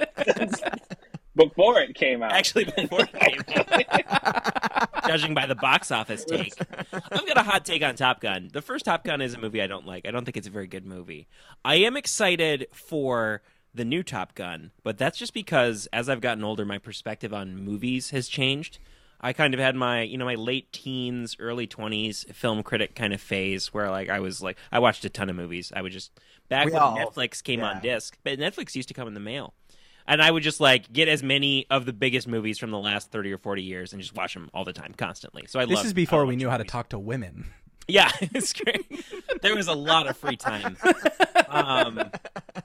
Before 1.36 1.80
it 1.80 1.94
came 1.94 2.22
out, 2.22 2.32
Actually, 2.32 2.64
before 2.64 3.00
it 3.00 3.12
came 3.12 4.06
out. 4.08 5.04
Judging 5.06 5.34
by 5.34 5.46
the 5.46 5.54
box 5.54 5.90
office 5.90 6.24
take. 6.24 6.54
I've 6.92 7.26
got 7.26 7.36
a 7.36 7.42
hot 7.42 7.64
take 7.64 7.82
on 7.82 7.96
Top 7.96 8.20
Gun. 8.20 8.50
The 8.52 8.62
first 8.62 8.84
Top 8.84 9.04
Gun 9.04 9.20
is 9.20 9.34
a 9.34 9.38
movie 9.38 9.60
I 9.60 9.66
don't 9.66 9.86
like. 9.86 10.06
I 10.06 10.10
don't 10.10 10.24
think 10.24 10.36
it's 10.36 10.46
a 10.46 10.50
very 10.50 10.66
good 10.66 10.86
movie. 10.86 11.26
I 11.64 11.76
am 11.76 11.96
excited 11.96 12.68
for 12.72 13.42
the 13.74 13.84
new 13.84 14.02
Top 14.04 14.34
Gun, 14.34 14.70
but 14.84 14.96
that's 14.96 15.18
just 15.18 15.34
because 15.34 15.88
as 15.92 16.08
I've 16.08 16.20
gotten 16.20 16.44
older, 16.44 16.64
my 16.64 16.78
perspective 16.78 17.34
on 17.34 17.56
movies 17.56 18.10
has 18.10 18.28
changed. 18.28 18.78
I 19.20 19.32
kind 19.32 19.54
of 19.54 19.60
had 19.60 19.74
my, 19.74 20.02
you 20.02 20.18
know, 20.18 20.26
my 20.26 20.34
late 20.34 20.70
teens, 20.72 21.34
early 21.40 21.66
20s 21.66 22.32
film 22.34 22.62
critic 22.62 22.94
kind 22.94 23.12
of 23.14 23.20
phase 23.20 23.72
where 23.72 23.90
like 23.90 24.08
I 24.10 24.20
was 24.20 24.42
like 24.42 24.58
I 24.70 24.78
watched 24.78 25.04
a 25.04 25.08
ton 25.08 25.30
of 25.30 25.36
movies. 25.36 25.72
I 25.74 25.82
would 25.82 25.92
just 25.92 26.12
back 26.48 26.66
We 26.66 26.72
when 26.72 26.82
all- 26.82 26.96
Netflix 26.96 27.42
came 27.42 27.62
on 27.62 27.80
disc, 27.80 28.16
but 28.22 28.38
Netflix 28.38 28.74
used 28.76 28.88
to 28.88 28.94
come 28.94 29.08
in 29.08 29.14
the 29.14 29.20
mail. 29.20 29.54
And 30.06 30.20
I 30.22 30.30
would 30.30 30.42
just 30.42 30.60
like 30.60 30.92
get 30.92 31.08
as 31.08 31.22
many 31.22 31.66
of 31.70 31.86
the 31.86 31.92
biggest 31.92 32.28
movies 32.28 32.58
from 32.58 32.70
the 32.70 32.78
last 32.78 33.10
30 33.10 33.32
or 33.32 33.38
40 33.38 33.62
years 33.62 33.92
and 33.92 34.02
just 34.02 34.14
watch 34.14 34.34
them 34.34 34.50
all 34.52 34.64
the 34.64 34.72
time 34.72 34.94
constantly. 34.96 35.46
So 35.48 35.58
I 35.58 35.64
This 35.64 35.76
love 35.76 35.86
is 35.86 35.92
before 35.94 36.26
we 36.26 36.36
knew 36.36 36.50
how 36.50 36.58
to 36.58 36.64
talk 36.64 36.90
to 36.90 36.98
women. 36.98 37.46
Yeah, 37.86 38.10
it's 38.20 38.52
great. 38.52 38.86
there 39.42 39.54
was 39.54 39.68
a 39.68 39.74
lot 39.74 40.06
of 40.06 40.16
free 40.16 40.36
time. 40.36 40.76
Um, 41.48 42.10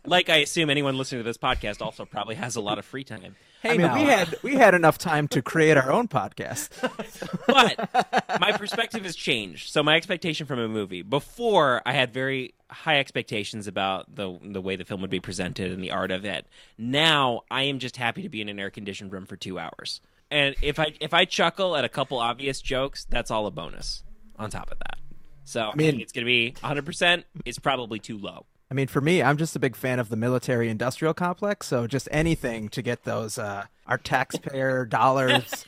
like 0.05 0.29
I 0.29 0.37
assume 0.37 0.69
anyone 0.69 0.97
listening 0.97 1.21
to 1.21 1.27
this 1.27 1.37
podcast 1.37 1.81
also 1.81 2.05
probably 2.05 2.35
has 2.35 2.55
a 2.55 2.61
lot 2.61 2.79
of 2.79 2.85
free 2.85 3.03
time. 3.03 3.35
Hey, 3.61 3.71
I 3.71 3.77
mean, 3.77 3.87
now. 3.87 3.95
we 3.95 4.03
had 4.03 4.35
we 4.43 4.55
had 4.55 4.73
enough 4.73 4.97
time 4.97 5.27
to 5.29 5.41
create 5.41 5.75
our 5.75 5.91
own 5.91 6.07
podcast. 6.07 6.69
But 7.45 8.39
my 8.39 8.53
perspective 8.53 9.03
has 9.03 9.15
changed. 9.15 9.71
So 9.71 9.83
my 9.83 9.95
expectation 9.95 10.45
from 10.45 10.59
a 10.59 10.67
movie 10.67 11.01
before 11.01 11.81
I 11.85 11.93
had 11.93 12.13
very 12.13 12.53
high 12.69 12.99
expectations 12.99 13.67
about 13.67 14.15
the 14.15 14.39
the 14.43 14.61
way 14.61 14.75
the 14.75 14.85
film 14.85 15.01
would 15.01 15.09
be 15.09 15.19
presented 15.19 15.71
and 15.71 15.83
the 15.83 15.91
art 15.91 16.11
of 16.11 16.23
it. 16.25 16.47
Now 16.77 17.41
I 17.51 17.63
am 17.63 17.79
just 17.79 17.97
happy 17.97 18.21
to 18.21 18.29
be 18.29 18.41
in 18.41 18.49
an 18.49 18.59
air 18.59 18.69
conditioned 18.69 19.11
room 19.11 19.25
for 19.25 19.35
2 19.35 19.59
hours. 19.59 19.99
And 20.31 20.55
if 20.61 20.79
I 20.79 20.93
if 21.01 21.13
I 21.13 21.25
chuckle 21.25 21.75
at 21.75 21.83
a 21.83 21.89
couple 21.89 22.19
obvious 22.19 22.61
jokes, 22.61 23.05
that's 23.09 23.31
all 23.31 23.45
a 23.47 23.51
bonus 23.51 24.03
on 24.37 24.49
top 24.49 24.71
of 24.71 24.77
that. 24.79 24.98
So 25.49 25.71
I, 25.73 25.75
mean- 25.75 25.91
think 25.91 26.03
it's 26.03 26.11
going 26.11 26.25
to 26.25 26.29
be 26.29 26.53
100% 26.61 27.23
is 27.45 27.57
probably 27.57 27.97
too 27.99 28.17
low. 28.17 28.45
I 28.71 28.75
mean, 28.75 28.85
for 28.85 29.01
me, 29.01 29.23
I'm 29.23 29.37
just 29.37 29.55
a 29.55 29.59
big 29.59 29.75
fan 29.75 29.97
of 29.97 30.09
the 30.09 30.15
military 30.15 30.69
industrial 30.69 31.15
complex. 31.15 31.65
So 31.65 31.87
just 31.87 32.07
anything 32.11 32.69
to 32.69 32.83
get 32.83 33.03
those 33.03 33.39
uh, 33.39 33.65
our 33.87 33.97
taxpayer 33.97 34.85
dollars 34.89 35.65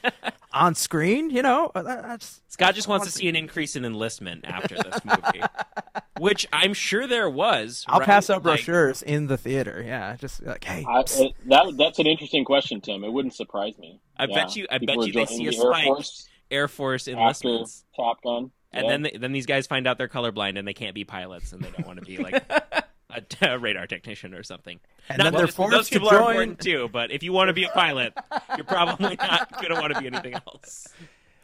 on 0.54 0.76
screen, 0.76 1.32
you 1.32 1.41
know, 1.41 1.72
uh, 1.74 1.82
that's 1.82 2.41
Scott 2.48 2.76
just 2.76 2.88
wants 2.88 3.08
to 3.08 3.12
see 3.12 3.28
an 3.28 3.36
increase 3.36 3.76
in 3.76 3.86
enlistment 3.86 4.46
after 4.46 4.76
this 4.76 5.04
movie, 5.04 5.41
which 6.20 6.48
I'm 6.54 6.76
sure 6.76 7.08
there 7.08 7.28
was. 7.28 7.86
I'll 7.88 8.02
right? 8.02 8.06
pass 8.06 8.30
out 8.30 8.46
Like, 8.46 8.63
brochures 8.63 9.02
in 9.02 9.26
the 9.26 9.38
theater. 9.38 9.84
Yeah, 9.84 10.15
just 10.17 10.46
like, 10.46 10.63
hey, 10.63 10.86
I, 10.88 11.00
it, 11.00 11.34
that 11.48 11.74
that's 11.80 11.98
an 11.98 12.06
interesting 12.06 12.46
question, 12.46 12.82
Tim. 12.82 13.04
It 13.04 13.12
wouldn't 13.12 13.34
surprise 13.34 13.80
me. 13.80 14.00
I 14.15 14.26
Yeah. 14.26 14.36
bet 14.36 14.56
you. 14.56 14.67
I 14.70 14.78
People 14.78 14.98
bet 14.98 15.08
you 15.08 15.13
they 15.13 15.26
joining 15.26 15.38
see 15.39 15.46
a 15.46 15.48
Air 15.65 15.74
spike. 15.74 15.86
Force 15.86 16.30
Air 16.52 16.67
Force 16.67 17.08
after 17.08 17.20
enlistments, 17.20 17.84
Top 17.96 18.22
Gun, 18.22 18.52
and 18.73 18.86
Yeah. 18.86 18.91
then 18.91 19.01
they, 19.03 19.17
then 19.19 19.31
these 19.31 19.45
guys 19.45 19.67
find 19.67 19.88
out 19.88 19.97
they're 19.97 20.07
colorblind 20.07 20.57
and 20.57 20.67
they 20.67 20.73
can't 20.73 20.95
be 20.95 21.03
pilots 21.03 21.53
and 21.53 21.63
they 21.63 21.69
don't 21.71 21.86
want 21.88 21.99
to 21.99 22.05
be 22.05 22.17
like 22.17 22.43
a, 23.10 23.23
a 23.41 23.60
radar 23.60 23.88
technician 23.88 24.34
or 24.34 24.43
something. 24.43 24.79
And 25.10 25.17
Not 25.17 25.25
then 25.25 25.34
they're 25.34 25.47
forced 25.47 25.71
those 25.75 25.89
to 25.89 25.93
people 25.99 26.10
are 26.10 26.19
important 26.31 26.60
too, 26.60 26.89
but 26.91 27.12
if 27.12 27.23
you 27.23 27.34
want 27.34 27.49
to 27.49 27.53
be 27.53 27.63
a 27.65 27.69
pilot, 27.69 28.13
you're 28.55 28.65
probably 28.65 29.15
not 29.17 29.51
going 29.53 29.73
to 29.73 29.81
want 29.81 29.93
to 29.93 29.99
be 29.99 30.07
anything 30.07 30.34
else. 30.36 30.88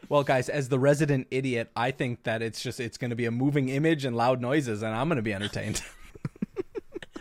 Well, 0.10 0.24
guys, 0.24 0.48
as 0.48 0.70
the 0.70 0.80
resident 0.80 1.28
idiot, 1.32 1.70
I 1.76 1.92
think 1.92 2.24
that 2.24 2.42
it's 2.42 2.62
just 2.62 2.80
it's 2.80 2.98
going 2.98 3.10
to 3.10 3.16
be 3.18 3.26
a 3.26 3.32
moving 3.32 3.68
image 3.68 4.06
and 4.06 4.16
loud 4.16 4.40
noises, 4.40 4.82
and 4.82 4.96
I'm 4.96 5.10
going 5.10 5.18
to 5.18 5.22
be 5.22 5.34
entertained. 5.34 5.82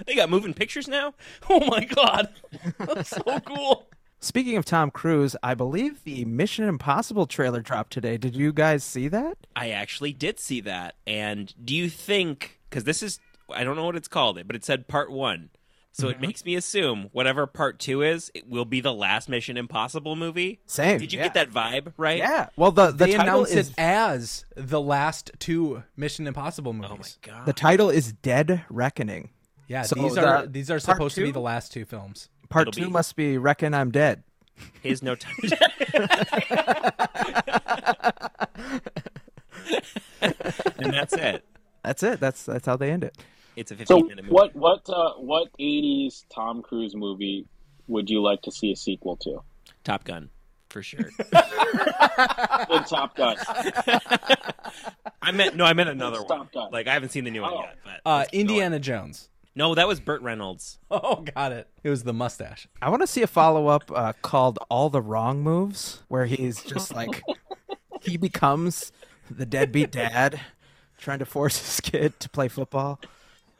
They 0.06 0.14
got 0.14 0.30
moving 0.30 0.54
pictures 0.54 0.86
now. 0.86 1.14
oh 1.48 1.66
my 1.66 1.84
god, 1.84 2.28
that's 2.78 3.10
so 3.10 3.40
cool! 3.40 3.88
Speaking 4.20 4.56
of 4.56 4.64
Tom 4.64 4.90
Cruise, 4.90 5.36
I 5.42 5.54
believe 5.54 6.02
the 6.04 6.24
Mission 6.24 6.66
Impossible 6.68 7.26
trailer 7.26 7.60
dropped 7.60 7.92
today. 7.92 8.16
Did 8.16 8.34
you 8.34 8.52
guys 8.52 8.82
see 8.82 9.08
that? 9.08 9.36
I 9.54 9.70
actually 9.70 10.12
did 10.12 10.40
see 10.40 10.60
that. 10.62 10.94
And 11.06 11.52
do 11.62 11.74
you 11.74 11.88
think 11.88 12.58
because 12.68 12.84
this 12.84 13.02
is 13.02 13.20
I 13.54 13.62
don't 13.62 13.76
know 13.76 13.84
what 13.84 13.96
it's 13.96 14.08
called 14.08 14.38
it, 14.38 14.46
but 14.46 14.56
it 14.56 14.64
said 14.64 14.88
part 14.88 15.10
one. 15.12 15.50
So 15.92 16.08
Mm-hmm. 16.08 16.14
it 16.24 16.26
makes 16.26 16.44
me 16.44 16.56
assume 16.56 17.08
whatever 17.12 17.46
part 17.46 17.78
two 17.78 18.02
is, 18.02 18.30
it 18.34 18.46
will 18.48 18.64
be 18.66 18.80
the 18.82 18.92
last 18.92 19.28
Mission 19.30 19.56
Impossible 19.56 20.14
movie. 20.16 20.60
Same. 20.66 20.98
Did 20.98 21.12
you 21.12 21.18
yeah. 21.18 21.26
get 21.28 21.34
that 21.34 21.50
vibe 21.50 21.92
right? 21.96 22.18
Yeah. 22.18 22.48
Well, 22.56 22.72
the 22.72 22.86
the 22.90 23.06
They 23.06 23.12
title 23.14 23.44
is 23.44 23.68
it 23.70 23.74
as 23.78 24.44
the 24.56 24.80
last 24.80 25.30
two 25.38 25.84
Mission 25.96 26.26
Impossible 26.26 26.72
movies. 26.72 27.18
Oh 27.26 27.30
my 27.30 27.36
god. 27.38 27.46
the 27.46 27.52
title 27.52 27.88
is 27.90 28.12
Dead 28.12 28.64
Reckoning. 28.68 29.30
yeah, 29.68 29.82
So 29.82 29.94
these 29.94 30.14
the 30.16 30.26
are 30.26 30.46
these 30.46 30.70
are 30.70 30.78
supposed 30.80 31.14
to 31.14 31.22
be 31.22 31.30
the 31.30 31.40
last 31.40 31.72
two 31.72 31.84
films. 31.86 32.28
Part 32.48 32.68
It'll 32.68 32.72
two 32.80 32.86
be- 32.86 32.92
must 32.92 33.16
be 33.16 33.38
Reckon 33.38 33.74
I'm 33.74 33.90
Dead. 33.90 34.22
His 34.82 35.02
no 35.02 35.14
time. 35.16 35.34
and 40.20 40.92
that's 40.92 41.12
it. 41.14 41.44
That's 41.84 42.02
it. 42.02 42.20
That's 42.20 42.44
that's 42.44 42.66
how 42.66 42.76
they 42.76 42.90
end 42.90 43.04
it. 43.04 43.16
It's 43.56 43.70
a 43.70 43.76
15 43.76 43.86
So 43.86 44.02
minute 44.06 44.24
movie. 44.24 44.34
what 44.34 44.54
what 44.54 44.88
uh, 44.88 45.12
what 45.14 45.48
'80s 45.58 46.24
Tom 46.34 46.62
Cruise 46.62 46.94
movie 46.94 47.46
would 47.88 48.10
you 48.10 48.20
like 48.22 48.42
to 48.42 48.50
see 48.52 48.72
a 48.72 48.76
sequel 48.76 49.16
to? 49.18 49.40
Top 49.84 50.04
Gun, 50.04 50.30
for 50.70 50.82
sure. 50.82 51.10
The 51.28 52.84
Top 52.88 53.14
Gun. 53.16 53.36
I 55.22 55.30
meant 55.32 55.56
no, 55.56 55.64
I 55.64 55.72
meant 55.74 55.88
another 55.90 56.20
It's 56.20 56.28
one. 56.30 56.38
Top 56.40 56.52
Gun. 56.52 56.70
Like 56.72 56.86
I 56.88 56.92
haven't 56.94 57.10
seen 57.10 57.24
the 57.24 57.30
new 57.30 57.42
one 57.42 57.52
Oh. 57.54 57.60
yet, 57.60 57.76
but 57.84 58.00
Uh, 58.10 58.16
let's 58.18 58.30
keep 58.30 58.40
Indiana 58.40 58.78
Jones. 58.78 59.28
Going. 59.56 59.68
No, 59.68 59.74
that 59.74 59.88
was 59.88 60.00
Burt 60.00 60.22
Reynolds. 60.22 60.78
Oh, 60.90 61.24
got 61.34 61.52
it. 61.52 61.68
It 61.82 61.90
was 61.90 62.04
the 62.04 62.12
mustache. 62.12 62.68
I 62.80 62.88
want 62.88 63.02
to 63.02 63.06
see 63.06 63.22
a 63.22 63.26
follow 63.26 63.66
up 63.66 63.90
uh, 63.94 64.12
called 64.22 64.58
All 64.70 64.88
the 64.88 65.02
Wrong 65.02 65.42
Moves, 65.42 66.02
where 66.08 66.26
he's 66.26 66.62
just 66.62 66.94
like 66.94 67.22
he 68.02 68.16
becomes 68.16 68.92
the 69.30 69.44
deadbeat 69.44 69.90
dad 69.90 70.40
trying 70.98 71.18
to 71.18 71.26
force 71.26 71.58
his 71.58 71.80
kid 71.80 72.18
to 72.20 72.28
play 72.28 72.48
football. 72.48 73.00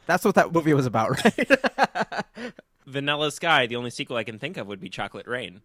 That's 0.07 0.25
what 0.25 0.35
that 0.37 0.53
movie 0.53 0.73
was 0.73 0.87
about, 0.87 1.23
right? 1.25 2.53
Vanilla 2.87 3.31
Sky. 3.33 3.67
The 3.67 3.77
only 3.77 3.91
sequel 3.91 4.17
I 4.17 4.25
can 4.25 4.39
think 4.39 4.57
of 4.57 4.67
would 4.69 4.81
be 4.81 4.89
Chocolate 4.89 5.27
Rain. 5.27 5.63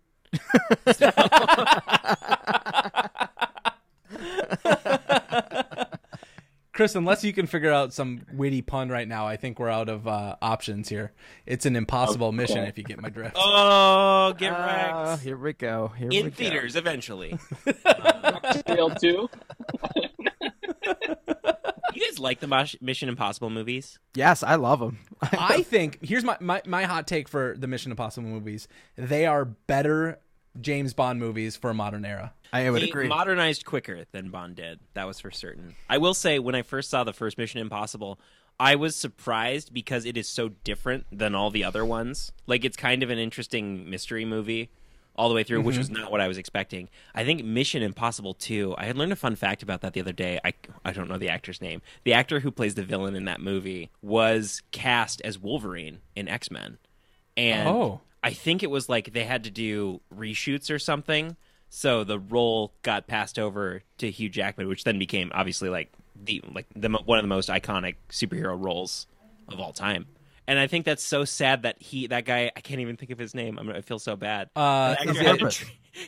Chris, 6.73 6.95
unless 6.95 7.23
you 7.23 7.33
can 7.33 7.47
figure 7.47 7.71
out 7.71 7.93
some 7.93 8.21
witty 8.33 8.61
pun 8.61 8.87
right 8.89 9.07
now, 9.07 9.27
I 9.27 9.35
think 9.35 9.59
we're 9.59 9.69
out 9.69 9.89
of 9.89 10.07
uh, 10.07 10.37
options 10.41 10.87
here. 10.87 11.11
It's 11.45 11.65
an 11.65 11.75
impossible 11.75 12.27
Okay. 12.27 12.37
mission 12.37 12.57
if 12.59 12.77
you 12.77 12.83
get 12.85 13.01
my 13.01 13.09
drift. 13.09 13.35
Oh, 13.37 14.33
get 14.37 14.53
Ah, 14.53 15.03
wrecked. 15.09 15.21
here 15.23 15.37
we 15.37 15.51
go. 15.53 15.89
Here 15.97 16.07
we 16.09 16.17
In 16.19 16.25
go. 16.29 16.31
theaters 16.31 16.75
eventually. 16.77 17.37
Tale 18.65 18.89
two. 18.91 19.29
You 21.93 22.07
guys 22.07 22.19
like 22.19 22.39
the 22.39 22.77
Mission 22.79 23.09
Impossible 23.09 23.49
movies? 23.49 23.99
Yes, 24.15 24.41
I 24.43 24.55
love 24.55 24.79
them. 24.79 24.99
I 25.21 25.63
think 25.63 25.99
here's 26.01 26.23
my, 26.23 26.37
my 26.39 26.61
my 26.65 26.83
hot 26.83 27.05
take 27.05 27.27
for 27.27 27.53
the 27.57 27.67
Mission 27.67 27.91
Impossible 27.91 28.29
movies. 28.29 28.67
They 28.95 29.25
are 29.25 29.43
better 29.43 30.19
James 30.59 30.93
Bond 30.93 31.19
movies 31.19 31.57
for 31.57 31.69
a 31.69 31.73
modern 31.73 32.05
era. 32.05 32.33
I 32.53 32.69
would 32.69 32.81
They 32.81 32.89
agree. 32.89 33.07
modernized 33.07 33.65
quicker 33.65 34.05
than 34.11 34.29
Bond 34.29 34.55
did. 34.55 34.79
That 34.93 35.07
was 35.07 35.19
for 35.19 35.31
certain. 35.31 35.75
I 35.89 35.97
will 35.97 36.13
say, 36.13 36.39
when 36.39 36.55
I 36.55 36.61
first 36.61 36.89
saw 36.89 37.03
the 37.03 37.13
first 37.13 37.37
Mission 37.37 37.61
Impossible, 37.61 38.19
I 38.59 38.75
was 38.75 38.95
surprised 38.95 39.73
because 39.73 40.05
it 40.05 40.17
is 40.17 40.27
so 40.27 40.49
different 40.49 41.05
than 41.11 41.33
all 41.33 41.49
the 41.49 41.63
other 41.63 41.85
ones. 41.85 42.31
Like, 42.47 42.65
it's 42.65 42.77
kind 42.77 43.03
of 43.03 43.09
an 43.09 43.17
interesting 43.17 43.89
mystery 43.89 44.25
movie 44.25 44.69
all 45.15 45.29
the 45.29 45.35
way 45.35 45.43
through, 45.43 45.61
which 45.61 45.73
mm-hmm. 45.73 45.79
was 45.79 45.89
not 45.89 46.11
what 46.11 46.21
I 46.21 46.27
was 46.27 46.37
expecting. 46.37 46.89
I 47.13 47.23
think 47.23 47.43
Mission 47.43 47.83
Impossible 47.83 48.33
2, 48.33 48.75
I 48.77 48.85
had 48.85 48.97
learned 48.97 49.11
a 49.11 49.17
fun 49.17 49.35
fact 49.35 49.61
about 49.61 49.81
that 49.81 49.93
the 49.93 49.99
other 50.01 50.13
day. 50.13 50.39
I, 50.43 50.53
I 50.85 50.91
don't 50.91 51.09
know 51.09 51.17
the 51.17 51.29
actor's 51.29 51.61
name. 51.61 51.81
The 52.03 52.13
actor 52.13 52.39
who 52.39 52.51
plays 52.51 52.75
the 52.75 52.83
villain 52.83 53.15
in 53.15 53.25
that 53.25 53.41
movie 53.41 53.91
was 54.01 54.61
cast 54.71 55.21
as 55.21 55.37
Wolverine 55.37 55.99
in 56.15 56.27
X 56.27 56.49
Men. 56.49 56.77
And 57.35 57.67
Oh. 57.67 58.01
I 58.23 58.31
think 58.31 58.61
it 58.63 58.69
was 58.69 58.87
like 58.87 59.13
they 59.13 59.23
had 59.23 59.43
to 59.45 59.51
do 59.51 60.01
reshoots 60.15 60.69
or 60.73 60.79
something. 60.79 61.35
So 61.73 62.03
the 62.03 62.19
role 62.19 62.73
got 62.83 63.07
passed 63.07 63.39
over 63.39 63.81
to 63.99 64.11
Hugh 64.11 64.27
Jackman, 64.27 64.67
which 64.67 64.83
then 64.83 64.99
became 64.99 65.31
obviously 65.33 65.69
like 65.69 65.89
the 66.21 66.43
like 66.53 66.65
the 66.75 66.89
one 66.89 67.17
of 67.17 67.23
the 67.23 67.29
most 67.29 67.47
iconic 67.47 67.95
superhero 68.09 68.61
roles 68.61 69.07
of 69.47 69.59
all 69.59 69.71
time. 69.71 70.05
And 70.47 70.59
I 70.59 70.67
think 70.67 70.85
that's 70.85 71.01
so 71.01 71.23
sad 71.23 71.63
that 71.63 71.81
he 71.81 72.07
that 72.07 72.25
guy 72.25 72.51
I 72.55 72.59
can't 72.59 72.81
even 72.81 72.97
think 72.97 73.09
of 73.11 73.17
his 73.17 73.33
name. 73.33 73.57
I'm 73.57 73.67
gonna 73.67 73.77
I 73.79 73.81
feel 73.81 73.99
so 73.99 74.17
bad. 74.17 74.49
Uh, 74.53 74.97
is 75.05 75.17
had 75.17 75.39
tra- 75.39 75.51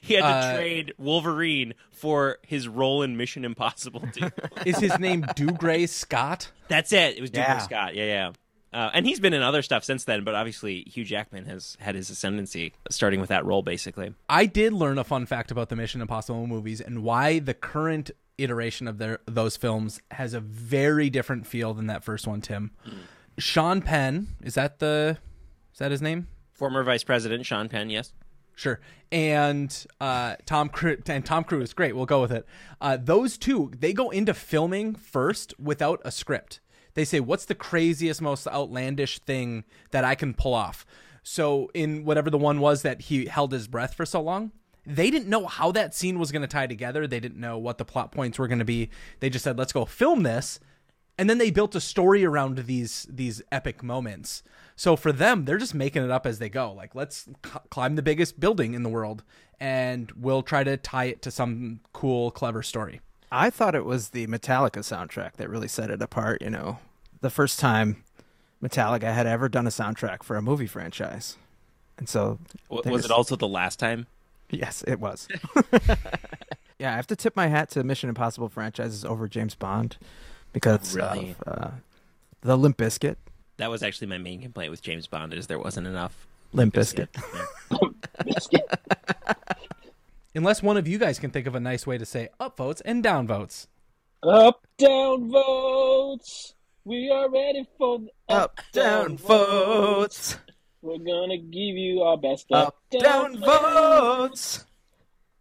he 0.02 0.16
had 0.16 0.22
to 0.22 0.28
uh, 0.28 0.56
trade 0.56 0.94
Wolverine 0.98 1.76
for 1.92 2.40
his 2.46 2.68
role 2.68 3.02
in 3.02 3.16
Mission 3.16 3.46
Impossible 3.46 4.04
2. 4.12 4.30
is 4.66 4.80
his 4.80 5.00
name 5.00 5.22
Dougray 5.38 5.88
Scott? 5.88 6.52
That's 6.68 6.92
it. 6.92 7.18
It 7.18 7.22
was 7.22 7.30
Douglas 7.32 7.48
Yeah. 7.56 7.60
Scott. 7.60 7.96
Yeah, 7.96 8.04
yeah. 8.06 8.32
Uh, 8.74 8.90
and 8.94 9.06
he's 9.06 9.20
been 9.20 9.34
in 9.34 9.44
other 9.44 9.62
stuff 9.62 9.84
since 9.84 10.04
then, 10.04 10.24
but 10.24 10.36
obviously 10.36 10.84
Hugh 10.84 11.06
Jackman 11.06 11.46
has 11.46 11.78
had 11.80 11.96
his 11.96 12.10
ascendancy, 12.10 12.74
starting 12.90 13.20
with 13.20 13.30
that 13.30 13.46
role, 13.46 13.62
basically. 13.62 14.14
I 14.28 14.46
did 14.46 14.74
learn 14.74 14.98
a 14.98 15.04
fun 15.04 15.26
fact 15.26 15.52
about 15.52 15.70
the 15.70 15.76
Mission 15.76 16.02
Impossible 16.02 16.48
movies 16.48 16.82
and 16.82 17.04
why 17.04 17.40
the 17.40 17.54
current 17.54 18.12
iteration 18.40 18.88
of 18.88 18.98
their 18.98 19.20
those 19.26 19.56
films 19.58 20.02
has 20.12 20.34
a 20.34 20.40
very 20.40 21.10
different 21.10 21.46
feel 21.46 21.74
than 21.74 21.88
that 21.88 22.04
first 22.04 22.26
one. 22.26 22.42
Tim, 22.42 22.72
Sean 23.38 23.82
Penn 23.82 24.28
is 24.42 24.56
that 24.56 24.80
the 24.80 25.18
is 25.72 25.80
that 25.80 25.92
his 25.92 26.02
name? 26.02 26.28
Former 26.52 26.84
Vice 26.84 27.04
President 27.04 27.46
Sean 27.46 27.70
Penn, 27.70 27.90
yes. 27.90 28.14
Sure. 28.56 28.80
And 29.12 29.86
uh, 30.00 30.36
Tom 30.46 30.70
Cruise 30.70 31.02
and 31.08 31.26
Tom 31.26 31.44
Cruise, 31.44 31.74
great. 31.74 31.96
We'll 31.96 32.06
go 32.06 32.22
with 32.22 32.32
it. 32.32 32.46
Uh, 32.82 32.98
those 33.00 33.38
two, 33.38 33.72
they 33.78 33.94
go 33.94 34.10
into 34.10 34.34
filming 34.34 34.96
first 34.96 35.54
without 35.60 36.02
a 36.06 36.12
script. 36.12 36.60
They 36.94 37.06
say, 37.06 37.20
"What's 37.20 37.46
the 37.46 37.56
craziest, 37.56 38.22
most 38.22 38.48
outlandish 38.48 39.20
thing 39.20 39.64
that 39.92 40.04
I 40.04 40.16
can 40.16 40.34
pull 40.34 40.54
off?" 40.54 40.86
So, 41.24 41.70
in 41.74 42.06
whatever 42.06 42.30
the 42.30 42.38
one 42.38 42.60
was 42.60 42.82
that 42.82 43.02
he 43.04 43.26
held 43.26 43.52
his 43.52 43.68
breath 43.68 43.94
for 43.94 44.06
so 44.06 44.22
long, 44.22 44.52
they 44.86 45.10
didn't 45.10 45.30
know 45.30 45.48
how 45.48 45.72
that 45.72 45.96
scene 45.96 46.20
was 46.20 46.32
going 46.32 46.42
to 46.42 46.48
tie 46.48 46.68
together. 46.68 47.08
They 47.08 47.20
didn't 47.20 47.40
know 47.40 47.58
what 47.58 47.78
the 47.78 47.86
plot 47.86 48.12
points 48.12 48.38
were 48.38 48.48
going 48.48 48.60
to 48.60 48.66
be. 48.66 48.90
They 49.20 49.30
just 49.30 49.44
said, 49.44 49.58
"Let's 49.58 49.74
go 49.74 49.86
film 49.86 50.24
this." 50.24 50.60
and 51.18 51.30
then 51.30 51.38
they 51.38 51.52
built 51.52 51.76
a 51.76 51.82
story 51.82 52.26
around 52.26 52.58
these 52.60 53.08
these 53.10 53.42
epic 53.52 53.84
moments. 53.84 54.44
So 54.76 54.96
for 54.96 55.12
them, 55.12 55.46
they're 55.46 55.58
just 55.58 55.76
making 55.76 56.04
it 56.04 56.12
up 56.12 56.26
as 56.26 56.40
they 56.40 56.50
go. 56.50 56.72
Like, 56.72 56.96
let's 56.96 57.26
c- 57.46 57.60
climb 57.70 57.96
the 57.96 58.02
biggest 58.02 58.40
building 58.40 58.74
in 58.74 58.84
the 58.84 58.90
world, 58.90 59.24
and 59.60 60.12
we'll 60.14 60.42
try 60.42 60.64
to 60.64 60.78
tie 60.78 61.06
it 61.06 61.22
to 61.22 61.32
some 61.32 61.82
cool, 61.94 62.32
clever 62.32 62.64
story. 62.64 63.02
I 63.36 63.50
thought 63.50 63.74
it 63.76 63.86
was 63.86 64.10
the 64.10 64.28
Metallica 64.28 64.80
soundtrack 64.80 65.34
that 65.34 65.50
really 65.50 65.68
set 65.68 65.90
it 65.90 66.02
apart. 66.02 66.42
You 66.42 66.52
know, 66.52 66.78
the 67.22 67.30
first 67.32 67.60
time 67.60 68.04
Metallica 68.62 69.14
had 69.14 69.26
ever 69.28 69.50
done 69.50 69.66
a 69.66 69.72
soundtrack 69.72 70.22
for 70.24 70.36
a 70.38 70.42
movie 70.42 70.68
franchise, 70.68 71.38
and 71.98 72.08
so 72.08 72.38
was 72.70 72.86
just- 72.86 73.06
it 73.06 73.12
also 73.12 73.36
the 73.36 73.48
last 73.48 73.80
time? 73.80 74.06
Yes, 74.50 74.84
it 74.88 75.00
was. 75.00 75.28
yeah, 76.78 76.94
I 76.94 76.96
have 76.96 77.08
to 77.08 77.16
tip 77.16 77.36
my 77.36 77.48
hat 77.48 77.72
to 77.72 77.84
Mission 77.84 78.08
Impossible 78.08 78.50
franchises 78.50 79.04
over 79.04 79.28
James 79.28 79.56
Bond 79.56 79.98
because 80.52 80.96
Really? 80.96 81.36
of 81.48 81.58
uh, 81.58 81.72
the 82.42 82.56
Limp 82.56 82.78
Bizkit. 82.78 83.16
That 83.58 83.72
was 83.72 83.82
actually 83.82 84.08
my 84.08 84.20
main 84.20 84.44
complaint 84.44 84.70
with 84.70 84.84
James 84.84 85.08
Bond 85.08 85.34
is 85.34 85.48
there 85.48 85.58
wasn't 85.58 85.88
enough. 85.88 86.28
Limp 86.52 86.76
Bizkit. 86.76 87.08
Unless 90.36 90.64
one 90.64 90.78
of 90.78 90.88
you 90.88 90.98
guys 90.98 91.20
can 91.20 91.30
think 91.30 91.46
of 91.46 91.54
a 91.54 91.60
nice 91.60 91.86
way 91.86 92.00
to 92.00 92.06
say 92.06 92.28
up 92.40 92.58
votes 92.58 92.82
and 92.82 93.04
down 93.04 93.28
votes. 93.28 93.68
Up, 94.24 94.66
down 94.80 95.30
votes. 95.30 96.56
We 96.86 97.12
are 97.12 97.30
ready 97.30 97.68
for 97.78 98.00
the 98.00 98.10
Up, 98.34 98.60
down 98.72 99.18
votes. 99.18 100.38
We're 100.82 100.98
gonna 100.98 101.38
give 101.38 101.78
you 101.78 102.02
our 102.02 102.18
best 102.18 102.48
Up, 102.52 102.76
down 102.90 103.38
votes. 103.40 104.66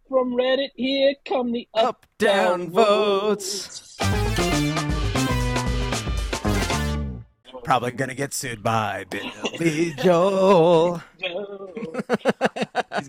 From 0.07 0.33
Reddit, 0.35 0.69
here 0.75 1.15
come 1.25 1.53
the 1.53 1.67
Up, 1.73 2.05
down 2.19 2.69
votes. 2.69 3.97
Probably 7.63 7.91
gonna 7.91 8.15
get 8.15 8.33
sued 8.33 8.61
by 8.61 9.05
Billy 9.09 9.93
Joel. 9.93 11.01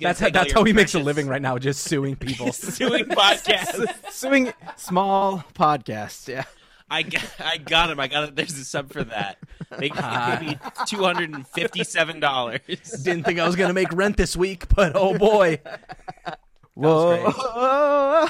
That's 0.01 0.21
how, 0.21 0.31
that's 0.31 0.53
how 0.53 0.64
he 0.64 0.73
makes 0.73 0.95
a 0.95 0.99
living 0.99 1.27
right 1.27 1.43
now, 1.43 1.59
just 1.59 1.83
suing 1.83 2.17
people. 2.21 2.53
Suing 2.53 3.07
podcasts. 3.07 3.93
Suing 4.11 4.53
small 4.77 5.45
podcasts. 5.55 6.29
Yeah. 6.29 6.45
I 6.90 7.03
got, 7.03 7.25
I 7.40 7.57
got 7.59 7.90
him. 7.90 7.99
I 7.99 8.09
got 8.09 8.29
it. 8.29 8.37
There's 8.37 8.57
a 8.59 8.64
sub 8.64 8.93
for 8.93 9.03
that. 9.05 9.38
They 9.79 9.88
gave 9.88 10.40
me 10.40 10.59
two 10.87 11.03
hundred 11.03 11.31
and 11.31 11.47
fifty-seven 11.49 12.21
dollars. 12.21 12.61
Didn't 13.03 13.25
think 13.25 13.40
I 13.40 13.47
was 13.47 13.57
gonna 13.57 13.73
make 13.75 13.93
rent 13.93 14.17
this 14.17 14.37
week, 14.37 14.69
but 14.75 14.93
oh 14.95 15.19
boy. 15.19 15.61
Whoa. 16.75 18.29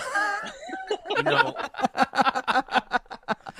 You 1.16 1.22
know, 1.22 1.54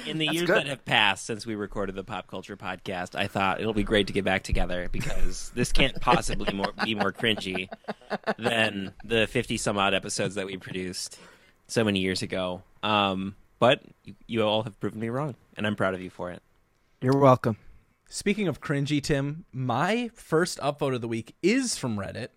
in 0.06 0.18
the 0.18 0.26
years 0.26 0.46
good. 0.46 0.56
that 0.56 0.66
have 0.66 0.84
passed 0.84 1.26
since 1.26 1.46
we 1.46 1.54
recorded 1.54 1.94
the 1.94 2.04
pop 2.04 2.26
culture 2.26 2.56
podcast, 2.56 3.14
I 3.14 3.26
thought 3.26 3.60
it'll 3.60 3.74
be 3.74 3.82
great 3.82 4.06
to 4.08 4.12
get 4.12 4.24
back 4.24 4.42
together 4.42 4.88
because 4.90 5.50
this 5.54 5.72
can't 5.72 6.00
possibly 6.00 6.52
more, 6.54 6.72
be 6.84 6.94
more 6.94 7.12
cringy 7.12 7.68
than 8.38 8.92
the 9.04 9.26
fifty 9.26 9.56
some 9.56 9.78
odd 9.78 9.94
episodes 9.94 10.34
that 10.36 10.46
we 10.46 10.56
produced 10.56 11.18
so 11.66 11.84
many 11.84 12.00
years 12.00 12.22
ago. 12.22 12.62
Um, 12.82 13.36
but 13.58 13.82
you, 14.04 14.14
you 14.26 14.42
all 14.42 14.62
have 14.62 14.78
proven 14.80 15.00
me 15.00 15.08
wrong, 15.08 15.34
and 15.56 15.66
I'm 15.66 15.76
proud 15.76 15.94
of 15.94 16.00
you 16.00 16.10
for 16.10 16.30
it. 16.30 16.42
You're 17.00 17.18
welcome. 17.18 17.56
Speaking 18.08 18.48
of 18.48 18.60
cringy, 18.60 19.02
Tim, 19.02 19.44
my 19.52 20.10
first 20.14 20.58
upvote 20.60 20.94
of 20.94 21.00
the 21.00 21.08
week 21.08 21.34
is 21.42 21.76
from 21.76 21.96
Reddit. 21.96 22.28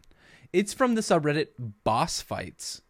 It's 0.53 0.73
from 0.73 0.95
the 0.95 1.01
subreddit 1.01 1.49
Boss 1.83 2.21
Fights. 2.21 2.81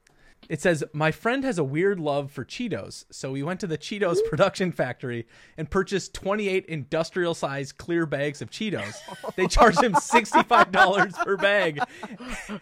It 0.49 0.62
says, 0.62 0.83
My 0.93 1.12
friend 1.12 1.43
has 1.43 1.57
a 1.57 1.63
weird 1.63 1.99
love 1.99 2.31
for 2.31 2.45
Cheetos, 2.45 3.05
so 3.12 3.31
we 3.31 3.43
went 3.43 3.60
to 3.60 3.67
the 3.67 3.77
Cheetos 3.77 4.17
production 4.29 4.71
factory 4.71 5.27
and 5.57 5.69
purchased 5.69 6.13
28 6.13 6.65
industrial 6.65 7.33
sized 7.33 7.77
clear 7.77 8.05
bags 8.05 8.41
of 8.41 8.49
Cheetos. 8.49 8.95
They 9.36 9.47
charged 9.47 9.83
him 9.83 9.93
$65 9.93 11.13
per 11.23 11.38
bag. 11.38 11.79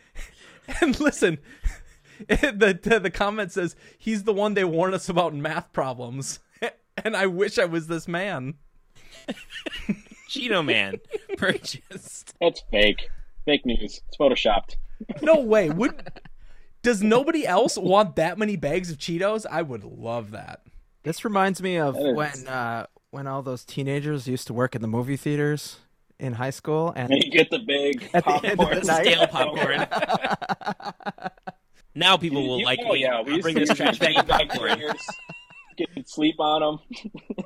And 0.81 0.99
listen, 0.99 1.37
the, 2.27 2.79
the, 2.81 2.99
the 2.99 3.11
comment 3.11 3.51
says, 3.51 3.75
He's 3.99 4.23
the 4.23 4.33
one 4.33 4.55
they 4.55 4.63
warn 4.63 4.95
us 4.95 5.09
about 5.09 5.33
in 5.33 5.41
math 5.41 5.71
problems. 5.73 6.39
And 7.03 7.15
I 7.15 7.27
wish 7.27 7.59
I 7.59 7.65
was 7.65 7.85
this 7.85 8.07
man. 8.07 8.55
Cheeto 10.29 10.65
Man 10.65 10.95
purchased. 11.37 12.33
That's 12.39 12.63
fake. 12.71 13.09
Fake 13.45 13.65
news. 13.65 14.01
It's 14.07 14.17
photoshopped. 14.17 14.77
No 15.21 15.39
way. 15.39 15.69
Would 15.69 16.09
does 16.85 17.03
nobody 17.03 17.45
else 17.45 17.77
want 17.77 18.15
that 18.15 18.37
many 18.37 18.55
bags 18.55 18.89
of 18.89 18.97
Cheetos? 18.97 19.45
I 19.49 19.61
would 19.61 19.83
love 19.83 20.31
that. 20.31 20.61
This 21.03 21.25
reminds 21.25 21.61
me 21.61 21.77
of 21.77 21.95
That 21.95 22.05
is- 22.09 22.15
when 22.15 22.47
uh, 22.47 22.85
when 23.11 23.27
all 23.27 23.41
those 23.41 23.65
teenagers 23.65 24.27
used 24.27 24.47
to 24.47 24.53
work 24.53 24.75
in 24.75 24.81
the 24.81 24.87
movie 24.87 25.17
theaters 25.17 25.77
in 26.19 26.33
high 26.33 26.49
school, 26.49 26.93
and 26.95 27.11
And 27.11 27.21
you 27.23 27.29
get 27.31 27.49
the 27.49 27.59
big 27.59 28.09
At 28.13 28.23
the 28.25 28.31
end 28.35 28.45
of 28.45 28.57
popcorn. 28.57 28.79
the 28.79 28.85
night. 28.85 29.05
Stale 29.05 29.27
popcorn. 29.27 29.87
now 31.95 32.17
people 32.17 32.47
will 32.47 32.59
You- 32.59 32.65
like 32.65 32.79
oh, 32.85 32.93
me. 32.93 33.01
yeah, 33.01 33.15
I'll 33.17 33.23
we 33.25 33.31
used 33.33 33.41
bring 33.43 33.55
to 33.55 33.59
this 33.61 33.69
use 33.69 33.77
trash 33.77 33.99
bag 33.99 34.09
these 34.15 34.19
of 34.19 34.27
popcorn. 34.27 34.79
Fingers, 35.75 35.95
Get 35.95 36.09
sleep 36.09 36.39
on 36.39 36.61
them. 36.61 36.79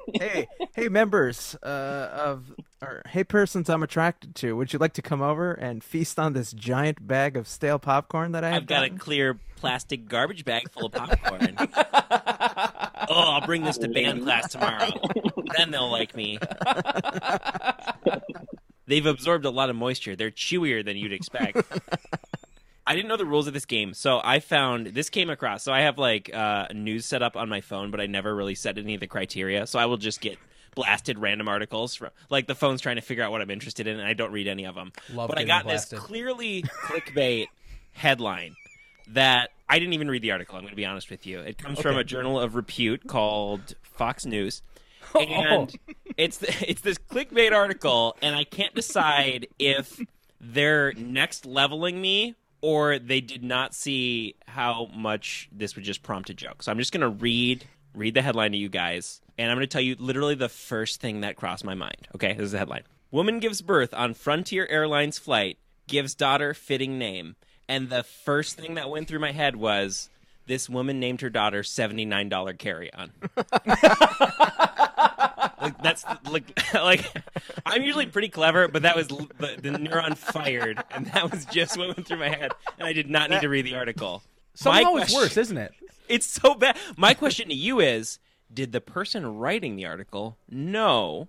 hey, 0.14 0.48
hey, 0.76 0.90
members 0.90 1.56
uh, 1.64 2.10
of 2.14 2.54
or 2.82 3.02
hey, 3.08 3.24
persons 3.24 3.70
I'm 3.70 3.84
attracted 3.84 4.36
to, 4.36 4.56
would 4.56 4.74
you 4.74 4.80
like 4.80 4.94
to 4.94 5.02
come 5.02 5.22
over 5.22 5.54
and 5.54 5.84
feast 5.84 6.20
on 6.20 6.34
this 6.34 6.52
giant 6.54 7.06
bag 7.06 7.36
of 7.36 7.48
stale 7.48 7.80
popcorn 7.80 8.32
that 8.34 8.44
I 8.44 8.50
have 8.50 8.64
I've 8.64 8.68
got 8.68 8.84
a 8.84 8.90
clear 8.90 9.40
plastic 9.56 10.08
garbage 10.08 10.46
bag 10.46 10.72
full 10.72 10.86
of 10.86 10.94
popcorn. 10.94 11.56
oh, 13.10 13.34
I'll 13.34 13.46
bring 13.46 13.64
this 13.64 13.78
to 13.80 13.90
band 13.90 14.24
class 14.24 14.52
tomorrow. 14.52 14.90
then 15.58 15.72
they'll 15.72 15.92
like 15.92 16.16
me. 16.16 16.40
They've 18.88 19.06
absorbed 19.06 19.46
a 19.46 19.52
lot 19.52 19.70
of 19.70 19.76
moisture. 19.76 20.16
They're 20.16 20.32
chewier 20.32 20.84
than 20.84 20.98
you'd 20.98 21.14
expect. 21.14 21.62
I 22.90 22.96
didn't 22.96 23.08
know 23.08 23.18
the 23.18 23.26
rules 23.26 23.46
of 23.46 23.54
this 23.54 23.68
game, 23.68 23.94
so 23.94 24.20
I 24.24 24.40
found 24.40 24.88
this 24.88 25.12
came 25.12 25.30
across. 25.30 25.62
So 25.62 25.72
I 25.72 25.82
have 25.82 26.00
like 26.00 26.34
uh, 26.34 26.66
news 26.74 27.06
set 27.06 27.22
up 27.22 27.38
on 27.38 27.48
my 27.48 27.62
phone, 27.62 27.92
but 27.92 28.02
I 28.02 28.08
never 28.08 28.36
really 28.36 28.56
set 28.56 28.80
any 28.80 28.96
of 28.96 29.00
the 29.00 29.06
criteria. 29.06 29.68
So 29.68 29.78
I 29.78 29.86
will 29.86 29.98
just 29.98 30.22
get 30.22 30.40
blasted 30.74 31.20
random 31.20 31.48
articles 31.48 31.94
from 31.94 32.10
like 32.32 32.48
the 32.48 32.56
phone's 32.56 32.82
trying 32.82 32.96
to 32.96 33.04
figure 33.04 33.24
out 33.24 33.30
what 33.30 33.42
I'm 33.42 33.52
interested 33.52 33.86
in, 33.86 34.00
and 34.00 34.08
I 34.08 34.14
don't 34.14 34.32
read 34.32 34.48
any 34.48 34.66
of 34.66 34.74
them. 34.74 34.92
Love 35.14 35.30
but 35.30 35.38
I 35.38 35.44
got 35.44 35.66
blasted. 35.66 36.00
this 36.00 36.04
clearly 36.04 36.64
clickbait 36.64 37.46
headline 37.92 38.56
that 39.10 39.52
I 39.70 39.78
didn't 39.78 39.94
even 39.94 40.10
read 40.10 40.24
the 40.24 40.32
article. 40.32 40.56
I'm 40.56 40.64
going 40.64 40.72
to 40.72 40.76
be 40.76 40.86
honest 40.88 41.12
with 41.12 41.28
you. 41.28 41.42
It 41.42 41.60
comes 41.60 41.80
from 41.80 41.96
a 41.96 42.04
journal 42.04 42.40
of 42.40 42.56
repute 42.56 43.06
called 43.06 43.76
Fox 43.84 44.26
News. 44.26 44.64
And 45.16 45.76
it's 46.18 46.44
it's 46.44 46.82
this 46.82 46.98
clickbait 46.98 47.52
article, 47.52 48.16
and 48.22 48.36
I 48.36 48.44
can't 48.44 48.76
decide 48.76 49.48
if 49.58 50.00
they're 50.40 50.94
next 50.94 51.48
leveling 51.48 52.00
me 52.00 52.36
or 52.62 53.00
they 53.00 53.22
did 53.22 53.44
not 53.44 53.74
see 53.74 54.36
how 54.48 54.90
much 54.94 55.50
this 55.52 55.76
would 55.76 55.86
just 55.86 56.04
prompt 56.04 56.30
a 56.30 56.34
joke. 56.34 56.64
So 56.64 56.72
I'm 56.72 56.78
just 56.78 56.92
going 56.92 57.02
to 57.02 57.10
read 57.10 57.66
read 57.96 58.14
the 58.14 58.22
headline 58.22 58.52
to 58.52 58.58
you 58.58 58.70
guys, 58.70 59.22
and 59.38 59.50
I'm 59.50 59.58
going 59.58 59.68
to 59.68 59.72
tell 59.72 59.82
you 59.82 59.96
literally 59.98 60.36
the 60.36 60.50
first 60.50 61.02
thing 61.02 61.22
that 61.22 61.36
crossed 61.36 61.66
my 61.66 61.74
mind. 61.74 62.08
Okay, 62.16 62.34
this 62.34 62.46
is 62.46 62.52
the 62.52 62.60
headline: 62.60 62.84
Woman 63.12 63.40
gives 63.40 63.62
birth 63.62 63.94
on 63.94 64.14
Frontier 64.14 64.68
Airlines 64.70 65.18
flight, 65.18 65.58
gives 65.88 66.16
daughter 66.16 66.54
fitting 66.54 66.98
name, 66.98 67.36
and 67.68 67.90
the 67.90 68.04
first 68.04 68.58
thing 68.58 68.76
that 68.76 68.90
went 68.90 69.08
through 69.08 69.20
my 69.20 69.32
head 69.32 69.56
was. 69.56 70.10
This 70.46 70.68
woman 70.68 71.00
named 71.00 71.22
her 71.22 71.30
daughter 71.30 71.62
seventy 71.62 72.06
nine 72.06 72.28
dollar 72.28 72.54
carry 72.54 72.92
on. 72.92 73.12
like 75.62 75.82
that's 75.82 76.06
like 76.30 76.60
like 76.74 77.06
I'm 77.66 77.84
usually 77.84 78.06
pretty 78.06 78.30
clever, 78.30 78.68
but 78.68 78.84
that 78.84 78.96
was 78.96 79.08
the, 79.08 79.28
the 79.62 79.70
neuron 79.70 80.18
fired, 80.18 80.84
and 80.92 81.06
that 81.08 81.32
was 81.32 81.46
just 81.46 81.78
what 81.78 81.88
went 81.88 82.08
through 82.08 82.20
my 82.20 82.30
head, 82.30 82.52
and 82.78 82.88
I 82.88 82.94
did 82.94 83.10
not 83.10 83.30
need 83.30 83.42
to 83.42 83.50
read 83.50 83.66
the 83.66 83.76
article. 83.76 84.24
Somehow 84.54 84.96
it's 84.96 85.14
worse, 85.14 85.38
isn't 85.38 85.58
it? 85.58 85.72
It's 86.10 86.26
so 86.26 86.56
bad. 86.56 86.76
My 86.98 87.14
question 87.14 87.50
to 87.50 87.54
you 87.54 87.80
is: 87.80 88.18
Did 88.52 88.72
the 88.72 88.82
person 88.82 89.38
writing 89.38 89.76
the 89.76 89.86
article 89.86 90.40
know 90.50 91.28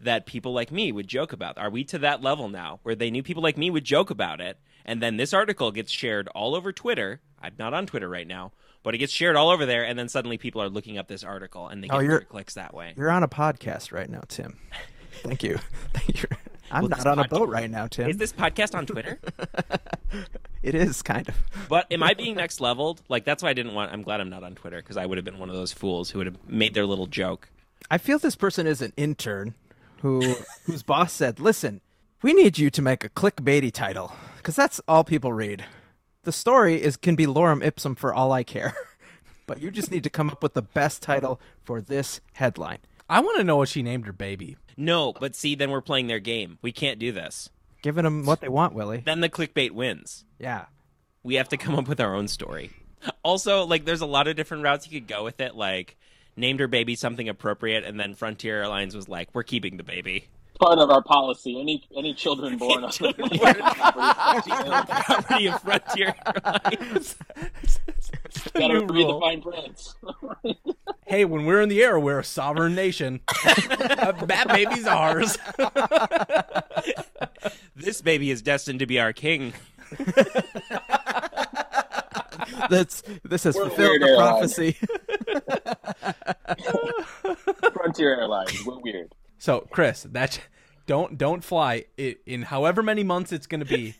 that 0.00 0.26
people 0.26 0.52
like 0.52 0.72
me 0.72 0.90
would 0.90 1.06
joke 1.06 1.32
about? 1.32 1.56
Are 1.56 1.70
we 1.70 1.84
to 1.84 1.98
that 1.98 2.20
level 2.20 2.48
now 2.48 2.80
where 2.82 2.96
they 2.96 3.12
knew 3.12 3.22
people 3.22 3.44
like 3.44 3.56
me 3.56 3.70
would 3.70 3.84
joke 3.84 4.10
about 4.10 4.40
it, 4.40 4.58
and 4.84 5.00
then 5.00 5.18
this 5.18 5.32
article 5.32 5.70
gets 5.70 5.92
shared 5.92 6.26
all 6.34 6.56
over 6.56 6.72
Twitter? 6.72 7.20
I'm 7.40 7.54
not 7.60 7.74
on 7.74 7.86
Twitter 7.86 8.08
right 8.08 8.26
now, 8.26 8.50
but 8.88 8.94
it 8.94 8.98
gets 8.98 9.12
shared 9.12 9.36
all 9.36 9.50
over 9.50 9.66
there, 9.66 9.84
and 9.84 9.98
then 9.98 10.08
suddenly 10.08 10.38
people 10.38 10.62
are 10.62 10.70
looking 10.70 10.96
up 10.96 11.08
this 11.08 11.22
article, 11.22 11.68
and 11.68 11.84
they 11.84 11.90
Oh, 11.90 12.00
get 12.00 12.26
clicks 12.30 12.54
that 12.54 12.72
way. 12.72 12.94
You're 12.96 13.10
on 13.10 13.22
a 13.22 13.28
podcast 13.28 13.92
right 13.92 14.08
now, 14.08 14.22
Tim. 14.28 14.56
Thank 15.22 15.42
you. 15.42 15.58
Thank 15.92 16.22
you. 16.22 16.28
I'm 16.70 16.84
Well, 16.84 16.88
not 16.88 17.06
on 17.06 17.18
a 17.18 17.28
boat 17.28 17.50
right 17.50 17.70
now, 17.70 17.86
Tim. 17.86 18.08
Is 18.08 18.16
this 18.16 18.32
podcast 18.32 18.74
on 18.74 18.86
Twitter? 18.86 19.18
It 20.62 20.74
is 20.74 21.02
kind 21.02 21.28
of. 21.28 21.34
But 21.68 21.86
am 21.92 22.02
I 22.02 22.14
being 22.14 22.34
next 22.36 22.60
leveled? 22.62 23.02
Like 23.10 23.24
that's 23.26 23.42
why 23.42 23.50
I 23.50 23.52
didn't 23.52 23.74
want. 23.74 23.92
I'm 23.92 24.02
glad 24.02 24.20
I'm 24.22 24.30
not 24.30 24.42
on 24.42 24.54
Twitter 24.54 24.78
because 24.78 24.96
I 24.96 25.04
would 25.04 25.18
have 25.18 25.24
been 25.24 25.38
one 25.38 25.50
of 25.50 25.54
those 25.54 25.72
fools 25.72 26.08
who 26.10 26.18
would 26.18 26.26
have 26.26 26.48
made 26.48 26.72
their 26.72 26.86
little 26.86 27.06
joke. 27.06 27.50
I 27.90 27.98
feel 27.98 28.18
this 28.18 28.36
person 28.36 28.66
is 28.66 28.80
an 28.80 28.94
intern 28.96 29.54
who 30.00 30.34
whose 30.64 30.82
boss 30.82 31.12
said, 31.12 31.40
"Listen, 31.40 31.80
we 32.22 32.32
need 32.32 32.58
you 32.58 32.70
to 32.70 32.80
make 32.82 33.04
a 33.04 33.08
clickbaity 33.10 33.70
title 33.70 34.12
because 34.38 34.56
that's 34.56 34.80
all 34.88 35.04
people 35.04 35.32
read. 35.32 35.64
The 36.24 36.32
story 36.32 36.82
is 36.82 36.96
can 36.96 37.16
be 37.16 37.26
lorem 37.26 37.64
ipsum 37.64 37.94
for 37.94 38.12
all 38.12 38.32
I 38.32 38.42
care, 38.42 38.74
but 39.46 39.60
you 39.60 39.70
just 39.70 39.90
need 39.90 40.04
to 40.04 40.10
come 40.10 40.30
up 40.30 40.42
with 40.42 40.54
the 40.54 40.62
best 40.62 41.02
title 41.02 41.40
for 41.64 41.80
this 41.80 42.20
headline." 42.34 42.78
I 43.10 43.20
want 43.20 43.38
to 43.38 43.44
know 43.44 43.56
what 43.56 43.70
she 43.70 43.82
named 43.82 44.06
her 44.06 44.12
baby. 44.12 44.56
No, 44.76 45.14
but 45.14 45.34
see, 45.34 45.54
then 45.54 45.70
we're 45.70 45.80
playing 45.80 46.08
their 46.08 46.18
game. 46.18 46.58
We 46.60 46.72
can't 46.72 46.98
do 46.98 47.10
this. 47.10 47.48
Giving 47.82 48.04
them 48.04 48.26
what 48.26 48.40
they 48.40 48.48
want, 48.48 48.74
Willie. 48.74 49.02
Then 49.04 49.20
the 49.20 49.30
clickbait 49.30 49.70
wins. 49.70 50.24
Yeah. 50.38 50.66
We 51.22 51.36
have 51.36 51.48
to 51.48 51.56
come 51.56 51.74
up 51.74 51.88
with 51.88 52.00
our 52.00 52.14
own 52.14 52.28
story. 52.28 52.70
Also, 53.22 53.64
like, 53.64 53.84
there's 53.84 54.00
a 54.02 54.06
lot 54.06 54.28
of 54.28 54.36
different 54.36 54.62
routes 54.62 54.90
you 54.90 55.00
could 55.00 55.08
go 55.08 55.24
with 55.24 55.40
it. 55.40 55.54
Like, 55.54 55.96
named 56.36 56.60
her 56.60 56.68
baby 56.68 56.94
something 56.94 57.28
appropriate, 57.28 57.84
and 57.84 57.98
then 57.98 58.14
Frontier 58.14 58.58
Airlines 58.60 58.94
was 58.94 59.08
like, 59.08 59.28
"We're 59.32 59.42
keeping 59.42 59.76
the 59.76 59.82
baby." 59.82 60.28
Part 60.58 60.78
of 60.80 60.90
our 60.90 61.02
policy. 61.02 61.60
Any 61.60 61.84
any 61.96 62.14
children 62.14 62.58
born 62.58 62.84
on 62.84 62.90
the 62.90 63.14
Property 65.06 65.46
of 65.46 65.62
Frontier 65.62 66.14
Airlines. 66.26 67.16
gotta 68.54 68.80
new 68.80 68.86
read 68.86 69.08
the 69.08 69.20
fine 69.20 69.40
prints. 69.40 69.94
Hey, 71.06 71.24
when 71.24 71.44
we're 71.46 71.60
in 71.60 71.68
the 71.68 71.82
air, 71.82 71.98
we're 72.00 72.18
a 72.18 72.24
sovereign 72.24 72.74
nation. 72.74 73.20
that 73.44 74.46
baby's 74.48 74.86
ours. 74.86 75.38
this 77.76 78.00
baby 78.00 78.30
is 78.30 78.42
destined 78.42 78.80
to 78.80 78.86
be 78.86 78.98
our 78.98 79.12
king. 79.12 79.52
That's 82.68 83.02
this 83.24 83.44
has 83.44 83.54
We're 83.54 83.68
fulfilled 83.68 84.02
the 84.02 84.14
prophecy. 84.16 84.76
Frontier 87.72 88.16
Airlines. 88.20 88.64
We're 88.66 88.80
weird. 88.80 89.12
So, 89.38 89.66
Chris, 89.70 90.02
that 90.10 90.40
don't 90.86 91.16
don't 91.18 91.44
fly 91.44 91.84
it, 91.96 92.20
in 92.26 92.42
however 92.42 92.82
many 92.82 93.04
months 93.04 93.32
it's 93.32 93.46
going 93.46 93.60
to 93.60 93.66
be. 93.66 93.94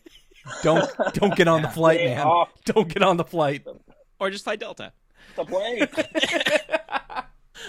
Don't 0.63 0.91
don't 1.15 1.35
get 1.37 1.49
on 1.49 1.63
the 1.63 1.69
flight, 1.79 2.01
man. 2.05 2.27
off. 2.27 2.51
Don't 2.65 2.89
get 2.89 3.03
on 3.03 3.17
the 3.17 3.25
flight. 3.25 3.65
Or 4.19 4.31
just 4.31 4.45
fly 4.45 4.57
Delta. 4.57 4.93
The 5.37 5.45
plane. 5.45 5.87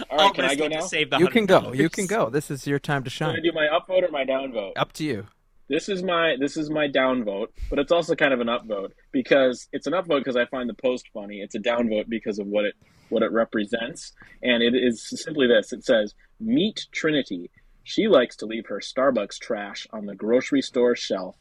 All 0.10 0.20
I'll 0.22 0.34
can 0.34 0.46
I 0.46 0.56
go 0.56 0.68
now? 0.68 0.82
Save 0.82 1.10
the 1.10 1.18
You 1.18 1.28
can 1.28 1.46
go. 1.46 1.74
You 1.74 1.90
can 1.90 2.06
go. 2.06 2.30
This 2.30 2.52
is 2.52 2.66
your 2.68 2.80
time 2.80 3.04
to 3.04 3.10
shine. 3.10 3.30
Can 3.30 3.36
I 3.36 3.38
shine. 3.38 3.44
do 3.44 3.52
my 3.54 3.68
upvote 3.68 4.08
or 4.08 4.12
my 4.12 4.24
downvote? 4.24 4.74
Up 4.76 4.94
to 4.94 5.04
you. 5.04 5.28
This 5.68 5.88
is 5.90 6.02
my 6.02 6.36
this 6.40 6.58
is 6.58 6.70
my 6.72 6.88
downvote, 6.88 7.48
but 7.70 7.78
it's 7.78 7.92
also 7.92 8.16
kind 8.16 8.34
of 8.34 8.40
an 8.40 8.48
upvote 8.48 8.92
because 9.12 9.68
it's 9.72 9.86
an 9.86 9.94
upvote 9.94 10.20
because 10.20 10.36
I 10.36 10.46
find 10.46 10.68
the 10.68 10.74
post 10.74 11.08
funny. 11.14 11.42
It's 11.42 11.54
a 11.54 11.60
downvote 11.60 12.10
because 12.10 12.40
of 12.40 12.48
what 12.48 12.66
it 12.66 12.74
what 13.10 13.22
it 13.22 13.32
represents, 13.32 14.14
and 14.42 14.64
it 14.64 14.74
is 14.76 15.08
simply 15.24 15.46
this. 15.48 15.72
It 15.72 15.84
says, 15.84 16.16
"Meet 16.40 16.88
Trinity. 16.92 17.52
She 17.84 18.08
likes 18.08 18.36
to 18.38 18.46
leave 18.46 18.68
her 18.68 18.80
Starbucks 18.80 19.40
trash 19.40 19.88
on 19.92 20.06
the 20.06 20.16
grocery 20.16 20.62
store 20.62 20.96
shelf," 20.96 21.36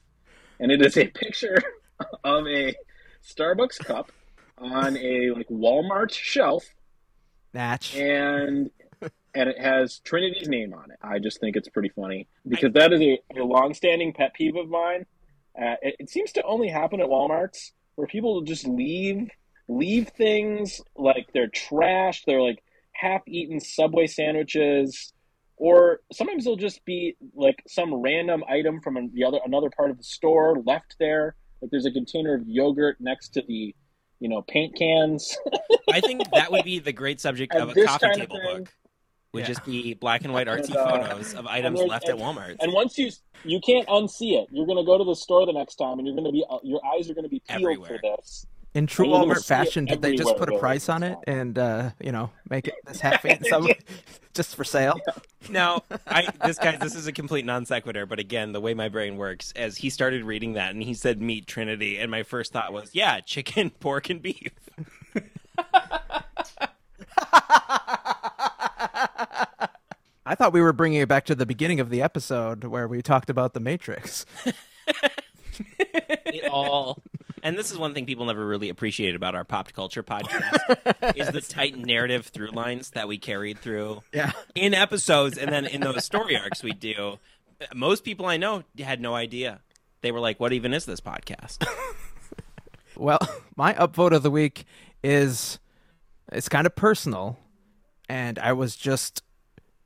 and 0.60 0.72
it 0.72 0.84
is 0.84 0.96
a 0.96 1.06
picture 1.06 1.58
of 2.24 2.46
a 2.46 2.74
Starbucks 3.26 3.78
cup 3.78 4.12
on 4.56 4.96
a 4.96 5.30
like 5.30 5.48
Walmart 5.48 6.12
shelf, 6.12 6.64
Natch. 7.52 7.96
and 7.96 8.70
and 9.34 9.48
it 9.48 9.58
has 9.58 10.00
Trinity's 10.00 10.48
name 10.48 10.74
on 10.74 10.90
it. 10.90 10.98
I 11.02 11.18
just 11.18 11.40
think 11.40 11.56
it's 11.56 11.68
pretty 11.68 11.90
funny 11.90 12.26
because 12.46 12.72
that 12.72 12.92
is 12.92 13.00
a, 13.00 13.18
a 13.36 13.44
long-standing 13.44 14.12
pet 14.12 14.34
peeve 14.34 14.56
of 14.56 14.68
mine. 14.68 15.06
Uh, 15.60 15.74
it, 15.82 15.96
it 16.00 16.10
seems 16.10 16.32
to 16.32 16.42
only 16.42 16.68
happen 16.68 17.00
at 17.00 17.08
WalMarts 17.08 17.72
where 17.94 18.06
people 18.06 18.40
just 18.42 18.66
leave 18.66 19.28
leave 19.68 20.08
things 20.08 20.80
like 20.96 21.28
they're 21.32 21.48
trash, 21.48 22.24
they're 22.26 22.40
like 22.40 22.62
half-eaten 22.92 23.60
Subway 23.60 24.06
sandwiches, 24.06 25.12
or 25.58 26.00
sometimes 26.12 26.44
they'll 26.44 26.56
just 26.56 26.84
be 26.84 27.16
like 27.34 27.62
some 27.66 27.92
random 27.94 28.42
item 28.48 28.80
from 28.80 29.10
the 29.14 29.24
other 29.24 29.38
another 29.44 29.70
part 29.70 29.90
of 29.90 29.96
the 29.98 30.04
store 30.04 30.56
left 30.64 30.96
there. 30.98 31.34
Like 31.60 31.70
there's 31.70 31.86
a 31.86 31.90
container 31.90 32.34
of 32.34 32.42
yogurt 32.46 32.96
next 33.00 33.30
to 33.34 33.42
the 33.46 33.74
you 34.20 34.28
know 34.28 34.42
paint 34.42 34.76
cans. 34.78 35.36
I 35.92 36.00
think 36.00 36.22
that 36.32 36.50
would 36.52 36.64
be 36.64 36.78
the 36.78 36.92
great 36.92 37.20
subject 37.20 37.54
of 37.54 37.70
a 37.76 37.84
coffee 37.84 38.06
table 38.14 38.36
thing- 38.40 38.58
book. 38.64 38.72
Would 39.34 39.40
Yeah. 39.40 39.46
just 39.48 39.64
be 39.66 39.92
black 39.92 40.24
and 40.24 40.32
white 40.32 40.46
artsy 40.46 40.68
And, 40.68 40.76
uh, 40.78 40.90
photos 41.08 41.34
of 41.34 41.46
items 41.46 41.78
there's- 41.80 41.90
left 41.90 42.08
at 42.08 42.16
Walmart. 42.16 42.56
And 42.60 42.72
once 42.72 42.96
you 42.96 43.10
you 43.44 43.60
can't 43.60 43.86
unsee 43.88 44.40
it, 44.42 44.48
you're 44.50 44.64
going 44.66 44.78
to 44.78 44.84
go 44.84 44.96
to 44.96 45.04
the 45.04 45.14
store 45.14 45.44
the 45.44 45.52
next 45.52 45.76
time, 45.76 45.98
and 45.98 46.06
you're 46.06 46.16
going 46.16 46.24
to 46.26 46.32
be 46.32 46.44
uh, 46.48 46.58
your 46.62 46.80
eyes 46.94 47.10
are 47.10 47.14
going 47.14 47.24
to 47.24 47.28
be 47.28 47.40
peeled 47.46 47.60
Everywhere. 47.62 47.88
for 48.02 48.16
this. 48.16 48.46
In 48.78 48.86
true 48.86 49.12
Are 49.12 49.24
you 49.24 49.32
Walmart 49.32 49.44
fashion, 49.44 49.86
did 49.86 50.02
they 50.02 50.14
just 50.14 50.36
put 50.36 50.48
a 50.48 50.56
price 50.56 50.88
on 50.88 51.02
it 51.02 51.18
and 51.26 51.58
uh, 51.58 51.90
you 52.00 52.12
know 52.12 52.30
make 52.48 52.68
it 52.68 52.74
this 52.86 53.00
half 53.06 53.24
eaten 53.24 53.44
some 53.44 53.66
just 54.34 54.54
for 54.54 54.62
sale? 54.62 55.00
Now, 55.50 55.82
I 56.06 56.28
this 56.46 56.58
guy, 56.58 56.76
this 56.76 56.94
is 56.94 57.08
a 57.08 57.12
complete 57.12 57.44
non 57.44 57.66
sequitur, 57.66 58.06
but 58.06 58.20
again, 58.20 58.52
the 58.52 58.60
way 58.60 58.74
my 58.74 58.88
brain 58.88 59.16
works, 59.16 59.52
as 59.56 59.78
he 59.78 59.90
started 59.90 60.22
reading 60.22 60.52
that 60.52 60.70
and 60.70 60.80
he 60.80 60.94
said 60.94 61.20
meat 61.20 61.48
Trinity, 61.48 61.98
and 61.98 62.08
my 62.08 62.22
first 62.22 62.52
thought 62.52 62.72
was, 62.72 62.90
yeah, 62.92 63.18
chicken, 63.18 63.70
pork, 63.80 64.10
and 64.10 64.22
beef. 64.22 64.52
I 70.24 70.36
thought 70.36 70.52
we 70.52 70.60
were 70.60 70.72
bringing 70.72 71.00
it 71.00 71.08
back 71.08 71.24
to 71.24 71.34
the 71.34 71.46
beginning 71.46 71.80
of 71.80 71.90
the 71.90 72.00
episode 72.00 72.62
where 72.62 72.86
we 72.86 73.02
talked 73.02 73.28
about 73.28 73.54
the 73.54 73.60
Matrix. 73.60 74.24
It 76.26 76.44
all. 76.48 77.02
And 77.42 77.56
this 77.58 77.70
is 77.70 77.78
one 77.78 77.94
thing 77.94 78.06
people 78.06 78.26
never 78.26 78.46
really 78.46 78.68
appreciated 78.68 79.16
about 79.16 79.34
our 79.34 79.44
pop 79.44 79.72
culture 79.72 80.02
podcast 80.02 81.16
is 81.16 81.28
the 81.30 81.40
tight 81.40 81.76
narrative 81.76 82.26
through 82.26 82.50
lines 82.50 82.90
that 82.90 83.08
we 83.08 83.18
carried 83.18 83.58
through 83.58 84.02
Yeah. 84.12 84.32
in 84.54 84.74
episodes 84.74 85.38
and 85.38 85.50
then 85.52 85.66
in 85.66 85.80
those 85.80 86.04
story 86.04 86.36
arcs 86.36 86.62
we 86.62 86.72
do. 86.72 87.18
Most 87.74 88.04
people 88.04 88.26
I 88.26 88.36
know 88.36 88.64
had 88.78 89.00
no 89.00 89.14
idea. 89.14 89.60
They 90.00 90.12
were 90.12 90.20
like, 90.20 90.38
"What 90.38 90.52
even 90.52 90.72
is 90.74 90.84
this 90.84 91.00
podcast?" 91.00 91.66
Well, 92.96 93.18
my 93.56 93.74
upvote 93.74 94.12
of 94.12 94.22
the 94.24 94.30
week 94.30 94.64
is 95.04 95.58
it's 96.32 96.48
kind 96.48 96.66
of 96.66 96.74
personal. 96.74 97.38
and 98.08 98.38
I 98.38 98.52
was 98.54 98.74
just. 98.76 99.22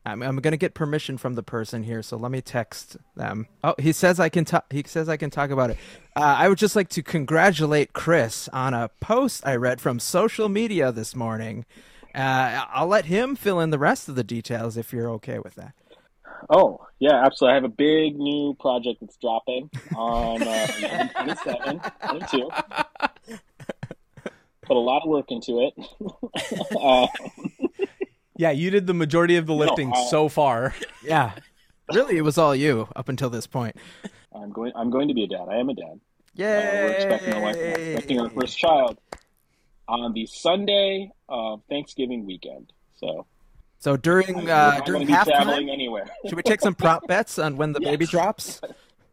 I'm, 0.04 0.22
I'm 0.22 0.36
gonna 0.36 0.56
get 0.56 0.74
permission 0.74 1.16
from 1.16 1.34
the 1.34 1.42
person 1.42 1.84
here, 1.84 2.02
so 2.02 2.16
let 2.16 2.32
me 2.32 2.40
text 2.40 2.96
them. 3.14 3.46
Oh, 3.62 3.74
he 3.78 3.92
says 3.92 4.18
I 4.18 4.28
can 4.28 4.44
talk. 4.44 4.72
He 4.72 4.82
says 4.86 5.08
I 5.08 5.16
can 5.16 5.30
talk 5.30 5.50
about 5.50 5.70
it. 5.70 5.76
Uh, 6.16 6.20
I 6.38 6.48
would 6.48 6.58
just 6.58 6.74
like 6.74 6.88
to 6.90 7.02
congratulate 7.02 7.92
Chris 7.92 8.48
on 8.48 8.74
a 8.74 8.90
post 9.00 9.46
I 9.46 9.56
read 9.56 9.80
from 9.80 10.00
social 10.00 10.48
media 10.48 10.90
this 10.90 11.14
morning. 11.14 11.64
Uh, 12.14 12.64
I'll 12.72 12.88
let 12.88 13.06
him 13.06 13.36
fill 13.36 13.60
in 13.60 13.70
the 13.70 13.78
rest 13.78 14.08
of 14.08 14.16
the 14.16 14.24
details 14.24 14.76
if 14.76 14.92
you're 14.92 15.10
okay 15.12 15.38
with 15.38 15.54
that. 15.54 15.74
Oh, 16.50 16.84
yeah, 16.98 17.24
absolutely. 17.24 17.52
I 17.52 17.54
have 17.54 17.64
a 17.64 17.68
big 17.68 18.18
new 18.18 18.54
project 18.58 19.00
that's 19.00 19.16
dropping 19.16 19.70
on 19.96 20.42
uh, 20.42 20.66
27, 21.22 21.80
22. 22.08 22.48
Put 24.62 24.76
a 24.76 24.80
lot 24.80 25.02
of 25.02 25.08
work 25.08 25.30
into 25.30 25.60
it. 25.60 25.74
uh, 26.80 27.06
Yeah, 28.42 28.50
you 28.50 28.70
did 28.70 28.88
the 28.88 28.94
majority 28.94 29.36
of 29.36 29.46
the 29.46 29.54
lifting 29.54 29.92
uh, 29.92 30.04
so 30.06 30.28
far. 30.28 30.74
Yeah, 31.04 31.32
really, 31.92 32.16
it 32.16 32.22
was 32.22 32.38
all 32.38 32.56
you 32.56 32.88
up 32.96 33.08
until 33.08 33.30
this 33.30 33.46
point. 33.46 33.76
I'm 34.34 34.50
going. 34.50 34.72
I'm 34.74 34.90
going 34.90 35.06
to 35.06 35.14
be 35.14 35.22
a 35.22 35.28
dad. 35.28 35.46
I 35.48 35.58
am 35.58 35.68
a 35.68 35.74
dad. 35.74 35.84
Uh, 35.92 35.98
we're 36.36 36.90
expecting 36.92 37.34
a 37.34 37.40
wife. 37.40 37.56
We're 37.56 37.70
expecting 37.74 38.20
our 38.20 38.30
first 38.30 38.58
child 38.58 38.98
on 39.86 40.12
the 40.12 40.26
Sunday 40.26 41.12
of 41.28 41.62
Thanksgiving 41.68 42.26
weekend. 42.26 42.72
So 42.98 43.26
So 43.78 43.96
during 43.96 44.34
we're 44.44 44.50
uh, 44.52 44.78
not 44.78 44.86
during 44.86 45.06
going 45.06 45.18
to 45.18 45.24
be 45.24 45.30
traveling 45.30 45.66
halftime, 45.68 45.72
anywhere. 45.72 46.06
should 46.26 46.34
we 46.34 46.42
take 46.42 46.60
some 46.60 46.74
prop 46.74 47.06
bets 47.06 47.38
on 47.38 47.56
when 47.56 47.72
the 47.72 47.80
baby 47.80 48.06
drops? 48.14 48.60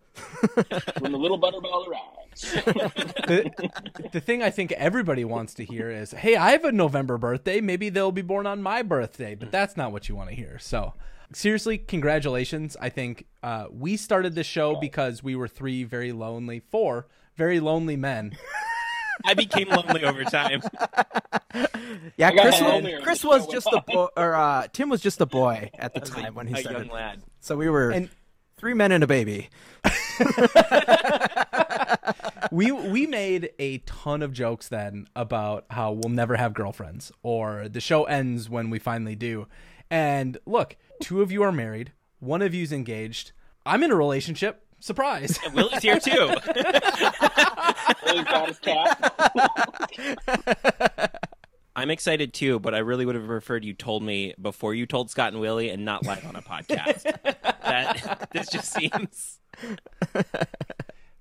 when 0.99 1.11
the 1.11 1.19
little 1.19 1.39
butterball 1.39 1.87
arrives. 1.87 2.18
the, 3.27 3.51
the 4.11 4.19
thing 4.21 4.41
I 4.43 4.49
think 4.49 4.71
everybody 4.73 5.25
wants 5.25 5.53
to 5.55 5.65
hear 5.65 5.89
is, 5.89 6.11
"Hey, 6.11 6.35
I 6.35 6.51
have 6.51 6.63
a 6.65 6.71
November 6.71 7.17
birthday. 7.17 7.61
Maybe 7.61 7.89
they'll 7.89 8.11
be 8.11 8.21
born 8.21 8.45
on 8.47 8.61
my 8.61 8.81
birthday." 8.81 9.35
But 9.35 9.51
that's 9.51 9.75
not 9.75 9.91
what 9.91 10.07
you 10.09 10.15
want 10.15 10.29
to 10.29 10.35
hear. 10.35 10.57
So, 10.59 10.93
seriously, 11.33 11.77
congratulations. 11.77 12.77
I 12.79 12.89
think 12.89 13.25
uh, 13.43 13.65
we 13.71 13.97
started 13.97 14.35
this 14.35 14.47
show 14.47 14.75
because 14.79 15.21
we 15.23 15.35
were 15.35 15.47
three 15.47 15.83
very 15.83 16.11
lonely, 16.11 16.59
four 16.59 17.07
very 17.35 17.59
lonely 17.59 17.95
men. 17.95 18.37
I 19.25 19.33
became 19.33 19.67
lonely 19.69 20.03
over 20.05 20.23
time. 20.23 20.61
Yeah, 22.15 22.31
Chris, 22.31 22.61
lonelier 22.61 22.97
as 22.99 23.03
Chris 23.03 23.23
was 23.25 23.47
just 23.47 23.67
a 23.71 23.81
boy, 23.85 24.07
or 24.15 24.35
uh, 24.35 24.67
Tim 24.71 24.87
was 24.89 25.01
just 25.01 25.19
a 25.19 25.25
boy 25.25 25.71
at 25.79 25.93
the 25.93 25.99
time 25.99 26.33
a, 26.33 26.37
when 26.37 26.47
he 26.47 26.53
a 26.53 26.57
started. 26.57 26.87
young 26.87 26.95
lad. 26.95 27.21
So 27.41 27.57
we 27.57 27.69
were 27.69 27.89
And- 27.91 28.09
three 28.57 28.73
men 28.73 28.91
and 28.93 29.03
a 29.03 29.07
baby. 29.07 29.49
we 32.51 32.71
we 32.71 33.05
made 33.05 33.51
a 33.59 33.79
ton 33.79 34.21
of 34.21 34.33
jokes 34.33 34.67
then 34.67 35.07
about 35.15 35.65
how 35.69 35.91
we'll 35.91 36.09
never 36.09 36.35
have 36.35 36.53
girlfriends 36.53 37.11
or 37.23 37.67
the 37.69 37.81
show 37.81 38.03
ends 38.05 38.49
when 38.49 38.69
we 38.69 38.79
finally 38.79 39.15
do. 39.15 39.47
And 39.89 40.37
look, 40.45 40.75
two 41.01 41.21
of 41.21 41.31
you 41.31 41.43
are 41.43 41.51
married, 41.51 41.93
one 42.19 42.41
of 42.41 42.53
you's 42.53 42.71
engaged. 42.71 43.31
I'm 43.65 43.83
in 43.83 43.91
a 43.91 43.95
relationship. 43.95 44.63
Surprise. 44.79 45.39
Willie's 45.53 45.83
here 45.83 45.99
too. 45.99 46.33
really 48.05 48.23
got 48.23 48.47
his 48.47 48.59
cat. 48.59 50.09
I'm 51.75 51.91
excited 51.91 52.33
too, 52.33 52.59
but 52.59 52.73
I 52.73 52.79
really 52.79 53.05
would 53.05 53.15
have 53.15 53.25
preferred 53.25 53.63
you 53.63 53.73
told 53.73 54.03
me 54.03 54.33
before 54.41 54.73
you 54.73 54.85
told 54.85 55.09
Scott 55.09 55.33
and 55.33 55.41
Willie 55.41 55.69
and 55.69 55.85
not 55.85 56.05
live 56.05 56.25
on 56.25 56.35
a 56.35 56.41
podcast. 56.41 57.03
that 57.63 58.29
this 58.31 58.49
just 58.49 58.71
seems 58.73 59.39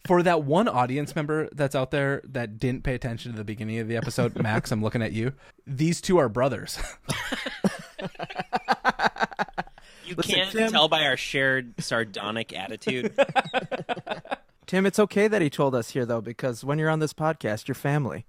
For 0.06 0.22
that 0.22 0.44
one 0.44 0.68
audience 0.68 1.14
member 1.14 1.48
that's 1.52 1.74
out 1.74 1.90
there 1.90 2.22
that 2.24 2.58
didn't 2.58 2.82
pay 2.84 2.94
attention 2.94 3.32
to 3.32 3.38
the 3.38 3.44
beginning 3.44 3.78
of 3.78 3.88
the 3.88 3.96
episode, 3.96 4.36
Max, 4.42 4.70
I'm 4.72 4.82
looking 4.82 5.02
at 5.02 5.12
you. 5.12 5.32
These 5.66 6.00
two 6.00 6.18
are 6.18 6.28
brothers. 6.28 6.78
you 10.06 10.14
Listen, 10.16 10.34
can't 10.34 10.50
Tim- 10.50 10.70
tell 10.70 10.88
by 10.88 11.04
our 11.04 11.16
shared 11.16 11.74
sardonic 11.78 12.52
attitude. 12.52 13.12
Tim, 14.68 14.84
it's 14.84 14.98
okay 14.98 15.28
that 15.28 15.40
he 15.40 15.48
told 15.48 15.74
us 15.74 15.90
here 15.90 16.04
though, 16.04 16.20
because 16.20 16.62
when 16.62 16.78
you're 16.78 16.90
on 16.90 16.98
this 16.98 17.14
podcast, 17.14 17.68
you're 17.68 17.74
family. 17.74 18.26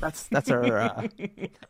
That's 0.00 0.22
that's 0.28 0.50
our 0.50 0.78
uh, 0.78 1.08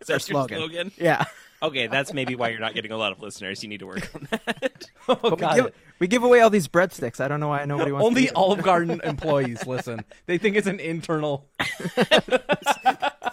Is 0.00 0.08
our 0.08 0.20
slogan. 0.20 0.58
slogan? 0.58 0.92
yeah. 0.96 1.24
Okay, 1.60 1.88
that's 1.88 2.12
maybe 2.12 2.36
why 2.36 2.50
you're 2.50 2.60
not 2.60 2.74
getting 2.74 2.92
a 2.92 2.96
lot 2.96 3.10
of 3.10 3.20
listeners. 3.20 3.62
You 3.64 3.68
need 3.70 3.80
to 3.80 3.86
work 3.86 4.08
on 4.14 4.28
that. 4.30 4.84
oh, 5.08 5.14
But 5.20 5.30
we 5.32 5.36
God. 5.38 5.54
give, 5.56 5.72
we 5.98 6.06
give 6.06 6.22
away 6.22 6.40
all 6.42 6.50
these 6.50 6.68
breadsticks. 6.68 7.20
I 7.20 7.26
don't 7.26 7.40
know 7.40 7.48
why 7.48 7.64
nobody 7.64 7.90
wants. 7.90 8.06
Only 8.06 8.26
to 8.26 8.34
Olive 8.36 8.62
Garden 8.62 9.00
employees 9.04 9.66
listen. 9.66 10.04
They 10.26 10.38
think 10.38 10.54
it's 10.56 10.68
an 10.68 10.78
internal. 10.78 11.48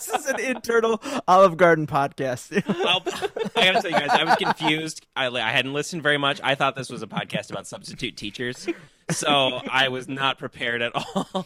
This 0.06 0.16
is 0.22 0.26
an 0.26 0.40
internal 0.40 1.02
Olive 1.28 1.58
Garden 1.58 1.86
podcast. 1.86 2.52
Well, 2.82 3.04
I 3.56 3.72
gotta 3.72 3.82
tell 3.82 3.92
you 3.92 4.08
guys, 4.08 4.10
I 4.10 4.24
was 4.24 4.36
confused. 4.36 5.06
I, 5.16 5.28
I 5.28 5.52
hadn't 5.52 5.74
listened 5.74 6.02
very 6.02 6.18
much. 6.18 6.40
I 6.44 6.56
thought 6.56 6.76
this 6.76 6.90
was 6.90 7.04
a 7.04 7.08
podcast 7.08 7.52
about 7.52 7.68
substitute 7.68 8.18
teachers, 8.18 8.68
so 9.12 9.60
I 9.70 9.90
was 9.90 10.08
not 10.08 10.40
prepared 10.40 10.82
at 10.82 10.94
all. 10.96 11.46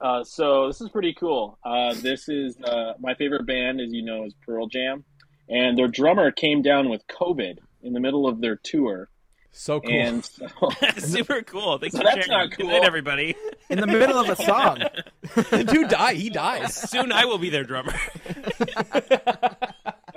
Uh, 0.00 0.22
so 0.22 0.66
this 0.66 0.82
is 0.82 0.90
pretty 0.90 1.14
cool. 1.14 1.58
Uh, 1.64 1.94
this 1.94 2.28
is 2.28 2.60
uh, 2.60 2.92
my 3.00 3.14
favorite 3.14 3.46
band, 3.46 3.80
as 3.80 3.90
you 3.90 4.02
know, 4.02 4.24
is 4.24 4.34
Pearl 4.46 4.66
Jam, 4.66 5.02
and 5.48 5.78
their 5.78 5.88
drummer 5.88 6.30
came 6.30 6.60
down 6.60 6.90
with 6.90 7.06
COVID 7.06 7.56
in 7.82 7.94
the 7.94 8.00
middle 8.00 8.26
of 8.28 8.40
their 8.42 8.56
tour, 8.56 9.08
So 9.56 9.80
cool. 9.80 9.90
and 9.94 10.24
so 10.24 10.48
Super 10.98 11.42
cool. 11.42 11.78
Thanks 11.78 11.92
So 11.94 11.98
for 12.00 12.04
that's 12.04 12.26
sharing. 12.26 12.48
not 12.48 12.56
Good 12.56 12.66
night, 12.66 12.82
everybody. 12.84 13.36
in 13.70 13.78
the 13.78 13.86
middle 13.86 14.18
of 14.18 14.28
a 14.28 14.36
song. 14.36 14.82
the 15.50 15.62
dude 15.64 15.88
die. 15.90 16.14
He 16.14 16.28
dies. 16.28 16.74
Soon 16.74 17.12
I 17.12 17.24
will 17.24 17.38
be 17.38 17.50
their 17.50 17.62
drummer. 17.62 17.94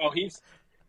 oh, 0.01 0.09
he's 0.13 0.41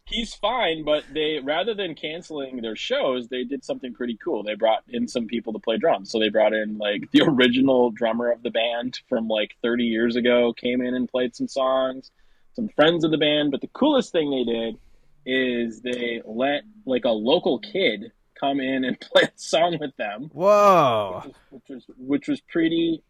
he's 0.07 0.34
fine. 0.34 0.84
But 0.84 1.05
they 1.12 1.40
rather 1.42 1.74
than 1.74 1.94
canceling 1.94 2.61
their 2.62 2.76
shows, 2.76 3.28
they 3.28 3.44
did 3.44 3.64
something 3.64 3.92
pretty 3.92 4.16
cool. 4.22 4.42
They 4.42 4.55
brought 4.55 4.82
in 4.88 5.09
some 5.09 5.26
people 5.26 5.53
to 5.53 5.59
play 5.59 5.76
drums. 5.76 6.11
So 6.11 6.18
they 6.18 6.30
brought 6.30 6.53
in 6.55 6.78
like 6.78 7.11
the 7.12 7.22
original 7.22 7.90
drummer 7.90 8.30
of 8.30 8.42
the 8.42 8.51
band 8.51 8.99
from 9.09 9.28
like 9.28 9.57
30 9.62 9.84
years 9.84 10.16
ago, 10.16 10.53
came 10.55 10.80
in 10.80 10.94
and 10.94 11.09
played 11.09 11.34
some 11.36 11.49
songs. 11.49 12.11
Some 12.55 12.68
friends 12.70 13.05
of 13.05 13.11
the 13.11 13.18
band. 13.18 13.51
But 13.51 13.61
the 13.61 13.68
coolest 13.68 14.11
thing 14.12 14.30
they 14.30 14.51
did 14.51 14.78
is 15.26 15.82
they 15.82 16.22
let 16.24 16.62
like 16.86 17.05
a 17.05 17.11
local 17.11 17.59
kid 17.59 18.12
come 18.39 18.61
in 18.61 18.84
and 18.84 18.99
play 19.12 19.22
a 19.22 19.30
song 19.36 19.76
with 19.80 19.95
them 19.97 20.30
Whoa. 20.32 21.22
which 21.51 21.62
was 21.68 21.84
which 21.99 22.28
was 22.28 22.41
pretty 22.43 23.03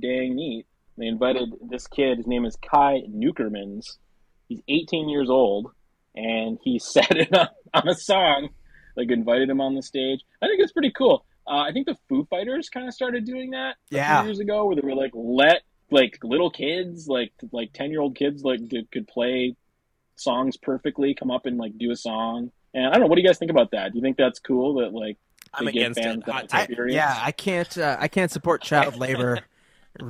dang 0.00 0.34
neat. 0.36 0.66
They 0.96 1.06
invited 1.06 1.52
this 1.68 1.86
kid. 1.88 2.18
His 2.18 2.26
name 2.26 2.44
is 2.44 2.56
Kai 2.56 3.02
Neukermans. 3.10 3.98
He's 4.48 4.60
18 4.68 5.08
years 5.08 5.28
old, 5.28 5.72
and 6.14 6.58
he 6.62 6.78
sat 6.78 7.16
in 7.16 7.34
on, 7.34 7.48
on 7.74 7.88
a 7.88 7.94
song. 7.94 8.50
Like 8.96 9.10
invited 9.10 9.50
him 9.50 9.60
on 9.60 9.74
the 9.74 9.82
stage. 9.82 10.20
I 10.40 10.46
think 10.46 10.60
it's 10.60 10.72
pretty 10.72 10.92
cool. 10.96 11.24
Uh, 11.48 11.58
I 11.62 11.72
think 11.72 11.86
the 11.86 11.96
Foo 12.08 12.26
Fighters 12.30 12.68
kind 12.68 12.86
of 12.86 12.94
started 12.94 13.24
doing 13.24 13.50
that 13.50 13.74
a 13.90 13.94
Yeah. 13.96 14.20
few 14.20 14.28
years 14.28 14.38
ago, 14.38 14.66
where 14.66 14.76
they 14.76 14.82
were 14.82 14.94
like 14.94 15.10
let 15.14 15.62
like 15.90 16.18
little 16.22 16.50
kids, 16.50 17.08
like 17.08 17.32
like 17.50 17.72
10 17.72 17.90
year 17.90 18.00
old 18.00 18.14
kids, 18.16 18.42
like 18.44 18.60
did, 18.68 18.88
could 18.92 19.08
play 19.08 19.56
songs 20.16 20.56
perfectly, 20.56 21.14
come 21.14 21.30
up 21.32 21.44
and 21.46 21.58
like 21.58 21.76
do 21.76 21.90
a 21.90 21.96
song. 21.96 22.52
And 22.74 22.86
I 22.86 22.90
don't 22.90 23.02
know. 23.02 23.06
What 23.06 23.16
do 23.16 23.22
you 23.22 23.28
guys 23.28 23.38
think 23.38 23.50
about 23.50 23.70
that? 23.70 23.92
Do 23.92 23.98
you 23.98 24.02
think 24.02 24.16
that's 24.16 24.40
cool? 24.40 24.74
That 24.74 24.92
like 24.92 25.16
I'm 25.52 25.68
against 25.68 26.00
fans 26.00 26.18
it. 26.18 26.26
that 26.26 26.50
Hot 26.50 26.70
I, 26.70 26.84
yeah, 26.88 27.18
I 27.22 27.32
can't. 27.32 27.78
Uh, 27.78 27.96
I 27.98 28.08
can't 28.08 28.30
support 28.30 28.62
child 28.62 28.96
labor. 28.98 29.40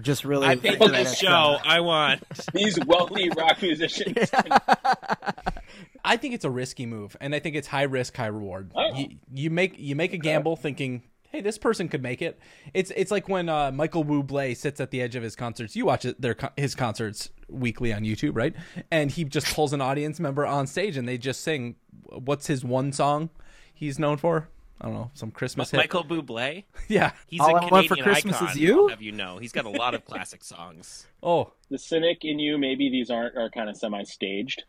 Just 0.01 0.25
really. 0.25 0.47
I 0.47 0.57
paid 0.57 0.79
for 0.79 0.87
for 0.87 0.93
this 0.93 1.19
show. 1.19 1.59
I 1.62 1.81
want. 1.81 2.23
These 2.55 2.79
wealthy 2.87 3.29
rock 3.31 3.61
musicians. 3.61 4.31
I 6.05 6.17
think 6.17 6.35
it's 6.35 6.45
a 6.45 6.51
risky 6.51 6.87
move, 6.87 7.17
and 7.21 7.35
I 7.35 7.39
think 7.39 7.55
it's 7.55 7.69
high 7.69 7.83
risk, 7.83 8.17
high 8.17 8.27
reward. 8.27 8.71
Oh. 8.75 8.95
You, 8.95 9.17
you 9.33 9.51
make 9.51 9.79
you 9.79 9.95
make 9.95 10.15
a 10.15 10.19
gamble 10.19 10.57
thinking, 10.57 11.03
hey, 11.35 11.41
this 11.41 11.59
person 11.59 11.89
could 11.89 12.03
make 12.03 12.22
it. 12.22 12.39
It's 12.72 12.93
it's 12.97 13.11
like 13.11 13.28
when 13.28 13.49
uh, 13.49 13.72
Michael 13.72 14.05
Bublé 14.05 14.57
sits 14.57 14.80
at 14.80 14.91
the 14.93 15.03
edge 15.03 15.16
of 15.16 15.22
his 15.22 15.35
concerts. 15.35 15.74
You 15.74 15.87
watch 15.87 16.07
their 16.18 16.37
his 16.57 16.74
concerts 16.74 17.30
weekly 17.49 17.93
on 17.93 18.03
YouTube, 18.03 18.37
right? 18.37 18.55
And 18.91 19.11
he 19.11 19.24
just 19.24 19.53
pulls 19.53 19.72
an 19.72 19.80
audience 19.80 20.20
member 20.20 20.47
on 20.47 20.66
stage, 20.66 20.97
and 20.97 21.09
they 21.09 21.18
just 21.18 21.41
sing. 21.41 21.76
What's 22.07 22.47
his 22.47 22.64
one 22.64 22.93
song 22.93 23.30
he's 23.72 23.99
known 23.99 24.16
for? 24.16 24.49
I 24.80 24.87
don't 24.87 24.95
know, 24.95 25.11
some 25.14 25.30
Christmas 25.30 25.70
hit. 25.70 25.78
Michael 25.78 26.05
Bublé. 26.05 26.64
Yeah. 26.89 27.12
He's 27.26 27.41
All 27.41 27.57
a 27.57 27.61
I 27.61 27.68
Want 27.70 27.89
for 27.89 27.95
Canadian 27.95 28.05
Christmas 28.05 28.37
icon. 28.37 28.49
Is 28.49 28.57
You? 28.57 28.89
Have 28.89 29.01
you 29.01 29.12
know, 29.12 29.39
he's 29.39 29.53
got 29.53 29.64
a 29.64 29.70
lot 29.70 29.95
of 29.95 30.05
classic 30.05 30.45
songs. 30.45 31.07
Oh, 31.22 31.53
the 31.70 31.78
cynic 31.78 32.18
in 32.22 32.39
you, 32.39 32.59
maybe 32.59 32.91
these 32.91 33.09
aren't 33.09 33.35
are 33.35 33.49
kind 33.49 33.70
of 33.70 33.78
semi-staged. 33.78 34.64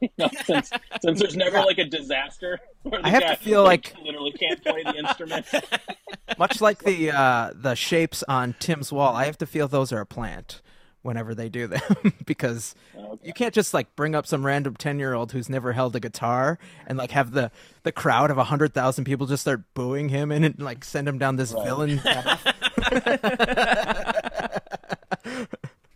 Since 0.44 0.70
since 1.00 1.20
there's 1.20 1.36
never 1.36 1.58
like 1.58 1.78
a 1.78 1.84
disaster. 1.84 2.58
I 3.02 3.08
have 3.08 3.22
to 3.26 3.36
feel 3.36 3.62
like- 3.62 3.94
literally 4.04 4.32
can't 4.32 4.60
play 4.62 4.82
the 4.82 4.96
instrument. 4.96 5.46
Much 6.38 6.60
like 6.60 6.82
the 6.82 7.10
uh, 7.12 7.52
the 7.54 7.74
shapes 7.76 8.24
on 8.26 8.54
Tim's 8.58 8.92
wall, 8.92 9.14
I 9.14 9.26
have 9.26 9.38
to 9.38 9.46
feel 9.46 9.68
those 9.68 9.92
are 9.92 10.00
a 10.00 10.06
plant 10.06 10.60
whenever 11.02 11.34
they 11.34 11.48
do 11.48 11.66
them 11.68 11.80
because 12.26 12.74
Okay. 12.96 13.26
you 13.28 13.32
can't 13.32 13.52
just 13.54 13.74
like 13.74 13.94
bring 13.96 14.14
up 14.14 14.26
some 14.26 14.44
random 14.46 14.74
ten 14.76 14.98
year 14.98 15.14
old 15.14 15.32
who's 15.32 15.48
never 15.48 15.72
held 15.72 15.94
a 15.96 16.00
guitar 16.00 16.58
and 16.86 16.96
like 16.98 17.10
have 17.12 17.32
the 17.32 17.50
the 17.82 17.92
crowd 17.92 18.30
of 18.30 18.38
a 18.38 18.44
hundred 18.44 18.72
thousand 18.74 19.04
people 19.04 19.26
just 19.26 19.42
start 19.42 19.62
booing 19.74 20.08
him 20.08 20.30
and, 20.32 20.44
and 20.44 20.58
like 20.60 20.84
send 20.84 21.06
him 21.08 21.18
down 21.18 21.36
this 21.36 21.52
villain 21.52 21.98
path. 21.98 22.44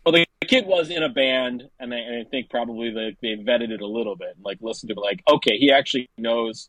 Well, 0.04 0.12
the 0.12 0.26
kid 0.46 0.56
kid 0.62 0.68
was 0.68 0.90
in 0.90 1.02
a 1.02 1.08
band, 1.08 1.68
and 1.78 1.92
I, 1.92 1.98
and 1.98 2.26
I 2.26 2.28
think 2.28 2.50
probably 2.50 2.90
they, 2.90 3.16
they 3.20 3.42
vetted 3.42 3.70
it 3.70 3.80
a 3.80 3.86
little 3.86 4.16
bit, 4.16 4.36
like 4.42 4.58
listened 4.60 4.90
to 4.90 4.94
it, 4.94 5.00
like 5.00 5.22
okay, 5.28 5.56
he 5.58 5.70
actually 5.70 6.08
knows 6.18 6.68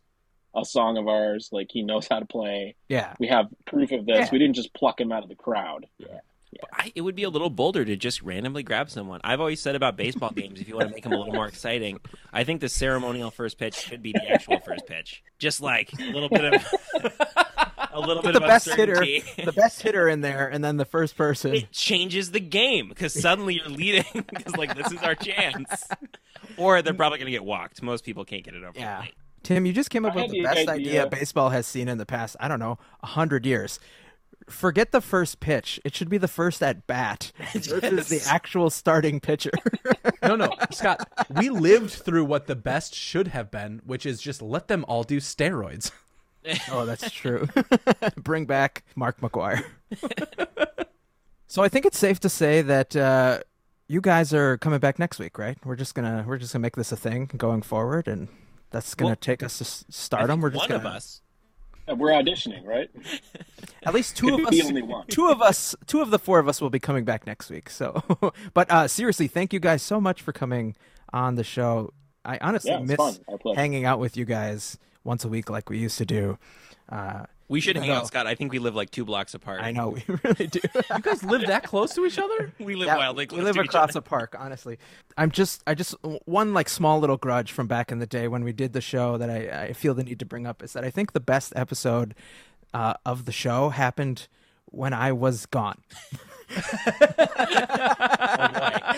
a 0.55 0.65
song 0.65 0.97
of 0.97 1.07
ours, 1.07 1.49
like 1.51 1.67
he 1.71 1.84
knows 1.84 2.07
how 2.09 2.19
to 2.19 2.25
play. 2.25 2.75
Yeah. 2.89 3.13
We 3.19 3.28
have 3.28 3.47
proof 3.65 3.91
of 3.91 4.05
this. 4.05 4.17
Yeah. 4.17 4.30
We 4.32 4.39
didn't 4.39 4.55
just 4.55 4.73
pluck 4.73 4.99
him 4.99 5.11
out 5.11 5.23
of 5.23 5.30
the 5.30 5.36
crowd. 5.36 5.86
I, 6.73 6.91
it 6.95 7.01
would 7.01 7.15
be 7.15 7.23
a 7.23 7.30
little 7.30 7.49
bolder 7.49 7.84
to 7.86 7.95
just 7.95 8.21
randomly 8.21 8.63
grab 8.63 8.89
someone. 8.89 9.19
I've 9.23 9.39
always 9.39 9.61
said 9.61 9.75
about 9.75 9.97
baseball 9.97 10.32
games, 10.36 10.59
if 10.59 10.67
you 10.67 10.75
want 10.75 10.89
to 10.89 10.93
make 10.93 11.03
them 11.03 11.13
a 11.13 11.17
little 11.17 11.34
more 11.34 11.47
exciting, 11.47 11.99
I 12.34 12.43
think 12.43 12.61
the 12.61 12.69
ceremonial 12.69 13.32
first 13.32 13.57
pitch 13.57 13.75
should 13.75 14.01
be 14.01 14.13
the 14.13 14.30
actual 14.30 14.59
first 14.59 14.88
pitch. 14.88 15.23
Just 15.38 15.61
like 15.61 15.91
a 15.99 16.11
little 16.11 16.30
bit 16.30 16.53
of 16.53 16.67
a 17.97 18.05
little 18.07 18.21
bit 18.23 18.33
the 18.33 18.41
of 18.41 18.47
best 18.47 18.69
hitter, 18.69 18.95
the 19.43 19.53
best 19.55 19.81
hitter 19.81 20.07
in 20.07 20.21
there, 20.21 20.47
and 20.47 20.63
then 20.63 20.77
the 20.77 20.85
first 20.85 21.17
person. 21.17 21.53
It 21.55 21.71
changes 21.71 22.31
the 22.31 22.39
game 22.39 22.89
because 22.89 23.13
suddenly 23.19 23.55
you're 23.55 23.69
leading 23.69 24.05
because 24.13 24.55
like 24.55 24.75
this 24.75 24.91
is 24.91 25.01
our 25.01 25.15
chance, 25.15 25.83
or 26.57 26.81
they're 26.81 26.93
probably 26.93 27.17
going 27.19 27.25
to 27.27 27.31
get 27.31 27.43
walked. 27.45 27.81
Most 27.81 28.03
people 28.05 28.23
can't 28.25 28.43
get 28.43 28.53
it 28.53 28.63
over. 28.63 28.77
Yeah. 28.77 29.01
the. 29.03 29.11
Tim, 29.43 29.65
you 29.65 29.71
just 29.73 29.89
came 29.89 30.03
up 30.05 30.13
I 30.13 30.23
with 30.23 30.31
the 30.31 30.39
the 30.39 30.43
best 30.43 30.67
idea- 30.67 31.03
idea 31.03 31.07
baseball 31.07 31.49
has 31.49 31.65
seen 31.67 31.87
in 31.87 31.97
the 31.97 32.05
past, 32.05 32.35
I 32.39 32.47
don't 32.47 32.59
know, 32.59 32.77
a 33.01 33.07
hundred 33.07 33.45
years. 33.45 33.79
Forget 34.49 34.91
the 34.91 35.01
first 35.01 35.39
pitch. 35.41 35.79
It 35.83 35.93
should 35.95 36.09
be 36.09 36.17
the 36.17 36.27
first 36.27 36.61
at 36.63 36.87
bat 36.87 37.31
versus 37.53 38.07
the 38.07 38.21
actual 38.27 38.69
starting 38.69 39.19
pitcher. 39.19 39.51
No, 40.23 40.35
no, 40.35 40.51
Scott. 40.71 41.07
We 41.37 41.49
lived 41.49 41.91
through 41.91 42.25
what 42.25 42.47
the 42.47 42.55
best 42.55 42.93
should 42.93 43.29
have 43.29 43.49
been, 43.49 43.81
which 43.85 44.05
is 44.05 44.19
just 44.21 44.41
let 44.41 44.67
them 44.67 44.83
all 44.87 45.03
do 45.03 45.21
steroids. 45.21 45.91
Oh, 46.71 46.85
that's 46.85 47.11
true. 47.21 47.47
Bring 48.17 48.45
back 48.45 48.83
Mark 48.95 49.19
McGwire. 49.21 49.63
so 51.47 51.63
I 51.63 51.69
think 51.69 51.85
it's 51.85 51.97
safe 51.97 52.19
to 52.21 52.29
say 52.29 52.61
that 52.61 52.95
uh, 52.95 53.39
you 53.87 54.01
guys 54.01 54.33
are 54.33 54.57
coming 54.57 54.79
back 54.79 54.99
next 54.99 55.19
week, 55.19 55.37
right? 55.37 55.57
We're 55.65 55.75
just 55.75 55.95
gonna 55.95 56.23
we're 56.27 56.37
just 56.37 56.53
gonna 56.53 56.61
make 56.61 56.75
this 56.75 56.91
a 56.91 56.97
thing 56.97 57.29
going 57.37 57.61
forward, 57.61 58.07
and 58.07 58.27
that's 58.71 58.95
gonna 58.95 59.09
Well, 59.09 59.15
take 59.15 59.43
us 59.43 59.57
to 59.59 59.65
stardom. 59.91 60.41
We're 60.41 60.49
just 60.51 60.61
one 60.69 60.79
gonna 60.79 60.89
of 60.89 60.95
us. 60.95 61.21
And 61.89 61.99
we're 61.99 62.09
auditioning, 62.11 62.65
right? 62.65 62.89
at 63.83 63.93
least 63.93 64.17
two 64.17 64.33
of 64.33 64.49
be 64.49 64.59
us 64.61 64.67
only 64.67 64.81
one. 64.81 65.07
two 65.07 65.29
of 65.29 65.41
us 65.41 65.73
two 65.85 66.01
of 66.01 66.09
the 66.11 66.19
four 66.19 66.37
of 66.39 66.49
us 66.49 66.59
will 66.59 66.69
be 66.69 66.79
coming 66.79 67.05
back 67.05 67.25
next 67.25 67.49
week 67.49 67.69
so 67.69 68.01
but 68.53 68.69
uh 68.69 68.85
seriously 68.87 69.27
thank 69.27 69.53
you 69.53 69.59
guys 69.59 69.81
so 69.81 70.01
much 70.01 70.21
for 70.21 70.33
coming 70.33 70.75
on 71.13 71.35
the 71.35 71.43
show 71.45 71.93
i 72.25 72.37
honestly 72.41 72.71
Yeah, 72.71 72.79
miss 72.79 72.97
fun. 72.97 73.15
Our 73.29 73.37
pleasure. 73.37 73.57
hanging 73.59 73.85
out 73.85 73.99
with 73.99 74.17
you 74.17 74.25
guys 74.25 74.77
once 75.08 75.26
a 75.26 75.28
week 75.30 75.49
like 75.49 75.70
we 75.70 75.80
used 75.80 75.97
to 75.97 76.05
do 76.05 76.38
uh 76.89 77.24
We 77.49 77.62
should 77.62 77.78
hang 77.78 77.88
No. 77.88 77.95
out, 77.95 78.08
Scott. 78.08 78.28
I 78.28 78.36
think 78.36 78.51
we 78.51 78.60
live 78.60 78.76
like 78.76 78.91
two 78.91 79.05
blocks 79.05 79.34
apart. 79.34 79.62
i 79.62 79.72
know 79.72 79.88
we 79.95 80.03
really 80.24 80.47
do 80.47 80.60
You 80.93 81.01
guys 81.01 81.24
live 81.24 81.41
that 81.47 81.64
close 81.64 81.93
to 81.95 82.05
each 82.05 82.20
other? 82.20 82.51
We 82.60 82.76
live 82.76 82.88
Yeah, 82.88 82.97
wildly 82.97 83.28
we 83.32 83.41
live 83.41 83.55
to 83.55 83.62
each 83.62 83.70
across 83.70 83.91
other. 83.91 83.99
a 83.99 84.01
park 84.01 84.36
honestly 84.38 84.78
i'm 85.18 85.32
just 85.32 85.64
i 85.66 85.74
just 85.74 85.95
one 86.26 86.53
like 86.53 86.68
small 86.70 86.99
little 86.99 87.18
grudge 87.18 87.51
from 87.53 87.66
back 87.68 87.91
in 87.91 87.99
the 87.99 88.05
day 88.05 88.28
when 88.28 88.43
we 88.43 88.51
did 88.51 88.74
the 88.74 88.82
show 88.82 89.18
that 89.18 89.30
i, 89.30 89.39
I 89.68 89.74
feel 89.74 89.93
the 89.93 90.03
need 90.03 90.20
to 90.20 90.26
bring 90.26 90.45
up 90.45 90.62
is 90.62 90.74
that 90.74 90.84
i 90.84 90.89
think 90.91 91.14
the 91.14 91.20
best 91.34 91.53
episode 91.55 92.14
uh, 92.74 92.95
of 93.05 93.24
the 93.26 93.32
show 93.32 93.70
happened 93.70 94.28
when 94.66 94.91
i 94.93 95.12
was 95.14 95.45
gone 95.45 95.80
Oh. 96.49 96.53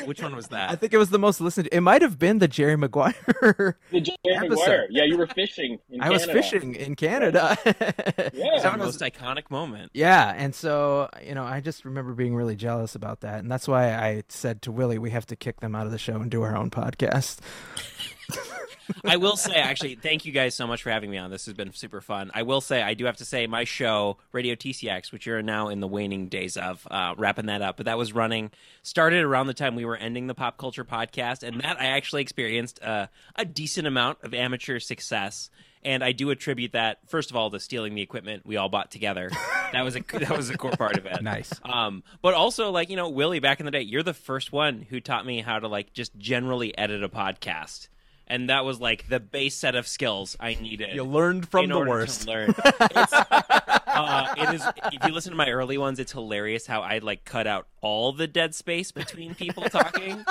Which 0.05 0.21
one 0.21 0.35
was 0.35 0.47
that? 0.49 0.69
i 0.71 0.75
think 0.75 0.93
it 0.93 0.97
was 0.97 1.09
the 1.09 1.19
most 1.19 1.41
listened 1.41 1.69
it 1.71 1.81
might 1.81 2.01
have 2.01 2.17
been 2.19 2.39
the 2.39 2.47
jerry 2.47 2.75
maguire 2.75 3.77
The 3.91 4.01
Jerry 4.01 4.17
Episode. 4.35 4.49
Maguire. 4.49 4.87
Yeah, 4.89 5.03
you 5.03 5.17
were 5.17 5.27
fishing. 5.27 5.79
In 5.89 6.01
I 6.01 6.09
was 6.09 6.25
fishing 6.25 6.75
in 6.75 6.95
Canada. 6.95 7.57
Yeah. 7.65 7.73
So 7.73 7.89
the 7.89 8.29
it 8.29 8.63
was- 8.63 8.77
most 8.77 9.01
iconic 9.01 9.49
moment. 9.49 9.91
yeah, 9.93 10.33
and 10.35 10.53
so 10.55 11.09
you 11.25 11.35
know, 11.35 11.43
I 11.43 11.59
just 11.61 11.85
remember 11.85 12.13
being 12.13 12.35
really 12.35 12.55
jealous 12.55 12.95
about 12.95 13.21
that, 13.21 13.39
and 13.39 13.51
that's 13.51 13.67
why 13.67 13.93
I 13.93 14.23
said 14.29 14.61
to 14.63 14.71
Willie, 14.71 14.97
we 14.99 15.09
have 15.11 15.25
to 15.27 15.35
kick 15.35 15.59
them 15.59 15.75
out 15.75 15.85
of 15.85 15.91
the 15.91 15.97
show 15.97 16.15
and 16.17 16.29
do 16.31 16.41
our 16.43 16.55
own 16.55 16.69
podcast. 16.69 17.39
I 19.05 19.17
will 19.17 19.37
say, 19.37 19.55
actually, 19.55 19.95
thank 19.95 20.25
you 20.25 20.31
guys 20.31 20.55
so 20.55 20.67
much 20.67 20.83
for 20.83 20.89
having 20.89 21.09
me 21.09 21.17
on. 21.17 21.31
This 21.31 21.45
has 21.45 21.53
been 21.53 21.73
super 21.73 22.01
fun. 22.01 22.31
I 22.33 22.43
will 22.43 22.61
say, 22.61 22.81
I 22.81 22.93
do 22.93 23.05
have 23.05 23.17
to 23.17 23.25
say, 23.25 23.47
my 23.47 23.63
show, 23.63 24.17
Radio 24.31 24.55
TCX, 24.55 25.11
which 25.11 25.25
you're 25.25 25.41
now 25.41 25.69
in 25.69 25.79
the 25.79 25.87
waning 25.87 26.27
days 26.27 26.57
of, 26.57 26.87
uh, 26.89 27.13
wrapping 27.17 27.47
that 27.47 27.61
up, 27.61 27.77
but 27.77 27.85
that 27.85 27.97
was 27.97 28.13
running, 28.13 28.51
started 28.83 29.23
around 29.23 29.47
the 29.47 29.53
time 29.53 29.75
we 29.75 29.85
were 29.85 29.97
ending 29.97 30.27
the 30.27 30.35
pop 30.35 30.57
culture 30.57 30.85
podcast, 30.85 31.43
and 31.43 31.61
that 31.61 31.79
I 31.79 31.87
actually 31.87 32.21
experienced 32.21 32.81
uh, 32.83 33.07
a 33.35 33.45
decent 33.45 33.87
amount 33.87 34.19
of 34.23 34.33
amateur 34.33 34.79
success. 34.79 35.49
And 35.81 36.03
I 36.03 36.11
do 36.11 36.29
attribute 36.29 36.73
that, 36.73 36.99
first 37.07 37.29
of 37.29 37.37
all, 37.37 37.49
to 37.51 37.59
stealing 37.59 37.95
the 37.95 38.01
equipment 38.01 38.45
we 38.45 38.57
all 38.57 38.67
bought 38.67 38.91
together. 38.91 39.29
That 39.71 39.83
was 39.83 39.95
a 39.95 40.01
that 40.19 40.35
was 40.35 40.49
a 40.49 40.57
core 40.57 40.71
part 40.71 40.97
of 40.97 41.05
it. 41.05 41.21
Nice. 41.21 41.53
Um, 41.63 42.03
but 42.21 42.33
also, 42.33 42.71
like 42.71 42.89
you 42.89 42.95
know, 42.95 43.07
Willie, 43.07 43.39
back 43.39 43.59
in 43.59 43.65
the 43.65 43.71
day, 43.71 43.81
you're 43.81 44.03
the 44.03 44.13
first 44.13 44.51
one 44.51 44.85
who 44.89 44.99
taught 44.99 45.25
me 45.25 45.41
how 45.41 45.59
to 45.59 45.67
like 45.67 45.93
just 45.93 46.17
generally 46.17 46.77
edit 46.77 47.03
a 47.03 47.07
podcast, 47.07 47.87
and 48.30 48.49
that 48.49 48.65
was 48.65 48.80
like 48.80 49.07
the 49.09 49.19
base 49.19 49.55
set 49.55 49.75
of 49.75 49.88
skills 49.88 50.38
I 50.39 50.55
needed. 50.55 50.93
You 50.95 51.03
learned 51.03 51.47
from 51.49 51.65
in 51.65 51.69
the 51.71 51.75
order 51.77 51.89
to 51.91 51.95
worst. 51.97 52.27
learn. 52.27 52.53
It's, 52.91 53.13
uh, 53.13 54.34
it 54.38 54.55
is. 54.55 54.63
If 54.93 55.05
you 55.05 55.13
listen 55.13 55.32
to 55.32 55.38
my 55.38 55.49
early 55.49 55.77
ones, 55.77 55.99
it's 55.99 56.11
hilarious 56.11 56.65
how 56.67 56.82
I 56.82 56.99
like 56.99 57.25
cut 57.25 57.47
out 57.47 57.67
all 57.82 58.11
the 58.13 58.27
dead 58.27 58.55
space 58.55 58.91
between 58.91 59.36
people 59.36 59.63
talking. 59.63 60.23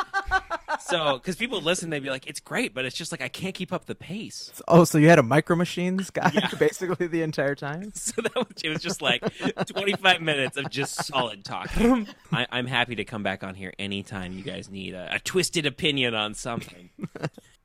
So, 0.81 1.15
because 1.19 1.37
people 1.37 1.61
listen, 1.61 1.91
they'd 1.91 2.03
be 2.03 2.09
like, 2.11 2.27
"It's 2.27 2.41
great," 2.41 2.73
but 2.75 2.85
it's 2.85 2.97
just 2.97 3.11
like 3.13 3.21
I 3.21 3.29
can't 3.29 3.55
keep 3.55 3.73
up 3.73 3.85
the 3.87 3.95
pace. 3.95 4.53
Oh, 4.69 4.85
so 4.85 4.97
you 4.99 5.09
had 5.09 5.19
a 5.19 5.23
micro 5.23 5.57
machines 5.57 6.09
guy 6.11 6.31
basically 6.59 7.09
the 7.09 7.23
entire 7.23 7.55
time? 7.55 7.93
So 8.09 8.23
that 8.23 8.35
was, 8.35 8.47
it 8.65 8.69
was 8.71 8.83
just 8.83 9.03
like 9.03 9.23
25 9.67 10.23
minutes 10.23 10.57
of 10.57 10.71
just 10.71 11.05
solid 11.05 11.45
talking. 11.45 12.09
I, 12.33 12.47
I'm 12.51 12.67
happy 12.67 12.97
to 12.97 13.05
come 13.05 13.23
back 13.23 13.45
on 13.45 13.55
here 13.55 13.73
anytime 13.79 14.33
you 14.33 14.43
guys 14.43 14.71
need 14.71 14.95
a, 14.95 15.17
a 15.17 15.19
twisted 15.19 15.67
opinion 15.67 16.15
on 16.15 16.35
something. 16.35 16.91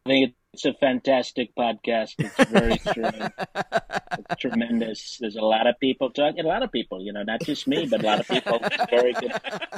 I 0.05 0.09
think 0.09 0.33
it's 0.53 0.65
a 0.65 0.73
fantastic 0.73 1.55
podcast. 1.55 2.15
It's 2.19 2.49
very 2.49 2.77
strong. 2.79 3.31
It's 3.55 4.35
tremendous. 4.41 5.17
There's 5.19 5.37
a 5.37 5.41
lot 5.41 5.65
of 5.65 5.79
people 5.79 6.09
talking. 6.09 6.43
A 6.43 6.47
lot 6.47 6.61
of 6.61 6.71
people, 6.73 7.01
you 7.01 7.13
know, 7.13 7.23
not 7.23 7.41
just 7.41 7.67
me, 7.67 7.85
but 7.89 8.03
a 8.03 8.05
lot 8.05 8.19
of 8.19 8.27
people. 8.27 8.59
It's 8.61 8.75
a 8.79 8.87
very 8.89 9.13
good 9.13 9.31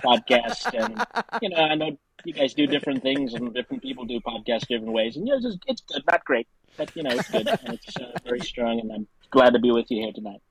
podcast, 0.03 0.73
and 0.73 1.05
you 1.43 1.49
know, 1.49 1.57
I 1.57 1.76
know 1.76 1.97
you 2.26 2.34
guys 2.34 2.55
do 2.55 2.65
different 2.65 3.03
things, 3.03 3.36
and 3.36 3.53
different 3.53 3.84
people 3.84 4.05
do 4.05 4.19
podcasts 4.19 4.67
different 4.67 4.93
ways, 4.93 5.15
and 5.15 5.28
you 5.28 5.34
know, 5.34 5.38
it's, 5.38 5.45
just, 5.45 5.59
it's 5.67 5.82
good, 5.82 6.03
not 6.09 6.26
great, 6.26 6.47
but 6.76 6.95
you 6.95 7.03
know, 7.03 7.11
it's 7.11 7.30
good, 7.30 7.47
and 7.47 7.73
it's 7.76 7.95
uh, 7.97 8.11
very 8.23 8.39
strong, 8.39 8.80
and 8.80 8.91
I'm 8.91 9.07
glad 9.30 9.51
to 9.53 9.59
be 9.59 9.69
with 9.71 9.91
you 9.91 10.01
here 10.01 10.11
tonight. 10.11 10.41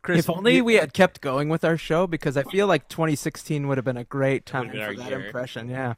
Chris, 0.00 0.20
if 0.20 0.30
only 0.30 0.56
you- 0.56 0.64
we 0.64 0.74
had 0.74 0.94
kept 0.94 1.20
going 1.20 1.50
with 1.50 1.64
our 1.66 1.76
show, 1.76 2.06
because 2.06 2.38
I 2.38 2.44
feel 2.44 2.66
like 2.66 2.88
2016 2.88 3.68
would 3.68 3.76
have 3.76 3.84
been 3.84 3.96
a 3.98 4.04
great 4.04 4.46
time 4.46 4.70
for 4.70 4.76
that 4.76 4.96
year. 5.10 5.26
impression. 5.26 5.68
Yeah. 5.68 5.94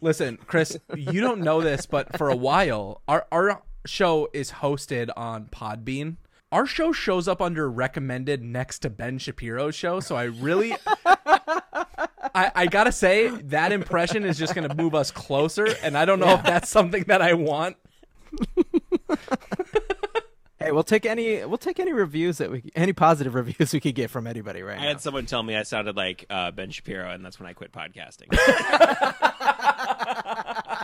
Listen, 0.00 0.38
Chris, 0.46 0.76
you 0.96 1.20
don't 1.20 1.40
know 1.40 1.60
this, 1.60 1.86
but 1.86 2.16
for 2.18 2.28
a 2.28 2.36
while, 2.36 3.02
our 3.08 3.26
our 3.32 3.62
show 3.86 4.28
is 4.32 4.50
hosted 4.52 5.10
on 5.16 5.46
Podbean. 5.46 6.16
Our 6.52 6.66
show 6.66 6.92
shows 6.92 7.26
up 7.26 7.40
under 7.40 7.70
recommended 7.70 8.42
next 8.42 8.80
to 8.80 8.90
Ben 8.90 9.18
Shapiro's 9.18 9.74
show, 9.74 10.00
so 10.00 10.14
I 10.14 10.24
really 10.24 10.74
I, 12.34 12.52
I 12.54 12.66
gotta 12.66 12.92
say 12.92 13.28
that 13.28 13.72
impression 13.72 14.24
is 14.24 14.38
just 14.38 14.54
gonna 14.54 14.74
move 14.74 14.94
us 14.94 15.10
closer, 15.10 15.66
and 15.82 15.96
I 15.96 16.04
don't 16.04 16.20
know 16.20 16.34
if 16.34 16.42
that's 16.42 16.68
something 16.68 17.04
that 17.04 17.22
I 17.22 17.34
want. 17.34 17.76
Hey, 20.64 20.72
we'll 20.72 20.82
take 20.82 21.04
any 21.04 21.44
we'll 21.44 21.58
take 21.58 21.78
any 21.78 21.92
reviews 21.92 22.38
that 22.38 22.50
we 22.50 22.70
any 22.74 22.92
positive 22.94 23.34
reviews 23.36 23.72
we 23.74 23.80
could 23.80 23.94
get 23.94 24.08
from 24.10 24.26
anybody 24.26 24.62
right 24.62 24.78
I 24.78 24.82
now. 24.82 24.88
had 24.88 25.00
someone 25.02 25.26
tell 25.26 25.42
me 25.42 25.56
I 25.56 25.62
sounded 25.62 25.94
like 25.96 26.24
uh, 26.30 26.50
Ben 26.52 26.70
Shapiro, 26.70 27.10
and 27.10 27.22
that's 27.24 27.38
when 27.38 27.48
I 27.48 27.52
quit 27.52 27.70
podcasting. 27.72 28.28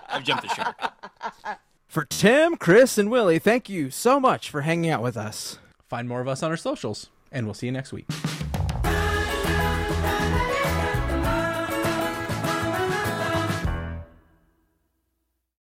I've 0.09 0.25
jumped 0.25 0.43
the 0.43 0.55
shark. 0.55 1.59
For 1.87 2.05
Tim, 2.05 2.57
Chris, 2.57 2.99
and 2.99 3.11
Willie, 3.11 3.39
thank 3.39 3.69
you 3.69 3.91
so 3.91 4.21
much 4.21 4.51
for 4.51 4.61
hanging 4.63 4.91
out 4.91 5.03
with 5.03 5.17
us. 5.17 5.59
Find 5.89 6.09
more 6.09 6.21
of 6.21 6.29
us 6.29 6.43
on 6.43 6.51
our 6.51 6.57
socials, 6.57 7.09
and 7.33 7.47
we'll 7.47 7.55
see 7.55 7.67
you 7.67 7.73
next 7.73 7.93
week. 7.93 8.07